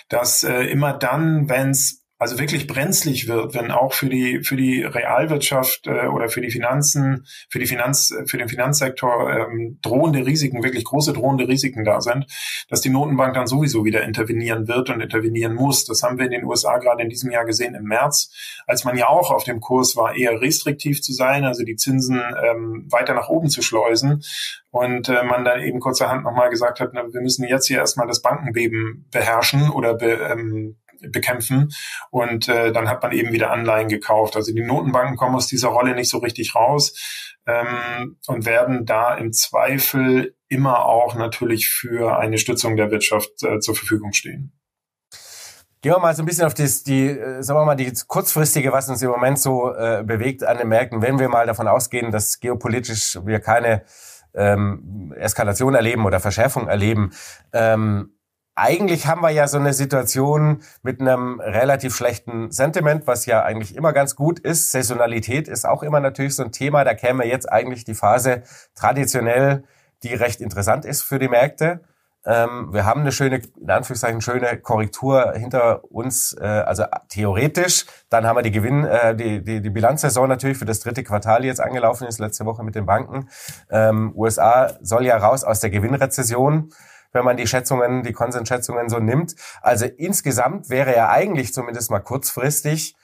dass 0.10 0.44
äh, 0.44 0.64
immer 0.64 0.94
dann, 0.94 1.50
wenn 1.50 1.72
es 1.72 2.01
also 2.22 2.38
wirklich 2.38 2.68
brenzlig 2.68 3.28
wird, 3.28 3.56
wenn 3.56 3.72
auch 3.72 3.94
für 3.94 4.08
die 4.08 4.44
für 4.44 4.56
die 4.56 4.84
Realwirtschaft 4.84 5.88
äh, 5.88 6.06
oder 6.06 6.30
für 6.30 6.40
die 6.40 6.52
Finanzen, 6.52 7.26
für 7.50 7.58
die 7.58 7.66
Finanz 7.66 8.14
für 8.28 8.38
den 8.38 8.48
Finanzsektor 8.48 9.34
ähm, 9.34 9.80
drohende 9.82 10.24
Risiken, 10.24 10.62
wirklich 10.62 10.84
große 10.84 11.14
drohende 11.14 11.48
Risiken 11.48 11.84
da 11.84 12.00
sind, 12.00 12.28
dass 12.70 12.82
die 12.82 12.92
Notenbank 12.92 13.34
dann 13.34 13.48
sowieso 13.48 13.86
wieder 13.86 14.04
intervenieren 14.04 14.68
wird 14.68 14.92
und 14.92 15.02
intervenieren 15.02 15.56
muss. 15.56 15.86
Das 15.86 16.04
haben 16.04 16.20
wir 16.20 16.26
in 16.26 16.32
den 16.32 16.44
USA 16.44 16.78
gerade 16.78 17.02
in 17.02 17.10
diesem 17.10 17.32
Jahr 17.32 17.44
gesehen 17.44 17.74
im 17.74 17.86
März, 17.86 18.32
als 18.68 18.84
man 18.84 18.96
ja 18.96 19.08
auch 19.08 19.32
auf 19.32 19.44
dem 19.44 19.60
Kurs 19.60 19.96
war, 19.96 20.16
eher 20.16 20.40
restriktiv 20.40 21.02
zu 21.02 21.14
sein, 21.14 21.44
also 21.44 21.64
die 21.64 21.76
Zinsen 21.76 22.22
ähm, 22.44 22.86
weiter 22.92 23.16
nach 23.16 23.30
oben 23.30 23.50
zu 23.50 23.64
schleusen 23.64 24.22
und 24.72 25.10
äh, 25.10 25.24
man 25.24 25.44
dann 25.44 25.62
eben 25.62 25.80
kurzerhand 25.80 26.24
nochmal 26.24 26.50
gesagt 26.50 26.80
hat, 26.80 26.92
na, 26.94 27.04
wir 27.12 27.22
müssen 27.22 27.46
jetzt 27.46 27.68
hier 27.68 27.80
erstmal 27.80 28.08
das 28.08 28.22
Bankenbeben 28.22 29.08
beherrschen 29.12 29.70
oder 29.70 29.96
be, 29.96 30.12
ähm, 30.12 30.78
bekämpfen. 31.10 31.70
Und 32.10 32.48
äh, 32.48 32.72
dann 32.72 32.90
hat 32.90 33.02
man 33.04 33.12
eben 33.12 33.32
wieder 33.32 33.52
Anleihen 33.52 33.88
gekauft. 33.88 34.36
Also 34.36 34.54
die 34.54 34.64
Notenbanken 34.64 35.18
kommen 35.18 35.36
aus 35.36 35.48
dieser 35.48 35.70
Rolle 35.70 35.96
nicht 35.96 36.10
so 36.10 36.20
richtig 36.20 36.56
raus 36.56 36.94
ähm, 37.46 38.18
und 38.28 38.46
werden 38.46 38.86
da 38.86 39.16
im 39.16 39.34
Zweifel 39.34 40.36
immer 40.48 40.86
auch 40.86 41.16
natürlich 41.16 41.70
für 41.70 42.18
eine 42.18 42.38
Stützung 42.38 42.76
der 42.76 42.92
Wirtschaft 42.92 43.44
äh, 43.44 43.60
zur 43.60 43.76
Verfügung 43.76 44.14
stehen. 44.14 44.54
Gehen 45.82 45.94
wir 45.94 46.00
mal 46.00 46.14
so 46.14 46.22
ein 46.22 46.28
bisschen 46.28 46.46
auf 46.46 46.54
das, 46.54 46.84
die, 46.84 47.08
äh, 47.08 47.42
sagen 47.42 47.60
wir 47.60 47.66
mal, 47.66 47.76
die 47.76 47.92
kurzfristige, 48.08 48.72
was 48.72 48.88
uns 48.88 49.02
im 49.02 49.10
Moment 49.10 49.40
so 49.40 49.74
äh, 49.74 50.04
bewegt 50.06 50.44
an 50.44 50.60
den 50.60 50.68
Märkten. 50.68 51.02
Wenn 51.02 51.18
wir 51.18 51.28
mal 51.28 51.48
davon 51.48 51.68
ausgehen, 51.68 52.12
dass 52.12 52.40
geopolitisch 52.40 53.18
wir 53.26 53.40
keine 53.40 53.84
ähm, 54.36 55.12
Eskalation 55.18 55.74
erleben 55.74 56.06
oder 56.06 56.20
Verschärfung 56.20 56.68
erleben, 56.68 57.14
ähm, 57.52 58.14
eigentlich 58.56 59.08
haben 59.08 59.22
wir 59.22 59.30
ja 59.30 59.48
so 59.48 59.58
eine 59.58 59.74
Situation 59.74 60.62
mit 60.84 61.00
einem 61.00 61.40
relativ 61.40 61.96
schlechten 61.96 62.52
Sentiment, 62.52 63.08
was 63.08 63.26
ja 63.26 63.44
eigentlich 63.44 63.76
immer 63.76 63.94
ganz 63.94 64.16
gut 64.16 64.40
ist. 64.40 64.72
Saisonalität 64.72 65.48
ist 65.48 65.66
auch 65.66 65.84
immer 65.84 66.00
natürlich 66.00 66.36
so 66.36 66.44
ein 66.44 66.52
Thema. 66.52 66.84
Da 66.84 66.94
käme 66.94 67.26
jetzt 67.26 67.52
eigentlich 67.52 67.86
die 67.86 67.94
Phase 67.94 68.44
traditionell, 68.76 69.64
die 70.04 70.14
recht 70.14 70.42
interessant 70.42 70.86
ist 70.86 71.02
für 71.02 71.20
die 71.20 71.30
Märkte. 71.30 71.82
Ähm, 72.24 72.72
wir 72.72 72.86
haben 72.86 73.02
eine 73.02 73.12
schöne, 73.12 73.42
in 73.60 73.70
Anführungszeichen, 73.70 74.22
schöne 74.22 74.58
Korrektur 74.58 75.34
hinter 75.34 75.84
uns, 75.92 76.36
äh, 76.40 76.46
also 76.46 76.84
theoretisch. 77.10 77.86
Dann 78.10 78.28
haben 78.28 78.36
wir 78.36 78.44
die 78.44 78.52
Gewinn, 78.52 78.86
äh, 78.86 79.16
die, 79.16 79.44
die, 79.44 79.62
die 79.62 79.70
Bilanzsaison 79.72 80.30
natürlich 80.30 80.58
für 80.58 80.66
das 80.66 80.82
dritte 80.82 81.04
Quartal, 81.04 81.42
die 81.42 81.48
jetzt 81.48 81.62
angelaufen 81.62 82.06
ist, 82.06 82.20
letzte 82.20 82.46
Woche 82.46 82.64
mit 82.64 82.76
den 82.76 82.86
Banken. 82.86 83.30
Ähm, 83.72 84.14
USA 84.16 84.74
soll 84.82 85.06
ja 85.06 85.18
raus 85.18 85.44
aus 85.44 85.62
der 85.62 85.72
Gewinnrezession 85.72 86.72
wenn 87.12 87.26
man 87.26 87.38
die 87.38 87.48
Schätzungen, 87.48 88.04
die 88.04 88.14
Konsensschätzungen 88.14 88.90
so 88.90 89.00
nimmt. 89.00 89.36
Also 89.62 89.86
insgesamt 89.86 90.70
wäre 90.70 90.96
ja 90.96 91.10
eigentlich 91.10 91.54
zumindest 91.54 91.92
mal 91.92 92.00
kurzfristig 92.00 92.96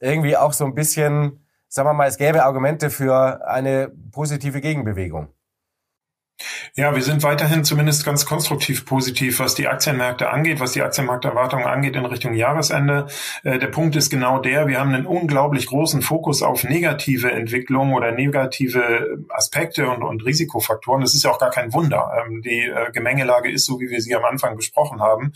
irgendwie 0.00 0.36
auch 0.36 0.52
so 0.52 0.64
ein 0.64 0.74
bisschen, 0.74 1.44
sagen 1.68 1.88
wir 1.88 1.94
mal, 1.94 2.08
es 2.08 2.18
gäbe 2.18 2.44
Argumente 2.44 2.90
für 2.90 3.46
eine 3.46 3.92
positive 4.12 4.60
Gegenbewegung. 4.60 5.28
Ja, 6.76 6.92
wir 6.92 7.02
sind 7.02 7.22
weiterhin 7.22 7.62
zumindest 7.62 8.04
ganz 8.04 8.26
konstruktiv 8.26 8.84
positiv, 8.84 9.38
was 9.38 9.54
die 9.54 9.68
Aktienmärkte 9.68 10.30
angeht, 10.30 10.58
was 10.58 10.72
die 10.72 10.82
Aktienmarkterwartungen 10.82 11.66
angeht 11.66 11.94
in 11.94 12.04
Richtung 12.04 12.34
Jahresende. 12.34 13.06
Äh, 13.44 13.60
der 13.60 13.68
Punkt 13.68 13.94
ist 13.94 14.10
genau 14.10 14.40
der, 14.40 14.66
wir 14.66 14.80
haben 14.80 14.92
einen 14.92 15.06
unglaublich 15.06 15.66
großen 15.66 16.02
Fokus 16.02 16.42
auf 16.42 16.64
negative 16.64 17.30
Entwicklungen 17.30 17.94
oder 17.94 18.10
negative 18.10 19.24
Aspekte 19.28 19.88
und, 19.88 20.02
und 20.02 20.24
Risikofaktoren. 20.24 21.00
Das 21.00 21.14
ist 21.14 21.22
ja 21.22 21.30
auch 21.30 21.38
gar 21.38 21.52
kein 21.52 21.72
Wunder. 21.72 22.10
Ähm, 22.26 22.42
die 22.42 22.62
äh, 22.62 22.90
Gemengelage 22.90 23.52
ist 23.52 23.66
so, 23.66 23.78
wie 23.78 23.90
wir 23.90 24.00
sie 24.00 24.16
am 24.16 24.24
Anfang 24.24 24.56
besprochen 24.56 25.00
haben. 25.00 25.32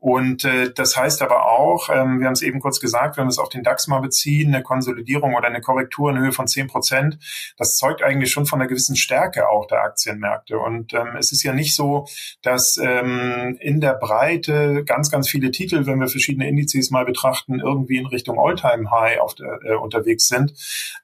Und 0.00 0.44
äh, 0.44 0.72
das 0.72 0.96
heißt 0.96 1.22
aber 1.22 1.46
auch, 1.46 1.88
ähm, 1.88 2.20
wir 2.20 2.26
haben 2.26 2.34
es 2.34 2.42
eben 2.42 2.60
kurz 2.60 2.78
gesagt, 2.78 3.16
wenn 3.16 3.24
wir 3.24 3.30
es 3.30 3.38
auf 3.38 3.48
den 3.48 3.64
DAX 3.64 3.88
mal 3.88 4.00
beziehen, 4.00 4.54
eine 4.54 4.62
Konsolidierung 4.62 5.34
oder 5.34 5.48
eine 5.48 5.60
Korrektur 5.60 6.10
in 6.10 6.18
Höhe 6.18 6.30
von 6.30 6.46
zehn 6.46 6.68
Prozent, 6.68 7.18
das 7.56 7.76
zeugt 7.76 8.02
eigentlich 8.02 8.30
schon 8.30 8.46
von 8.46 8.60
einer 8.60 8.68
gewissen 8.68 8.94
Stärke 8.94 9.48
auch 9.48 9.66
der 9.66 9.82
Aktienmärkte. 9.82 10.58
Und 10.58 10.94
ähm, 10.94 11.16
es 11.18 11.32
ist 11.32 11.42
ja 11.42 11.52
nicht 11.52 11.74
so, 11.74 12.06
dass 12.42 12.76
ähm, 12.76 13.56
in 13.60 13.80
der 13.80 13.94
Breite 13.94 14.84
ganz, 14.84 15.10
ganz 15.10 15.28
viele 15.28 15.50
Titel, 15.50 15.86
wenn 15.86 15.98
wir 15.98 16.08
verschiedene 16.08 16.48
Indizes 16.48 16.90
mal 16.90 17.04
betrachten, 17.04 17.58
irgendwie 17.58 17.96
in 17.96 18.06
Richtung 18.06 18.38
Alltime 18.38 18.90
high 18.90 19.18
auf 19.18 19.34
der, 19.34 19.58
äh, 19.64 19.74
unterwegs 19.74 20.28
sind. 20.28 20.54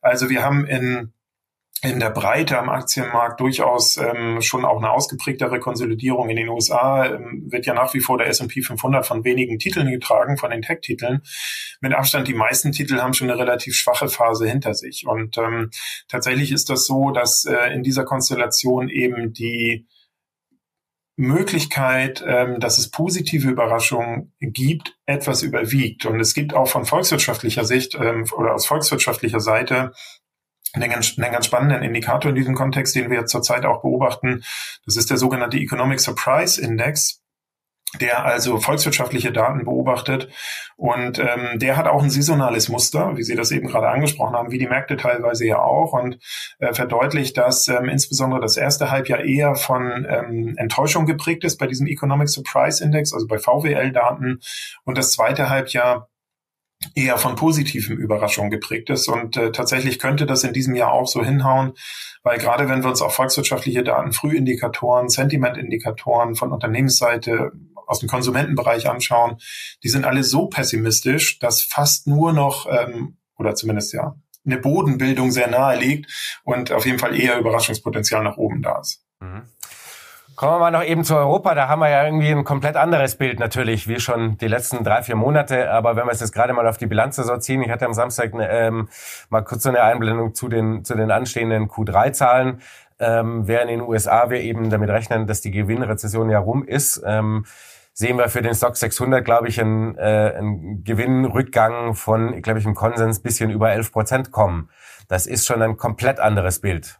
Also 0.03 0.31
wir 0.31 0.45
haben 0.45 0.67
in 0.67 1.13
in 1.85 2.01
der 2.01 2.11
Breite 2.11 2.59
am 2.59 2.71
Aktienmarkt 2.71 3.41
durchaus 3.41 3.99
ähm, 3.99 4.41
schon 4.41 4.65
auch 4.65 4.79
eine 4.79 4.91
ausgeprägtere 4.91 5.61
Konsolidierung. 5.61 6.31
In 6.31 6.37
den 6.37 6.49
USA 6.49 7.07
ähm, 7.07 7.45
wird 7.51 7.67
ja 7.67 7.75
nach 7.75 7.93
wie 7.93 8.01
vor 8.01 8.17
der 8.17 8.29
S&P 8.29 8.63
500 8.63 9.05
von 9.07 9.23
wenigen 9.25 9.59
Titeln 9.59 9.91
getragen, 9.91 10.39
von 10.39 10.51
den 10.51 10.63
Tech-Titeln. 10.63 11.21
Mit 11.83 11.93
Abstand 11.93 12.27
die 12.27 12.35
meisten 12.35 12.73
Titel 12.73 13.01
haben 13.01 13.13
schon 13.13 13.31
eine 13.31 13.39
relativ 13.39 13.75
schwache 13.75 14.09
Phase 14.09 14.49
hinter 14.49 14.73
sich. 14.73 15.07
Und 15.07 15.37
ähm, 15.37 15.71
tatsächlich 16.09 16.53
ist 16.53 16.71
das 16.71 16.87
so, 16.87 17.11
dass 17.11 17.45
äh, 17.45 17.75
in 17.75 17.83
dieser 17.83 18.05
Konstellation 18.05 18.89
eben 18.89 19.35
die 19.35 19.87
Möglichkeit, 21.17 22.25
ähm, 22.27 22.61
dass 22.61 22.79
es 22.79 22.91
positive 22.91 23.49
Überraschungen 23.49 24.33
gibt, 24.41 24.97
etwas 25.05 25.43
überwiegt. 25.43 26.07
Und 26.07 26.19
es 26.19 26.33
gibt 26.33 26.55
auch 26.55 26.67
von 26.67 26.87
volkswirtschaftlicher 26.87 27.65
Sicht 27.65 27.95
ähm, 27.95 28.25
oder 28.37 28.55
aus 28.55 28.67
volkswirtschaftlicher 28.67 29.41
Seite 29.41 29.93
einen 30.75 30.91
ganz, 30.91 31.15
einen 31.17 31.33
ganz 31.33 31.47
spannenden 31.47 31.83
Indikator 31.83 32.31
in 32.31 32.37
diesem 32.37 32.55
Kontext, 32.55 32.95
den 32.95 33.11
wir 33.11 33.27
zurzeit 33.27 33.65
auch 33.65 33.83
beobachten. 33.83 34.43
Das 34.85 34.97
ist 34.97 35.11
der 35.11 35.17
sogenannte 35.17 35.57
Economic 35.57 36.01
Surprise 36.01 36.61
Index. 36.61 37.21
der 38.01 38.25
also 38.25 38.59
volkswirtschaftliche 38.59 39.33
Daten 39.33 39.65
beobachtet. 39.65 40.29
Und 40.77 41.19
ähm, 41.19 41.59
der 41.61 41.77
hat 41.77 41.87
auch 41.87 42.03
ein 42.03 42.11
saisonales 42.11 42.69
Muster, 42.69 43.17
wie 43.17 43.23
Sie 43.23 43.37
das 43.37 43.53
eben 43.53 43.69
gerade 43.69 43.89
angesprochen 43.89 44.35
haben, 44.35 44.51
wie 44.51 44.59
die 44.59 44.67
Märkte 44.67 44.97
teilweise 44.97 45.47
ja 45.47 45.59
auch, 45.59 45.93
und 45.93 46.19
äh, 46.59 46.75
verdeutlicht, 46.75 47.39
dass 47.39 47.69
ähm, 47.69 47.89
insbesondere 47.89 48.41
das 48.41 48.57
erste 48.57 48.91
Halbjahr 48.91 49.21
eher 49.21 49.55
von 49.55 50.07
ähm, 50.09 50.55
Enttäuschung 50.57 51.07
geprägt 51.07 51.45
ist 51.45 51.59
bei 51.59 51.67
diesem 51.67 51.87
Economic 51.87 52.29
Surprise 52.29 52.83
Index, 52.83 53.13
also 53.13 53.27
bei 53.29 53.39
VWL-Daten, 53.39 54.41
und 54.85 54.99
das 54.99 55.13
zweite 55.13 55.49
Halbjahr 55.49 56.09
eher 56.95 57.19
von 57.19 57.37
positiven 57.37 57.97
Überraschungen 57.97 58.51
geprägt 58.51 58.91
ist. 58.91 59.09
Und 59.09 59.37
äh, 59.37 59.53
tatsächlich 59.53 59.99
könnte 59.99 60.27
das 60.27 60.45
in 60.45 60.53
diesem 60.53 60.75
Jahr 60.75 60.93
auch 60.93 61.07
so 61.07 61.25
hinhauen, 61.25 61.75
weil 62.23 62.39
gerade 62.39 62.69
wenn 62.69 62.83
wir 62.83 62.91
uns 62.91 63.03
auch 63.03 63.13
volkswirtschaftliche 63.13 63.85
Daten, 63.85 64.13
Frühindikatoren, 64.13 65.09
Sentimentindikatoren 65.09 66.35
von 66.35 66.53
Unternehmensseite 66.53 67.53
aus 67.87 68.01
dem 68.01 68.09
Konsumentenbereich 68.09 68.89
anschauen, 68.89 69.37
die 69.83 69.89
sind 69.89 70.05
alle 70.05 70.25
so 70.25 70.47
pessimistisch, 70.47 71.39
dass 71.39 71.63
fast 71.63 72.07
nur 72.07 72.33
noch, 72.33 72.67
ähm, 72.71 73.19
oder 73.37 73.55
zumindest 73.55 73.93
ja, 73.93 74.17
eine 74.47 74.59
Bodenbildung 74.59 75.31
sehr 75.31 75.49
nahe 75.49 75.79
liegt 75.79 76.41
und 76.45 76.73
auf 76.73 76.87
jeden 76.87 76.99
Fall 76.99 77.19
eher 77.19 77.39
Überraschungspotenzial 77.39 78.23
nach 78.23 78.37
oben 78.37 78.63
da 78.63 78.81
ist. 78.81 79.03
Mhm. 79.21 79.43
Kommen 80.37 80.55
wir 80.55 80.59
mal 80.59 80.71
noch 80.73 80.83
eben 80.83 81.05
zu 81.05 81.15
Europa. 81.15 81.55
Da 81.55 81.69
haben 81.69 81.81
wir 81.81 81.91
ja 81.91 82.05
irgendwie 82.05 82.31
ein 82.31 82.43
komplett 82.43 82.77
anderes 82.77 83.15
Bild 83.15 83.39
natürlich, 83.39 83.87
wie 83.87 84.01
schon 84.01 84.37
die 84.39 84.49
letzten 84.49 84.83
drei, 84.83 85.03
vier 85.03 85.15
Monate. 85.15 85.71
Aber 85.71 85.95
wenn 85.95 86.07
wir 86.07 86.13
es 86.13 86.21
jetzt 86.21 86.33
gerade 86.33 86.53
mal 86.53 86.67
auf 86.67 86.77
die 86.77 86.87
Bilanz 86.87 87.17
so 87.17 87.37
ziehen, 87.37 87.63
ich 87.63 87.71
hatte 87.71 87.87
am 87.87 87.95
Samstag 87.95 88.33
ähm, 88.35 88.89
mal 89.31 89.43
kurz 89.43 89.63
so 89.63 89.69
eine 89.69 89.83
Einblendung 89.83 90.35
zu 90.35 90.49
den, 90.49 90.85
zu 90.85 90.97
den 90.97 91.13
anstehenden 91.13 91.69
Q3-Zahlen. 91.69 92.61
Ähm, 92.99 93.47
während 93.47 93.71
in 93.71 93.81
den 93.81 93.89
USA 93.89 94.29
wir 94.31 94.41
eben 94.41 94.71
damit 94.71 94.91
rechnen, 94.91 95.27
dass 95.27 95.41
die 95.41 95.51
Gewinnrezession 95.53 96.31
ja 96.31 96.39
rum 96.41 96.65
ist, 96.65 97.03
ähm, 97.07 97.45
sehen 97.93 98.19
wir 98.19 98.29
für 98.29 98.43
den 98.43 98.55
Stock 98.55 98.77
600, 98.77 99.25
glaube 99.25 99.49
ich, 99.49 99.61
einen, 99.61 99.97
äh, 99.97 100.35
einen 100.37 100.83
Gewinnrückgang 100.83 101.95
von, 101.95 102.43
glaube 102.43 102.59
ich, 102.59 102.67
im 102.67 102.75
Konsens 102.75 103.21
bisschen 103.21 103.51
über 103.51 103.71
11 103.71 103.93
Prozent 103.93 104.33
kommen. 104.33 104.69
Das 105.09 105.27
ist 105.27 105.47
schon 105.47 105.63
ein 105.63 105.77
komplett 105.77 106.19
anderes 106.19 106.61
Bild. 106.61 106.99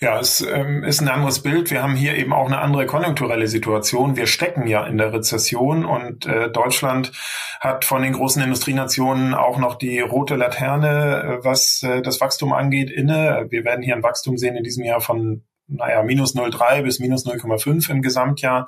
Ja, 0.00 0.18
es 0.18 0.40
ähm, 0.40 0.82
ist 0.82 1.00
ein 1.00 1.08
anderes 1.08 1.42
Bild. 1.42 1.70
Wir 1.70 1.82
haben 1.82 1.94
hier 1.94 2.16
eben 2.16 2.32
auch 2.32 2.46
eine 2.46 2.58
andere 2.58 2.86
konjunkturelle 2.86 3.46
Situation. 3.46 4.16
Wir 4.16 4.26
stecken 4.26 4.66
ja 4.66 4.84
in 4.86 4.98
der 4.98 5.12
Rezession 5.12 5.84
und 5.84 6.26
äh, 6.26 6.50
Deutschland 6.50 7.12
hat 7.60 7.84
von 7.84 8.02
den 8.02 8.12
großen 8.12 8.42
Industrienationen 8.42 9.34
auch 9.34 9.58
noch 9.58 9.76
die 9.76 10.00
rote 10.00 10.34
Laterne, 10.34 11.38
äh, 11.40 11.44
was 11.44 11.82
äh, 11.82 12.02
das 12.02 12.20
Wachstum 12.20 12.52
angeht, 12.52 12.90
inne. 12.90 13.46
Wir 13.50 13.64
werden 13.64 13.82
hier 13.82 13.94
ein 13.94 14.02
Wachstum 14.02 14.36
sehen 14.36 14.56
in 14.56 14.64
diesem 14.64 14.84
Jahr 14.84 15.00
von 15.00 15.44
naja, 15.68 16.02
minus 16.02 16.34
0,3 16.34 16.82
bis 16.82 16.98
minus 16.98 17.26
0,5 17.26 17.90
im 17.90 18.02
Gesamtjahr, 18.02 18.66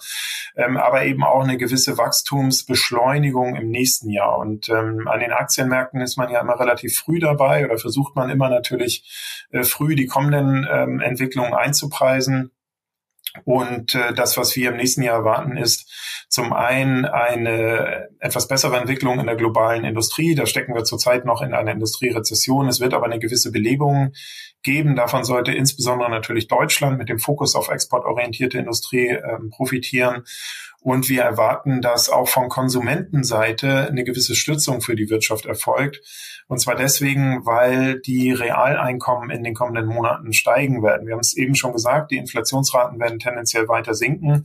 ähm, 0.56 0.76
aber 0.76 1.04
eben 1.04 1.24
auch 1.24 1.42
eine 1.42 1.58
gewisse 1.58 1.98
Wachstumsbeschleunigung 1.98 3.56
im 3.56 3.70
nächsten 3.70 4.10
Jahr. 4.10 4.38
Und 4.38 4.68
ähm, 4.68 5.06
an 5.08 5.20
den 5.20 5.32
Aktienmärkten 5.32 6.00
ist 6.00 6.16
man 6.16 6.30
ja 6.30 6.40
immer 6.40 6.58
relativ 6.58 6.96
früh 6.96 7.18
dabei 7.18 7.64
oder 7.64 7.78
versucht 7.78 8.16
man 8.16 8.30
immer 8.30 8.48
natürlich 8.48 9.46
äh, 9.50 9.62
früh 9.64 9.94
die 9.94 10.06
kommenden 10.06 10.66
ähm, 10.70 11.00
Entwicklungen 11.00 11.54
einzupreisen. 11.54 12.50
Und 13.44 13.94
äh, 13.94 14.14
das, 14.14 14.36
was 14.36 14.54
wir 14.54 14.70
im 14.70 14.76
nächsten 14.76 15.02
Jahr 15.02 15.18
erwarten, 15.18 15.56
ist 15.56 15.90
zum 16.28 16.52
einen 16.52 17.04
eine 17.04 18.08
etwas 18.20 18.48
bessere 18.48 18.76
Entwicklung 18.76 19.18
in 19.18 19.26
der 19.26 19.36
globalen 19.36 19.84
Industrie. 19.84 20.34
Da 20.34 20.46
stecken 20.46 20.74
wir 20.74 20.84
zurzeit 20.84 21.24
noch 21.24 21.42
in 21.42 21.52
einer 21.52 21.72
Industrierezession. 21.72 22.68
Es 22.68 22.80
wird 22.80 22.94
aber 22.94 23.06
eine 23.06 23.18
gewisse 23.18 23.50
Belebung 23.50 24.12
geben. 24.62 24.96
Davon 24.96 25.24
sollte 25.24 25.52
insbesondere 25.52 26.10
natürlich 26.10 26.48
Deutschland 26.48 26.98
mit 26.98 27.08
dem 27.08 27.18
Fokus 27.18 27.54
auf 27.54 27.68
exportorientierte 27.68 28.58
Industrie 28.58 29.08
äh, 29.08 29.38
profitieren. 29.50 30.24
Und 30.84 31.08
wir 31.08 31.22
erwarten, 31.22 31.80
dass 31.80 32.10
auch 32.10 32.28
von 32.28 32.50
Konsumentenseite 32.50 33.88
eine 33.88 34.04
gewisse 34.04 34.34
Stützung 34.34 34.82
für 34.82 34.94
die 34.94 35.08
Wirtschaft 35.08 35.46
erfolgt. 35.46 36.02
Und 36.46 36.58
zwar 36.58 36.74
deswegen, 36.74 37.46
weil 37.46 38.00
die 38.00 38.32
Realeinkommen 38.32 39.30
in 39.30 39.42
den 39.42 39.54
kommenden 39.54 39.86
Monaten 39.86 40.34
steigen 40.34 40.82
werden. 40.82 41.06
Wir 41.06 41.14
haben 41.14 41.20
es 41.20 41.38
eben 41.38 41.54
schon 41.54 41.72
gesagt, 41.72 42.10
die 42.10 42.18
Inflationsraten 42.18 43.00
werden 43.00 43.18
tendenziell 43.18 43.66
weiter 43.66 43.94
sinken. 43.94 44.44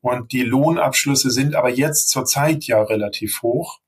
Und 0.00 0.30
die 0.30 0.44
Lohnabschlüsse 0.44 1.32
sind 1.32 1.56
aber 1.56 1.70
jetzt 1.70 2.08
zurzeit 2.10 2.68
ja 2.68 2.80
relativ 2.80 3.42
hoch. 3.42 3.80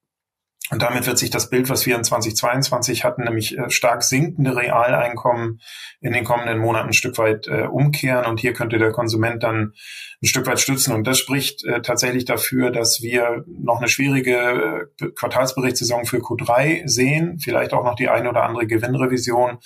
Und 0.72 0.80
damit 0.80 1.06
wird 1.06 1.18
sich 1.18 1.28
das 1.28 1.50
Bild, 1.50 1.68
was 1.68 1.84
wir 1.84 1.94
in 1.96 2.02
2022 2.02 3.04
hatten, 3.04 3.24
nämlich 3.24 3.58
äh, 3.58 3.68
stark 3.68 4.02
sinkende 4.02 4.56
Realeinkommen 4.56 5.60
in 6.00 6.14
den 6.14 6.24
kommenden 6.24 6.58
Monaten 6.60 6.88
ein 6.88 6.94
Stück 6.94 7.18
weit 7.18 7.46
äh, 7.46 7.64
umkehren. 7.64 8.24
Und 8.24 8.40
hier 8.40 8.54
könnte 8.54 8.78
der 8.78 8.90
Konsument 8.90 9.42
dann 9.42 9.74
ein 10.22 10.26
Stück 10.26 10.46
weit 10.46 10.60
stützen. 10.60 10.94
Und 10.94 11.06
das 11.06 11.18
spricht 11.18 11.62
äh, 11.66 11.82
tatsächlich 11.82 12.24
dafür, 12.24 12.70
dass 12.70 13.02
wir 13.02 13.44
noch 13.46 13.80
eine 13.80 13.88
schwierige 13.88 14.88
äh, 14.98 15.08
Quartalsberichtssaison 15.14 16.06
für 16.06 16.20
Q3 16.20 16.88
sehen, 16.88 17.38
vielleicht 17.38 17.74
auch 17.74 17.84
noch 17.84 17.94
die 17.94 18.08
eine 18.08 18.30
oder 18.30 18.44
andere 18.44 18.66
Gewinnrevision, 18.66 19.58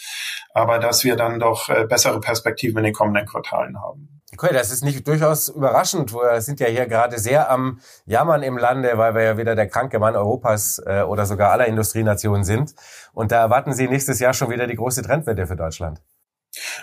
aber 0.55 0.81
dass 0.81 1.05
wir 1.05 1.15
dann 1.15 1.39
doch 1.39 1.69
äh, 1.69 1.87
bessere 1.89 2.19
Perspektiven 2.19 2.79
in 2.79 2.85
den 2.85 2.95
kommenden 2.95 3.27
Quartalen 3.27 3.81
haben. 3.81 4.16
Okay, 4.33 4.53
das 4.53 4.73
ist 4.73 4.83
nicht 4.83 5.07
durchaus 5.07 5.49
überraschend. 5.49 6.13
Wir 6.13 6.41
sind 6.41 6.59
ja 6.59 6.67
hier 6.67 6.87
gerade 6.87 7.19
sehr 7.19 7.49
am 7.49 7.81
Jammern 8.07 8.43
im 8.43 8.59
Lande, 8.59 8.99
weil 8.99 9.15
wir 9.15 9.23
ja 9.23 9.39
wieder 9.39 9.55
der 9.55 9.69
kranke 9.69 10.01
Mann 10.01 10.17
Europas 10.17 10.83
äh, 10.85 11.03
oder 11.03 11.27
sogar 11.27 11.53
aller 11.53 11.67
Industrienationen 11.67 12.43
sind. 12.43 12.75
Und 13.13 13.31
da 13.31 13.41
erwarten 13.41 13.73
Sie 13.73 13.87
nächstes 13.87 14.19
Jahr 14.19 14.35
schon 14.35 14.51
wieder 14.51 14.67
die 14.67 14.75
große 14.75 15.03
Trendwende 15.03 15.47
für 15.47 15.57
Deutschland. 15.57 16.03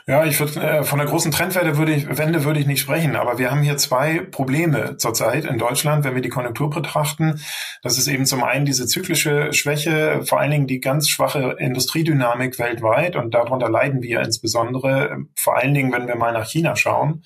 Ja, 0.05 0.25
ich 0.25 0.39
würde 0.39 0.59
äh, 0.59 0.83
von 0.83 0.99
der 0.99 1.07
großen 1.07 1.31
Trendwende 1.31 1.77
würde 1.77 1.93
ich, 1.93 2.17
Wende 2.17 2.43
würde 2.43 2.59
ich 2.59 2.67
nicht 2.67 2.81
sprechen, 2.81 3.15
aber 3.15 3.37
wir 3.37 3.51
haben 3.51 3.61
hier 3.61 3.77
zwei 3.77 4.19
Probleme 4.19 4.97
zurzeit 4.97 5.45
in 5.45 5.57
Deutschland, 5.57 6.03
wenn 6.03 6.15
wir 6.15 6.21
die 6.21 6.29
Konjunktur 6.29 6.69
betrachten. 6.69 7.39
Das 7.81 7.97
ist 7.97 8.07
eben 8.07 8.25
zum 8.25 8.43
einen 8.43 8.65
diese 8.65 8.85
zyklische 8.85 9.53
Schwäche, 9.53 10.21
vor 10.25 10.39
allen 10.39 10.51
Dingen 10.51 10.67
die 10.67 10.79
ganz 10.79 11.09
schwache 11.09 11.55
Industriedynamik 11.59 12.59
weltweit 12.59 13.15
und 13.15 13.33
darunter 13.33 13.69
leiden 13.69 14.01
wir 14.01 14.21
insbesondere, 14.21 15.17
vor 15.35 15.57
allen 15.57 15.73
Dingen, 15.73 15.91
wenn 15.91 16.07
wir 16.07 16.15
mal 16.15 16.33
nach 16.33 16.47
China 16.47 16.75
schauen. 16.75 17.23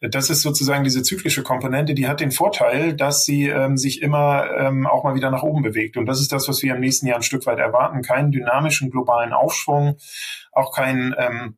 Das 0.00 0.30
ist 0.30 0.42
sozusagen 0.42 0.84
diese 0.84 1.02
zyklische 1.02 1.42
Komponente, 1.42 1.94
die 1.94 2.08
hat 2.08 2.20
den 2.20 2.30
Vorteil, 2.30 2.94
dass 2.94 3.24
sie 3.24 3.48
ähm, 3.48 3.76
sich 3.76 4.00
immer 4.00 4.48
ähm, 4.56 4.86
auch 4.86 5.04
mal 5.04 5.14
wieder 5.14 5.30
nach 5.30 5.42
oben 5.42 5.62
bewegt. 5.62 5.96
Und 5.96 6.06
das 6.06 6.20
ist 6.20 6.32
das, 6.32 6.48
was 6.48 6.62
wir 6.62 6.74
im 6.74 6.80
nächsten 6.80 7.06
Jahr 7.06 7.16
ein 7.16 7.22
Stück 7.22 7.44
weit 7.46 7.58
erwarten. 7.58 8.02
Keinen 8.02 8.30
dynamischen 8.30 8.90
globalen 8.90 9.32
Aufschwung, 9.32 9.96
auch 10.52 10.74
keinen 10.74 11.14
ähm, 11.18 11.56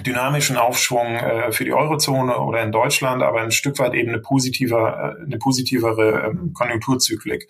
dynamischen 0.00 0.56
Aufschwung 0.56 1.16
äh, 1.16 1.52
für 1.52 1.64
die 1.64 1.72
Eurozone 1.72 2.38
oder 2.38 2.62
in 2.62 2.72
Deutschland, 2.72 3.22
aber 3.22 3.40
ein 3.40 3.52
Stück 3.52 3.78
weit 3.78 3.94
eben 3.94 4.10
eine, 4.10 4.18
positiver, 4.18 5.16
äh, 5.20 5.24
eine 5.24 5.38
positivere 5.38 6.30
ähm, 6.30 6.52
Konjunkturzyklik. 6.52 7.48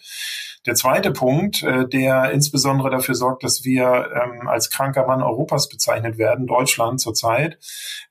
Der 0.66 0.74
zweite 0.74 1.10
Punkt, 1.10 1.62
äh, 1.62 1.86
der 1.86 2.30
insbesondere 2.32 2.90
dafür 2.90 3.14
sorgt, 3.14 3.44
dass 3.44 3.64
wir 3.64 4.10
ähm, 4.14 4.48
als 4.48 4.70
kranker 4.70 5.06
Mann 5.06 5.22
Europas 5.22 5.68
bezeichnet 5.68 6.16
werden, 6.16 6.46
Deutschland 6.46 7.00
zurzeit. 7.00 7.58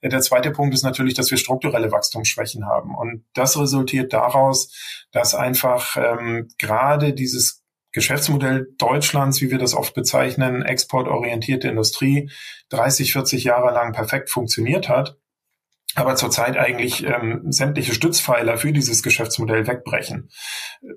Äh, 0.00 0.08
der 0.08 0.20
zweite 0.20 0.50
Punkt 0.52 0.74
ist 0.74 0.84
natürlich, 0.84 1.14
dass 1.14 1.30
wir 1.30 1.38
strukturelle 1.38 1.90
Wachstumsschwächen 1.90 2.66
haben. 2.66 2.94
Und 2.94 3.24
das 3.34 3.58
resultiert 3.58 4.12
daraus, 4.12 4.72
dass 5.10 5.34
einfach 5.34 5.96
ähm, 5.96 6.48
gerade 6.58 7.12
dieses 7.12 7.63
Geschäftsmodell 7.94 8.66
Deutschlands, 8.76 9.40
wie 9.40 9.50
wir 9.50 9.58
das 9.58 9.72
oft 9.72 9.94
bezeichnen, 9.94 10.62
exportorientierte 10.62 11.68
Industrie, 11.68 12.28
30, 12.70 13.12
40 13.12 13.44
Jahre 13.44 13.72
lang 13.72 13.92
perfekt 13.92 14.30
funktioniert 14.30 14.88
hat, 14.88 15.16
aber 15.94 16.16
zurzeit 16.16 16.56
eigentlich 16.56 17.06
ähm, 17.06 17.42
sämtliche 17.50 17.94
Stützpfeiler 17.94 18.56
für 18.56 18.72
dieses 18.72 19.04
Geschäftsmodell 19.04 19.68
wegbrechen. 19.68 20.28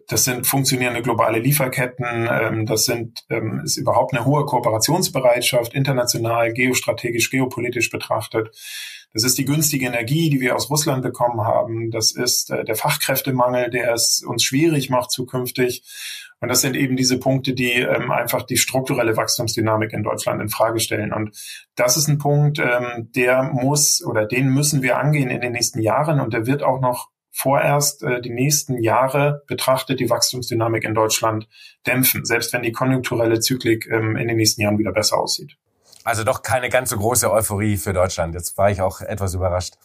Das 0.08 0.24
sind 0.24 0.48
funktionierende 0.48 1.04
globale 1.04 1.38
Lieferketten, 1.38 2.28
ähm, 2.32 2.66
das 2.66 2.86
sind, 2.86 3.20
ähm, 3.30 3.62
ist 3.64 3.78
überhaupt 3.78 4.16
eine 4.16 4.26
hohe 4.26 4.46
Kooperationsbereitschaft, 4.46 5.76
international, 5.76 6.52
geostrategisch, 6.52 7.30
geopolitisch 7.30 7.92
betrachtet. 7.92 8.50
Das 9.14 9.24
ist 9.24 9.38
die 9.38 9.46
günstige 9.46 9.86
Energie, 9.86 10.32
die 10.32 10.42
wir 10.42 10.56
aus 10.56 10.70
Russland 10.72 11.04
bekommen 11.04 11.42
haben. 11.42 11.92
Das 11.92 12.12
ist 12.12 12.50
äh, 12.50 12.66
der 12.66 12.76
Fachkräftemangel, 12.76 13.70
der 13.70 13.94
es 13.94 14.24
uns 14.26 14.44
schwierig 14.44 14.90
macht 14.90 15.12
zukünftig. 15.12 15.84
Und 16.40 16.50
das 16.50 16.62
sind 16.62 16.76
eben 16.76 16.96
diese 16.96 17.20
Punkte, 17.20 17.54
die 17.54 17.74
ähm, 17.74 18.12
einfach 18.12 18.44
die 18.44 18.58
strukturelle 18.58 19.18
Wachstumsdynamik 19.18 19.92
in 19.94 20.04
Deutschland 20.04 20.42
in 20.42 20.50
Frage 20.50 20.80
stellen. 20.80 21.12
Und 21.12 21.36
das 21.76 21.98
ist 21.98 22.08
ein 22.08 22.20
Punkt, 22.20 22.60
ähm, 22.60 23.10
der 23.16 23.44
muss 23.44 24.06
oder 24.06 24.26
den 24.26 24.50
müssen 24.50 24.82
wir 24.84 25.00
angehen 25.00 25.30
in 25.30 25.42
den 25.42 25.54
nächsten 25.54 25.80
Jahren 25.80 26.20
und 26.20 26.34
der 26.34 26.46
wird 26.46 26.62
auch 26.62 26.80
noch 26.80 27.10
vorerst 27.32 28.04
äh, 28.04 28.22
die 28.22 28.32
nächsten 28.32 28.82
Jahre 28.82 29.44
betrachtet 29.48 30.00
die 30.00 30.10
Wachstumsdynamik 30.10 30.84
in 30.84 30.96
Deutschland 30.96 31.48
dämpfen, 31.86 32.26
selbst 32.26 32.54
wenn 32.54 32.64
die 32.64 32.72
konjunkturelle 32.72 33.40
Zyklik 33.40 33.88
ähm, 33.92 34.16
in 34.16 34.28
den 34.28 34.38
nächsten 34.38 34.62
Jahren 34.62 34.80
wieder 34.80 34.92
besser 34.92 35.18
aussieht. 35.18 35.56
Also 36.04 36.24
doch 36.24 36.42
keine 36.42 36.70
ganz 36.70 36.90
so 36.90 36.98
große 36.98 37.32
Euphorie 37.32 37.78
für 37.78 37.94
Deutschland. 37.94 38.34
Jetzt 38.34 38.58
war 38.58 38.72
ich 38.72 38.82
auch 38.82 39.02
etwas 39.02 39.34
überrascht. 39.34 39.76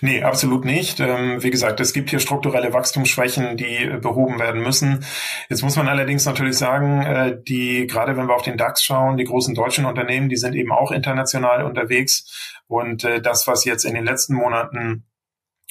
Nee, 0.00 0.22
absolut 0.22 0.64
nicht. 0.64 1.00
Ähm, 1.00 1.42
wie 1.42 1.50
gesagt, 1.50 1.80
es 1.80 1.92
gibt 1.92 2.10
hier 2.10 2.18
strukturelle 2.18 2.72
Wachstumsschwächen, 2.72 3.56
die 3.56 3.90
behoben 4.00 4.38
werden 4.38 4.62
müssen. 4.62 5.04
Jetzt 5.48 5.62
muss 5.62 5.76
man 5.76 5.88
allerdings 5.88 6.24
natürlich 6.24 6.58
sagen, 6.58 7.02
äh, 7.02 7.38
die, 7.42 7.86
gerade 7.86 8.16
wenn 8.16 8.26
wir 8.26 8.34
auf 8.34 8.42
den 8.42 8.56
DAX 8.56 8.82
schauen, 8.82 9.16
die 9.16 9.24
großen 9.24 9.54
deutschen 9.54 9.84
Unternehmen, 9.84 10.28
die 10.28 10.36
sind 10.36 10.54
eben 10.54 10.72
auch 10.72 10.90
international 10.90 11.64
unterwegs. 11.64 12.58
Und 12.66 13.04
äh, 13.04 13.20
das, 13.22 13.46
was 13.46 13.64
jetzt 13.64 13.84
in 13.84 13.94
den 13.94 14.04
letzten 14.04 14.34
Monaten 14.34 15.06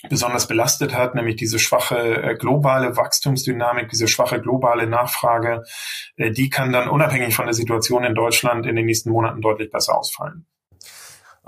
besonders 0.07 0.47
belastet 0.47 0.95
hat, 0.95 1.15
nämlich 1.15 1.35
diese 1.35 1.59
schwache 1.59 1.97
äh, 1.97 2.35
globale 2.35 2.95
Wachstumsdynamik, 2.95 3.89
diese 3.89 4.07
schwache 4.07 4.39
globale 4.39 4.87
Nachfrage, 4.87 5.63
äh, 6.15 6.31
die 6.31 6.49
kann 6.49 6.71
dann 6.71 6.87
unabhängig 6.87 7.35
von 7.35 7.45
der 7.45 7.53
Situation 7.53 8.05
in 8.05 8.15
Deutschland 8.15 8.65
in 8.65 8.75
den 8.75 8.85
nächsten 8.85 9.09
Monaten 9.09 9.41
deutlich 9.41 9.71
besser 9.71 9.97
ausfallen. 9.97 10.45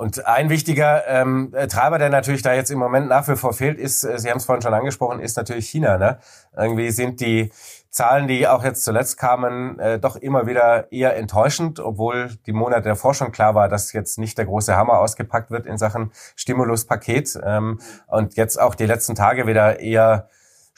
Und 0.01 0.25
ein 0.25 0.49
wichtiger 0.49 1.07
ähm, 1.07 1.53
Treiber, 1.69 1.99
der 1.99 2.09
natürlich 2.09 2.41
da 2.41 2.55
jetzt 2.55 2.71
im 2.71 2.79
Moment 2.79 3.07
nach 3.07 3.27
wie 3.27 3.35
vor 3.35 3.53
fehlt, 3.53 3.77
ist, 3.77 4.03
äh, 4.03 4.17
Sie 4.17 4.31
haben 4.31 4.37
es 4.37 4.45
vorhin 4.45 4.63
schon 4.63 4.73
angesprochen, 4.73 5.19
ist 5.19 5.37
natürlich 5.37 5.69
China. 5.69 5.99
Ne? 5.99 6.17
Irgendwie 6.57 6.89
sind 6.89 7.21
die 7.21 7.51
Zahlen, 7.91 8.27
die 8.27 8.47
auch 8.47 8.63
jetzt 8.63 8.83
zuletzt 8.83 9.19
kamen, 9.19 9.77
äh, 9.77 9.99
doch 9.99 10.15
immer 10.15 10.47
wieder 10.47 10.91
eher 10.91 11.15
enttäuschend, 11.15 11.79
obwohl 11.79 12.31
die 12.47 12.51
Monate 12.51 12.89
davor 12.89 13.13
schon 13.13 13.31
klar 13.31 13.53
war, 13.53 13.69
dass 13.69 13.93
jetzt 13.93 14.17
nicht 14.17 14.39
der 14.39 14.45
große 14.45 14.75
Hammer 14.75 14.97
ausgepackt 14.97 15.51
wird 15.51 15.67
in 15.67 15.77
Sachen 15.77 16.11
Stimuluspaket. 16.35 17.39
Ähm, 17.43 17.79
und 18.07 18.35
jetzt 18.37 18.59
auch 18.59 18.73
die 18.73 18.87
letzten 18.87 19.13
Tage 19.13 19.45
wieder 19.45 19.81
eher 19.81 20.29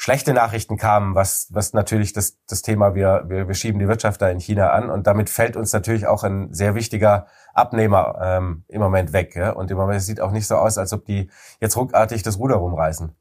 schlechte 0.03 0.33
Nachrichten 0.33 0.75
kamen, 0.75 1.15
was, 1.15 1.47
was 1.51 1.71
natürlich 1.71 2.11
das, 2.11 2.37
das 2.45 2.61
Thema, 2.61 2.93
wir, 2.93 3.23
wir, 3.27 3.47
wir 3.47 3.55
schieben 3.55 3.79
die 3.79 3.87
Wirtschaft 3.87 4.21
da 4.21 4.27
in 4.27 4.41
China 4.41 4.71
an 4.71 4.89
und 4.89 5.07
damit 5.07 5.29
fällt 5.29 5.55
uns 5.55 5.71
natürlich 5.71 6.07
auch 6.07 6.25
ein 6.25 6.53
sehr 6.53 6.75
wichtiger 6.75 7.27
Abnehmer 7.53 8.19
ähm, 8.21 8.65
im 8.67 8.81
Moment 8.81 9.13
weg. 9.13 9.33
Ja? 9.33 9.51
Und 9.51 9.71
im 9.71 9.77
Moment 9.77 10.01
sieht 10.01 10.19
auch 10.19 10.31
nicht 10.31 10.45
so 10.45 10.55
aus, 10.55 10.77
als 10.77 10.91
ob 10.91 11.05
die 11.05 11.29
jetzt 11.61 11.77
ruckartig 11.77 12.21
das 12.21 12.37
Ruder 12.37 12.55
rumreißen. 12.55 13.15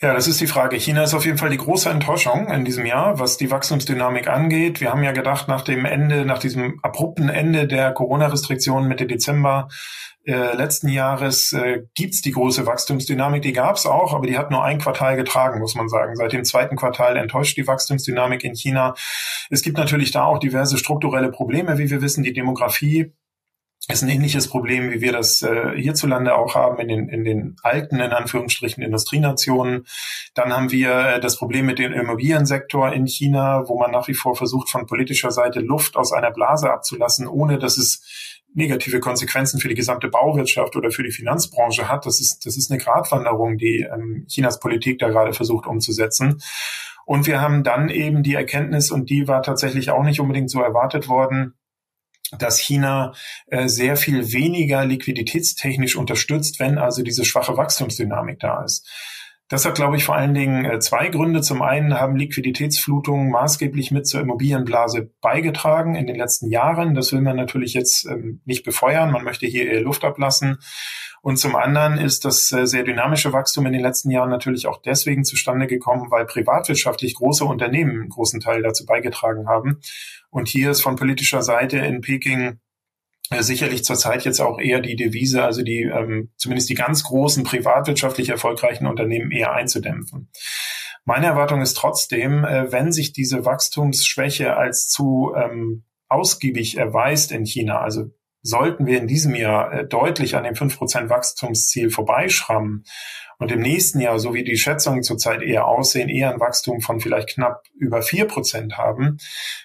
Ja, 0.00 0.12
das 0.12 0.26
ist 0.26 0.40
die 0.40 0.48
Frage. 0.48 0.74
China 0.74 1.04
ist 1.04 1.14
auf 1.14 1.24
jeden 1.24 1.38
Fall 1.38 1.50
die 1.50 1.56
große 1.56 1.88
Enttäuschung 1.88 2.48
in 2.48 2.64
diesem 2.64 2.84
Jahr, 2.84 3.20
was 3.20 3.36
die 3.36 3.52
Wachstumsdynamik 3.52 4.26
angeht. 4.26 4.80
Wir 4.80 4.90
haben 4.90 5.04
ja 5.04 5.12
gedacht, 5.12 5.46
nach 5.46 5.62
dem 5.62 5.84
Ende, 5.84 6.24
nach 6.24 6.40
diesem 6.40 6.80
abrupten 6.82 7.28
Ende 7.28 7.68
der 7.68 7.92
Corona-Restriktionen 7.92 8.88
Mitte 8.88 9.06
Dezember 9.06 9.68
äh, 10.26 10.54
letzten 10.54 10.88
Jahres 10.88 11.52
äh, 11.52 11.84
gibt's 11.94 12.20
die 12.20 12.32
große 12.32 12.66
Wachstumsdynamik. 12.66 13.42
Die 13.42 13.52
gab's 13.52 13.86
auch, 13.86 14.12
aber 14.12 14.26
die 14.26 14.36
hat 14.36 14.50
nur 14.50 14.64
ein 14.64 14.78
Quartal 14.78 15.16
getragen, 15.16 15.60
muss 15.60 15.74
man 15.74 15.88
sagen. 15.88 16.16
Seit 16.16 16.32
dem 16.32 16.44
zweiten 16.44 16.76
Quartal 16.76 17.16
enttäuscht 17.16 17.56
die 17.56 17.66
Wachstumsdynamik 17.66 18.42
in 18.44 18.54
China. 18.54 18.94
Es 19.50 19.62
gibt 19.62 19.78
natürlich 19.78 20.10
da 20.10 20.24
auch 20.24 20.38
diverse 20.38 20.78
strukturelle 20.78 21.30
Probleme, 21.30 21.78
wie 21.78 21.90
wir 21.90 22.02
wissen. 22.02 22.24
Die 22.24 22.32
Demografie 22.32 23.12
ist 23.88 24.02
ein 24.02 24.08
ähnliches 24.08 24.48
Problem, 24.48 24.90
wie 24.90 25.00
wir 25.00 25.12
das 25.12 25.42
äh, 25.42 25.72
hierzulande 25.76 26.34
auch 26.34 26.54
haben 26.56 26.78
in 26.80 26.88
den, 26.88 27.08
in 27.08 27.24
den 27.24 27.56
alten, 27.62 28.00
in 28.00 28.12
Anführungsstrichen, 28.12 28.82
Industrienationen. 28.82 29.86
Dann 30.34 30.52
haben 30.52 30.72
wir 30.72 30.90
äh, 30.90 31.20
das 31.20 31.36
Problem 31.38 31.66
mit 31.66 31.78
dem 31.78 31.92
Immobiliensektor 31.92 32.92
in 32.92 33.06
China, 33.06 33.62
wo 33.68 33.78
man 33.78 33.92
nach 33.92 34.08
wie 34.08 34.14
vor 34.14 34.34
versucht, 34.34 34.70
von 34.70 34.86
politischer 34.86 35.30
Seite 35.30 35.60
Luft 35.60 35.96
aus 35.96 36.12
einer 36.12 36.32
Blase 36.32 36.70
abzulassen, 36.70 37.28
ohne 37.28 37.58
dass 37.58 37.78
es 37.78 38.42
negative 38.54 39.00
Konsequenzen 39.00 39.60
für 39.60 39.68
die 39.68 39.74
gesamte 39.74 40.08
Bauwirtschaft 40.08 40.74
oder 40.74 40.90
für 40.90 41.02
die 41.02 41.12
Finanzbranche 41.12 41.88
hat. 41.88 42.06
Das 42.06 42.20
ist, 42.20 42.44
das 42.46 42.56
ist 42.56 42.70
eine 42.70 42.80
Gratwanderung, 42.80 43.58
die 43.58 43.86
ähm, 43.92 44.26
Chinas 44.28 44.58
Politik 44.58 44.98
da 44.98 45.10
gerade 45.10 45.32
versucht 45.32 45.66
umzusetzen. 45.66 46.40
Und 47.04 47.26
wir 47.28 47.40
haben 47.40 47.62
dann 47.62 47.88
eben 47.88 48.24
die 48.24 48.34
Erkenntnis, 48.34 48.90
und 48.90 49.10
die 49.10 49.28
war 49.28 49.42
tatsächlich 49.42 49.90
auch 49.90 50.02
nicht 50.02 50.18
unbedingt 50.18 50.50
so 50.50 50.60
erwartet 50.60 51.08
worden, 51.08 51.54
dass 52.38 52.58
China 52.58 53.12
äh, 53.46 53.68
sehr 53.68 53.96
viel 53.96 54.32
weniger 54.32 54.84
liquiditätstechnisch 54.84 55.96
unterstützt, 55.96 56.60
wenn 56.60 56.78
also 56.78 57.02
diese 57.02 57.24
schwache 57.24 57.56
Wachstumsdynamik 57.56 58.40
da 58.40 58.64
ist. 58.64 58.86
Das 59.48 59.64
hat, 59.64 59.76
glaube 59.76 59.96
ich, 59.96 60.04
vor 60.04 60.16
allen 60.16 60.34
Dingen 60.34 60.64
äh, 60.64 60.80
zwei 60.80 61.08
Gründe. 61.08 61.40
Zum 61.40 61.62
einen 61.62 61.94
haben 61.94 62.16
Liquiditätsflutungen 62.16 63.30
maßgeblich 63.30 63.92
mit 63.92 64.08
zur 64.08 64.20
Immobilienblase 64.20 65.12
beigetragen 65.20 65.94
in 65.94 66.08
den 66.08 66.16
letzten 66.16 66.50
Jahren. 66.50 66.94
Das 66.94 67.12
will 67.12 67.20
man 67.20 67.36
natürlich 67.36 67.72
jetzt 67.72 68.06
ähm, 68.06 68.40
nicht 68.44 68.64
befeuern. 68.64 69.12
Man 69.12 69.22
möchte 69.22 69.46
hier 69.46 69.70
eher 69.70 69.82
Luft 69.82 70.04
ablassen. 70.04 70.58
Und 71.26 71.38
zum 71.38 71.56
anderen 71.56 71.98
ist 71.98 72.24
das 72.24 72.52
äh, 72.52 72.68
sehr 72.68 72.84
dynamische 72.84 73.32
Wachstum 73.32 73.66
in 73.66 73.72
den 73.72 73.82
letzten 73.82 74.12
Jahren 74.12 74.30
natürlich 74.30 74.68
auch 74.68 74.80
deswegen 74.80 75.24
zustande 75.24 75.66
gekommen, 75.66 76.08
weil 76.08 76.24
privatwirtschaftlich 76.24 77.16
große 77.16 77.44
Unternehmen 77.44 78.02
einen 78.02 78.10
großen 78.10 78.38
Teil 78.38 78.62
dazu 78.62 78.86
beigetragen 78.86 79.48
haben. 79.48 79.80
Und 80.30 80.46
hier 80.46 80.70
ist 80.70 80.82
von 80.82 80.94
politischer 80.94 81.42
Seite 81.42 81.78
in 81.78 82.00
Peking 82.00 82.60
äh, 83.30 83.42
sicherlich 83.42 83.84
zurzeit 83.84 84.24
jetzt 84.24 84.38
auch 84.38 84.60
eher 84.60 84.78
die 84.78 84.94
Devise, 84.94 85.42
also 85.42 85.62
die 85.62 85.82
ähm, 85.82 86.30
zumindest 86.36 86.70
die 86.70 86.74
ganz 86.74 87.02
großen 87.02 87.42
privatwirtschaftlich 87.42 88.28
erfolgreichen 88.28 88.86
Unternehmen 88.86 89.32
eher 89.32 89.52
einzudämpfen. 89.52 90.30
Meine 91.04 91.26
Erwartung 91.26 91.60
ist 91.60 91.76
trotzdem, 91.76 92.44
äh, 92.44 92.70
wenn 92.70 92.92
sich 92.92 93.12
diese 93.12 93.44
Wachstumsschwäche 93.44 94.56
als 94.56 94.86
zu 94.86 95.32
ähm, 95.36 95.82
ausgiebig 96.08 96.76
erweist 96.76 97.32
in 97.32 97.44
China, 97.44 97.80
also 97.80 98.12
sollten 98.46 98.86
wir 98.86 98.98
in 98.98 99.06
diesem 99.06 99.34
Jahr 99.34 99.72
äh, 99.72 99.86
deutlich 99.86 100.36
an 100.36 100.44
dem 100.44 100.54
5% 100.54 101.08
Wachstumsziel 101.08 101.90
vorbeischrammen 101.90 102.84
und 103.38 103.52
im 103.52 103.60
nächsten 103.60 104.00
Jahr, 104.00 104.18
so 104.18 104.34
wie 104.34 104.44
die 104.44 104.56
Schätzungen 104.56 105.02
zurzeit 105.02 105.42
eher 105.42 105.66
aussehen, 105.66 106.08
eher 106.08 106.32
ein 106.32 106.40
Wachstum 106.40 106.80
von 106.80 107.00
vielleicht 107.00 107.30
knapp 107.30 107.64
über 107.74 108.00
4% 108.00 108.74
haben, 108.74 109.18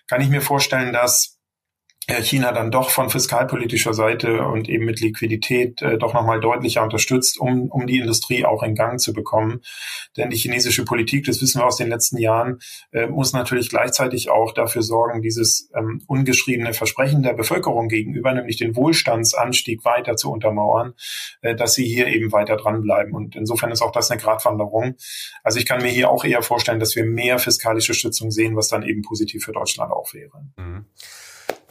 kann 0.07 0.21
ich 0.21 0.29
mir 0.29 0.41
vorstellen, 0.41 0.93
dass 0.93 1.40
China 2.07 2.51
dann 2.51 2.71
doch 2.71 2.89
von 2.89 3.09
fiskalpolitischer 3.09 3.93
Seite 3.93 4.43
und 4.43 4.67
eben 4.67 4.85
mit 4.85 4.99
Liquidität 4.99 5.81
äh, 5.81 5.97
doch 5.97 6.13
nochmal 6.13 6.39
deutlicher 6.39 6.83
unterstützt, 6.83 7.39
um, 7.39 7.69
um 7.69 7.87
die 7.87 7.99
Industrie 7.99 8.43
auch 8.43 8.63
in 8.63 8.75
Gang 8.75 8.99
zu 8.99 9.13
bekommen. 9.13 9.61
Denn 10.17 10.29
die 10.29 10.37
chinesische 10.37 10.83
Politik, 10.83 11.25
das 11.25 11.41
wissen 11.41 11.61
wir 11.61 11.65
aus 11.65 11.77
den 11.77 11.89
letzten 11.89 12.17
Jahren, 12.17 12.59
äh, 12.91 13.07
muss 13.07 13.33
natürlich 13.33 13.69
gleichzeitig 13.69 14.29
auch 14.29 14.53
dafür 14.53 14.81
sorgen, 14.81 15.21
dieses 15.21 15.69
ähm, 15.75 16.01
ungeschriebene 16.07 16.73
Versprechen 16.73 17.23
der 17.23 17.33
Bevölkerung 17.33 17.87
gegenüber, 17.87 18.33
nämlich 18.33 18.57
den 18.57 18.75
Wohlstandsanstieg 18.75 19.85
weiter 19.85 20.15
zu 20.17 20.31
untermauern, 20.31 20.95
äh, 21.41 21.55
dass 21.55 21.75
sie 21.75 21.85
hier 21.85 22.07
eben 22.07 22.31
weiter 22.31 22.57
dranbleiben. 22.57 23.13
Und 23.13 23.35
insofern 23.35 23.71
ist 23.71 23.81
auch 23.81 23.91
das 23.91 24.09
eine 24.09 24.19
Gratwanderung. 24.19 24.95
Also 25.43 25.59
ich 25.59 25.65
kann 25.65 25.81
mir 25.81 25.89
hier 25.89 26.09
auch 26.09 26.25
eher 26.25 26.41
vorstellen, 26.41 26.79
dass 26.79 26.95
wir 26.95 27.05
mehr 27.05 27.37
fiskalische 27.39 27.93
Stützung 27.93 28.31
sehen, 28.31 28.55
was 28.55 28.67
dann 28.67 28.83
eben 28.83 29.03
positiv 29.03 29.45
für 29.45 29.53
Deutschland 29.53 29.91
auch 29.91 30.13
wäre. 30.13 30.43
Mhm. 30.57 30.85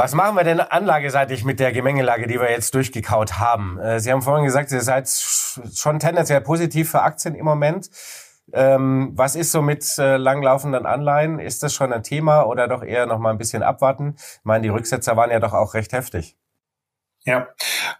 Was 0.00 0.14
machen 0.14 0.34
wir 0.34 0.44
denn 0.44 0.60
anlageseitig 0.60 1.44
mit 1.44 1.60
der 1.60 1.72
Gemengelage, 1.72 2.26
die 2.26 2.40
wir 2.40 2.50
jetzt 2.50 2.74
durchgekaut 2.74 3.38
haben? 3.38 3.78
Äh, 3.78 4.00
Sie 4.00 4.10
haben 4.10 4.22
vorhin 4.22 4.46
gesagt, 4.46 4.72
ihr 4.72 4.80
seid 4.80 5.06
schon 5.10 5.98
tendenziell 5.98 6.40
positiv 6.40 6.90
für 6.90 7.02
Aktien 7.02 7.34
im 7.34 7.44
Moment. 7.44 7.90
Ähm, 8.54 9.10
was 9.12 9.36
ist 9.36 9.52
so 9.52 9.60
mit 9.60 9.98
äh, 9.98 10.16
langlaufenden 10.16 10.86
Anleihen? 10.86 11.38
Ist 11.38 11.62
das 11.62 11.74
schon 11.74 11.92
ein 11.92 12.02
Thema 12.02 12.44
oder 12.44 12.66
doch 12.66 12.82
eher 12.82 13.04
noch 13.04 13.18
mal 13.18 13.28
ein 13.28 13.36
bisschen 13.36 13.62
abwarten? 13.62 14.14
Ich 14.16 14.40
meine, 14.42 14.62
die 14.62 14.70
Rücksetzer 14.70 15.18
waren 15.18 15.30
ja 15.30 15.38
doch 15.38 15.52
auch 15.52 15.74
recht 15.74 15.92
heftig. 15.92 16.34
Ja, 17.26 17.48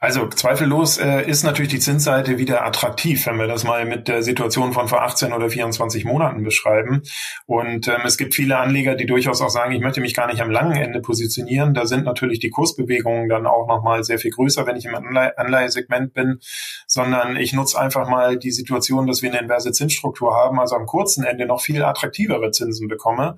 also 0.01 0.31
zweifellos 0.31 0.97
äh, 0.97 1.29
ist 1.29 1.43
natürlich 1.43 1.71
die 1.71 1.79
Zinsseite 1.79 2.39
wieder 2.39 2.65
attraktiv, 2.65 3.27
wenn 3.27 3.37
wir 3.37 3.47
das 3.47 3.65
mal 3.65 3.85
mit 3.85 4.09
der 4.09 4.23
Situation 4.23 4.73
von 4.73 4.89
vor 4.89 5.03
18 5.03 5.35
oder 5.35 5.51
24 5.51 6.07
Monaten 6.07 6.43
beschreiben. 6.43 7.03
Und 7.45 7.87
ähm, 7.87 8.01
es 8.07 8.17
gibt 8.17 8.35
viele 8.35 8.57
Anleger, 8.57 8.95
die 8.95 9.05
durchaus 9.05 9.43
auch 9.43 9.51
sagen, 9.51 9.75
ich 9.75 9.83
möchte 9.83 10.01
mich 10.01 10.15
gar 10.15 10.27
nicht 10.27 10.41
am 10.41 10.51
langen 10.51 10.75
Ende 10.75 11.03
positionieren. 11.03 11.75
Da 11.75 11.85
sind 11.85 12.05
natürlich 12.07 12.39
die 12.39 12.49
Kursbewegungen 12.49 13.29
dann 13.29 13.47
auch 13.47 13.69
nochmal 13.69 14.05
sehr 14.05 14.19
viel 14.19 14.31
größer, 14.31 14.67
wenn 14.67 14.77
ich 14.77 14.87
im 14.87 14.95
Anleihe 14.95 15.37
Anleihesegment 15.37 16.15
bin, 16.15 16.39
sondern 16.87 17.37
ich 17.37 17.53
nutze 17.53 17.79
einfach 17.79 18.09
mal 18.09 18.39
die 18.39 18.53
Situation, 18.53 19.07
dass 19.07 19.21
wir 19.21 19.31
eine 19.31 19.43
inverse 19.43 19.73
Zinsstruktur 19.73 20.35
haben, 20.35 20.59
also 20.59 20.77
am 20.77 20.87
kurzen 20.87 21.25
Ende 21.25 21.45
noch 21.45 21.61
viel 21.61 21.85
attraktivere 21.85 22.53
Zinsen 22.53 22.89
bekomme. 22.89 23.37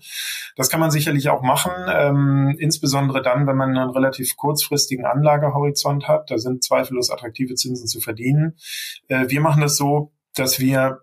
Das 0.55 0.71
kann 0.71 0.79
man 0.79 0.93
sicherlich 0.93 1.29
auch 1.29 1.43
machen, 1.43 1.73
ähm, 1.93 2.55
insbesondere 2.61 3.21
dann, 3.21 3.49
wenn 3.49 3.57
man 3.57 3.77
einen 3.77 3.91
relativ 3.91 4.37
kurzfristigen 4.37 5.07
Anlagehorizont 5.07 5.72
Horizont 5.73 6.09
hat. 6.09 6.31
Da 6.31 6.39
sind 6.39 6.63
zweifellos 6.63 7.11
attraktive 7.11 7.55
Zinsen 7.55 7.87
zu 7.87 8.01
verdienen. 8.01 8.57
Äh, 9.09 9.29
wir 9.29 9.41
machen 9.41 9.63
das 9.63 9.77
so, 9.77 10.13
dass 10.35 10.61
wir 10.61 11.01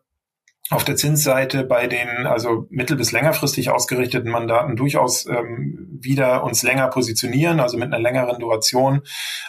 auf 0.71 0.84
der 0.84 0.95
Zinsseite 0.95 1.63
bei 1.63 1.88
den 1.88 2.27
also 2.27 2.67
mittel- 2.69 2.97
bis 2.97 3.12
längerfristig 3.12 3.71
ausgerichteten 3.71 4.29
Mandaten 4.29 4.75
durchaus 4.75 5.25
ähm, 5.25 5.97
wieder 5.99 6.43
uns 6.43 6.62
länger 6.62 6.88
positionieren, 6.89 7.60
also 7.60 7.77
mit 7.77 7.91
einer 7.91 7.99
längeren 7.99 8.39
Duration, 8.39 9.01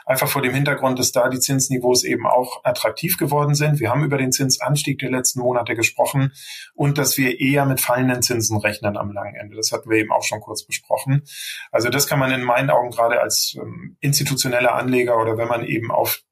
einfach 0.06 0.28
vor 0.28 0.40
dem 0.40 0.54
Hintergrund, 0.54 0.98
dass 0.98 1.12
da 1.12 1.28
die 1.28 1.38
Zinsniveaus 1.38 2.04
eben 2.04 2.26
auch 2.26 2.64
attraktiv 2.64 3.18
geworden 3.18 3.54
sind. 3.54 3.80
Wir 3.80 3.90
haben 3.90 4.02
über 4.02 4.16
den 4.16 4.32
Zinsanstieg 4.32 4.98
der 4.98 5.10
letzten 5.10 5.40
Monate 5.40 5.74
gesprochen 5.74 6.32
und 6.74 6.96
dass 6.96 7.18
wir 7.18 7.38
eher 7.38 7.66
mit 7.66 7.80
fallenden 7.80 8.22
Zinsen 8.22 8.58
rechnen 8.58 8.96
am 8.96 9.12
langen 9.12 9.34
Ende. 9.34 9.56
Das 9.56 9.72
hatten 9.72 9.90
wir 9.90 9.98
eben 9.98 10.12
auch 10.12 10.24
schon 10.24 10.40
kurz 10.40 10.64
besprochen. 10.64 11.22
Also 11.70 11.90
das 11.90 12.06
kann 12.06 12.18
man 12.18 12.32
in 12.32 12.42
meinen 12.42 12.70
Augen 12.70 12.90
gerade 12.90 13.20
als 13.20 13.56
ähm, 13.60 13.96
institutioneller 14.00 14.74
Anleger 14.74 15.20
oder 15.20 15.36
wenn 15.36 15.48
man 15.48 15.64
eben 15.64 15.90
auf 15.90 16.22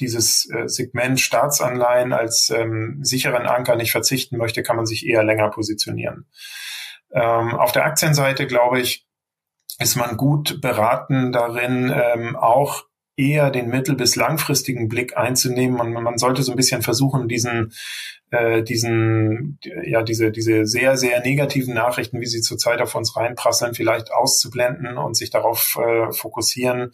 dieses 0.00 0.48
äh, 0.50 0.68
Segment 0.68 1.20
Staatsanleihen 1.20 2.12
als 2.12 2.50
ähm, 2.50 2.98
sicheren 3.02 3.46
Anker 3.46 3.76
nicht 3.76 3.92
verzichten 3.92 4.36
möchte, 4.36 4.62
kann 4.62 4.76
man 4.76 4.86
sich 4.86 5.06
eher 5.06 5.24
länger 5.24 5.50
positionieren. 5.50 6.26
Ähm, 7.12 7.54
auf 7.54 7.72
der 7.72 7.84
Aktienseite, 7.84 8.46
glaube 8.46 8.80
ich, 8.80 9.06
ist 9.78 9.96
man 9.96 10.16
gut 10.16 10.60
beraten 10.60 11.32
darin, 11.32 11.92
ähm, 11.94 12.36
auch 12.36 12.84
eher 13.16 13.50
den 13.50 13.68
mittel- 13.68 13.96
bis 13.96 14.16
langfristigen 14.16 14.88
Blick 14.88 15.16
einzunehmen. 15.16 15.80
Und 15.80 15.92
man 15.92 16.18
sollte 16.18 16.42
so 16.42 16.52
ein 16.52 16.56
bisschen 16.56 16.82
versuchen, 16.82 17.28
diesen, 17.28 17.72
äh, 18.30 18.62
diesen, 18.62 19.58
ja, 19.84 20.02
diese, 20.02 20.30
diese 20.30 20.66
sehr, 20.66 20.96
sehr 20.96 21.20
negativen 21.20 21.74
Nachrichten, 21.74 22.20
wie 22.20 22.26
sie 22.26 22.42
zurzeit 22.42 22.80
auf 22.80 22.94
uns 22.94 23.16
reinprasseln, 23.16 23.74
vielleicht 23.74 24.12
auszublenden 24.12 24.98
und 24.98 25.16
sich 25.16 25.30
darauf 25.30 25.78
äh, 25.80 26.12
fokussieren, 26.12 26.92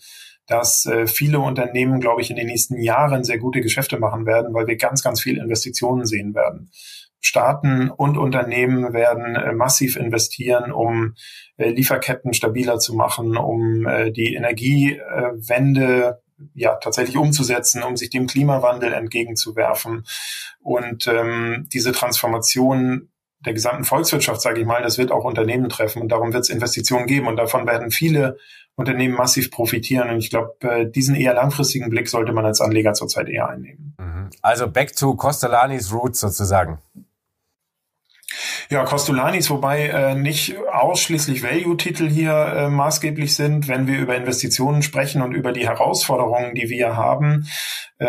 dass 0.52 0.84
äh, 0.84 1.06
viele 1.06 1.40
Unternehmen, 1.40 1.98
glaube 1.98 2.20
ich, 2.20 2.28
in 2.28 2.36
den 2.36 2.46
nächsten 2.46 2.78
Jahren 2.78 3.24
sehr 3.24 3.38
gute 3.38 3.62
Geschäfte 3.62 3.98
machen 3.98 4.26
werden, 4.26 4.52
weil 4.52 4.66
wir 4.66 4.76
ganz, 4.76 5.02
ganz 5.02 5.22
viel 5.22 5.38
Investitionen 5.38 6.04
sehen 6.04 6.34
werden. 6.34 6.70
Staaten 7.20 7.88
und 7.88 8.18
Unternehmen 8.18 8.92
werden 8.92 9.34
äh, 9.34 9.52
massiv 9.54 9.96
investieren, 9.96 10.70
um 10.70 11.14
äh, 11.56 11.70
Lieferketten 11.70 12.34
stabiler 12.34 12.78
zu 12.78 12.94
machen, 12.94 13.38
um 13.38 13.86
äh, 13.86 14.12
die 14.12 14.34
Energiewende 14.34 16.20
ja 16.54 16.74
tatsächlich 16.74 17.16
umzusetzen, 17.16 17.82
um 17.82 17.96
sich 17.96 18.10
dem 18.10 18.26
Klimawandel 18.26 18.92
entgegenzuwerfen. 18.92 20.04
Und 20.60 21.06
ähm, 21.06 21.66
diese 21.72 21.92
Transformation 21.92 23.08
der 23.46 23.54
gesamten 23.54 23.84
Volkswirtschaft, 23.84 24.42
sage 24.42 24.60
ich 24.60 24.66
mal, 24.66 24.82
das 24.82 24.98
wird 24.98 25.12
auch 25.12 25.24
Unternehmen 25.24 25.70
treffen 25.70 26.02
und 26.02 26.12
darum 26.12 26.32
wird 26.32 26.42
es 26.42 26.50
Investitionen 26.50 27.06
geben 27.06 27.26
und 27.26 27.36
davon 27.36 27.66
werden 27.66 27.90
viele 27.90 28.36
Unternehmen 28.76 29.14
massiv 29.14 29.50
profitieren. 29.50 30.10
Und 30.10 30.18
ich 30.18 30.30
glaube, 30.30 30.54
äh, 30.60 30.90
diesen 30.90 31.14
eher 31.14 31.34
langfristigen 31.34 31.90
Blick 31.90 32.08
sollte 32.08 32.32
man 32.32 32.44
als 32.46 32.60
Anleger 32.60 32.94
zurzeit 32.94 33.28
eher 33.28 33.48
einnehmen. 33.48 33.94
Mhm. 33.98 34.30
Also 34.40 34.68
back 34.68 34.94
to 34.96 35.14
Costolanis 35.14 35.92
Roots 35.92 36.20
sozusagen. 36.20 36.78
Ja, 38.70 38.84
Costolanis, 38.84 39.50
wobei 39.50 39.88
äh, 39.88 40.14
nicht 40.14 40.56
ausschließlich 40.72 41.42
Value-Titel 41.42 42.08
hier 42.08 42.32
äh, 42.32 42.68
maßgeblich 42.68 43.34
sind, 43.34 43.68
wenn 43.68 43.86
wir 43.86 43.98
über 43.98 44.16
Investitionen 44.16 44.82
sprechen 44.82 45.22
und 45.22 45.32
über 45.32 45.52
die 45.52 45.66
Herausforderungen, 45.68 46.54
die 46.54 46.68
wir 46.68 46.96
haben. 46.96 47.46
Äh, 47.98 48.06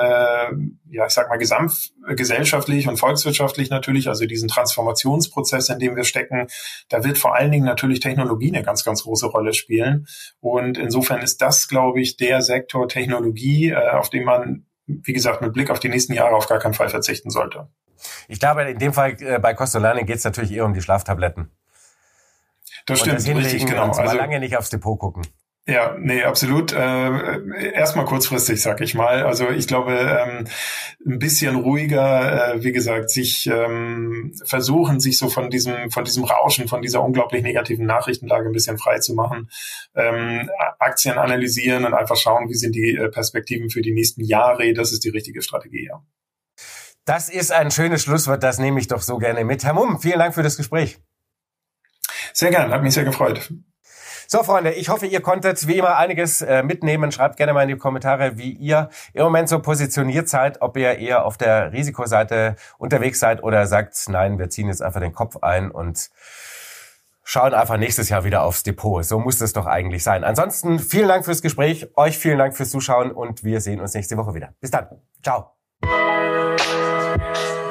ja, 0.90 1.06
ich 1.06 1.14
sag 1.14 1.30
mal 1.30 1.38
gesamtgesellschaftlich 1.38 2.88
und 2.88 2.98
volkswirtschaftlich 2.98 3.70
natürlich, 3.70 4.08
also 4.08 4.26
diesen 4.26 4.48
Transformationsprozess, 4.48 5.70
in 5.70 5.80
dem 5.80 5.96
wir 5.96 6.04
stecken, 6.04 6.48
da 6.90 7.04
wird 7.04 7.18
vor 7.18 7.36
allen 7.36 7.52
Dingen 7.52 7.66
natürlich 7.66 8.00
Technologie 8.00 8.54
eine 8.54 8.64
ganz, 8.64 8.84
ganz 8.84 9.04
große 9.04 9.28
Rolle 9.28 9.54
spielen. 9.54 10.08
Und 10.40 10.78
insofern 10.78 11.22
ist 11.22 11.42
das, 11.42 11.68
glaube 11.68 12.02
ich, 12.02 12.18
der 12.18 12.42
Sektor 12.42 12.88
Technologie, 12.88 13.70
äh, 13.70 13.92
auf 13.92 14.10
den 14.10 14.24
man, 14.24 14.66
wie 14.86 15.14
gesagt, 15.14 15.42
mit 15.42 15.54
Blick 15.54 15.70
auf 15.70 15.80
die 15.80 15.90
nächsten 15.90 16.14
Jahre 16.14 16.36
auf 16.36 16.48
gar 16.48 16.60
keinen 16.60 16.74
Fall 16.74 16.90
verzichten 16.90 17.30
sollte. 17.30 17.68
Ich 18.28 18.40
glaube, 18.40 18.64
in 18.64 18.80
dem 18.80 18.94
Fall 18.94 19.16
äh, 19.22 19.40
bei 19.40 19.54
Costolani 19.54 20.04
geht 20.04 20.18
es 20.18 20.24
natürlich 20.24 20.52
eher 20.52 20.66
um 20.66 20.74
die 20.74 20.82
Schlaftabletten. 20.82 21.52
Das 22.86 23.00
stimmt, 23.00 23.16
das 23.16 23.28
richtig, 23.28 23.66
genau. 23.66 23.88
Also 23.88 24.04
mal 24.04 24.18
lange 24.18 24.40
nicht 24.40 24.58
aufs 24.58 24.70
Depot 24.70 25.00
gucken. 25.00 25.24
Ja, 25.66 25.96
nee, 25.98 26.24
absolut. 26.24 26.74
Äh, 26.74 27.72
erstmal 27.72 28.04
kurzfristig, 28.04 28.62
sag 28.62 28.82
ich 28.82 28.96
mal. 28.96 29.24
Also 29.24 29.50
ich 29.50 29.66
glaube, 29.66 29.94
ähm, 29.94 30.46
ein 31.06 31.20
bisschen 31.20 31.56
ruhiger, 31.56 32.56
äh, 32.56 32.64
wie 32.66 32.74
gesagt, 32.74 33.10
sich 33.10 33.48
ähm, 33.48 34.34
versuchen, 34.44 35.00
sich 35.00 35.18
so 35.18 35.30
von 35.30 35.50
diesem, 35.50 35.90
von 35.90 36.04
diesem 36.04 36.26
Rauschen, 36.26 36.68
von 36.68 36.82
dieser 36.82 37.02
unglaublich 37.02 37.44
negativen 37.44 37.86
Nachrichtenlage 37.86 38.48
ein 38.48 38.52
bisschen 38.52 38.78
frei 38.78 39.00
zu 39.00 39.14
machen. 39.14 39.50
Ähm, 39.96 40.50
Aktien 40.80 41.18
analysieren 41.18 41.86
und 41.86 41.94
einfach 41.94 42.18
schauen, 42.18 42.50
wie 42.50 42.56
sind 42.56 42.76
die 42.76 42.98
äh, 42.98 43.08
Perspektiven 43.08 43.70
für 43.70 43.82
die 43.82 43.94
nächsten 43.94 44.26
Jahre. 44.26 44.74
Das 44.74 44.92
ist 44.92 45.06
die 45.06 45.10
richtige 45.10 45.42
Strategie, 45.42 45.86
ja. 45.86 46.04
Das 47.06 47.30
ist 47.30 47.52
ein 47.52 47.72
schönes 47.72 48.04
Schlusswort, 48.04 48.44
das 48.44 48.60
nehme 48.60 48.80
ich 48.80 48.88
doch 48.88 49.02
so 49.02 49.18
gerne 49.18 49.44
mit. 49.44 49.64
Herr 49.64 49.74
Mumm, 49.74 50.00
vielen 50.00 50.20
Dank 50.20 50.34
für 50.34 50.44
das 50.44 50.58
Gespräch. 50.58 51.00
Sehr 52.34 52.50
gern, 52.50 52.72
hat 52.72 52.82
mich 52.82 52.94
sehr 52.94 53.04
gefreut. 53.04 53.52
So, 54.28 54.42
Freunde, 54.42 54.72
ich 54.72 54.90
hoffe, 54.90 55.06
ihr 55.06 55.22
konntet 55.22 55.68
wie 55.68 55.78
immer 55.78 55.98
einiges 55.98 56.42
äh, 56.42 56.64
mitnehmen. 56.64 57.12
Schreibt 57.12 57.38
gerne 57.38 57.54
mal 57.54 57.64
in 57.64 57.68
die 57.68 57.78
Kommentare, 57.78 58.38
wie 58.38 58.52
ihr 58.52 58.90
im 59.14 59.24
Moment 59.24 59.50
so 59.50 59.60
positioniert 59.60 60.30
seid, 60.30 60.62
ob 60.62 60.78
ihr 60.78 60.98
eher 60.98 61.26
auf 61.26 61.38
der 61.38 61.72
Risikoseite 61.74 62.56
unterwegs 62.78 63.20
seid 63.20 63.44
oder 63.44 63.68
sagt, 63.68 63.96
nein, 64.08 64.40
wir 64.40 64.50
ziehen 64.50 64.70
jetzt 64.70 64.82
einfach 64.82 65.02
den 65.02 65.14
Kopf 65.14 65.38
ein 65.42 65.70
und 65.70 66.10
schauen 67.24 67.54
einfach 67.54 67.78
nächstes 67.78 68.10
Jahr 68.10 68.24
wieder 68.24 68.44
aufs 68.44 68.64
Depot. 68.64 69.04
So 69.06 69.20
muss 69.20 69.38
das 69.38 69.54
doch 69.54 69.66
eigentlich 69.66 70.04
sein. 70.04 70.24
Ansonsten 70.24 70.80
vielen 70.80 71.10
Dank 71.10 71.26
fürs 71.26 71.42
Gespräch, 71.42 71.90
euch 71.96 72.18
vielen 72.18 72.38
Dank 72.38 72.56
fürs 72.56 72.70
Zuschauen 72.70 73.12
und 73.12 73.44
wir 73.44 73.62
sehen 73.62 73.82
uns 73.82 73.94
nächste 73.94 74.18
Woche 74.18 74.34
wieder. 74.34 74.54
Bis 74.60 74.72
dann. 74.72 74.88
Ciao. 75.22 75.52
Bye. 77.18 77.63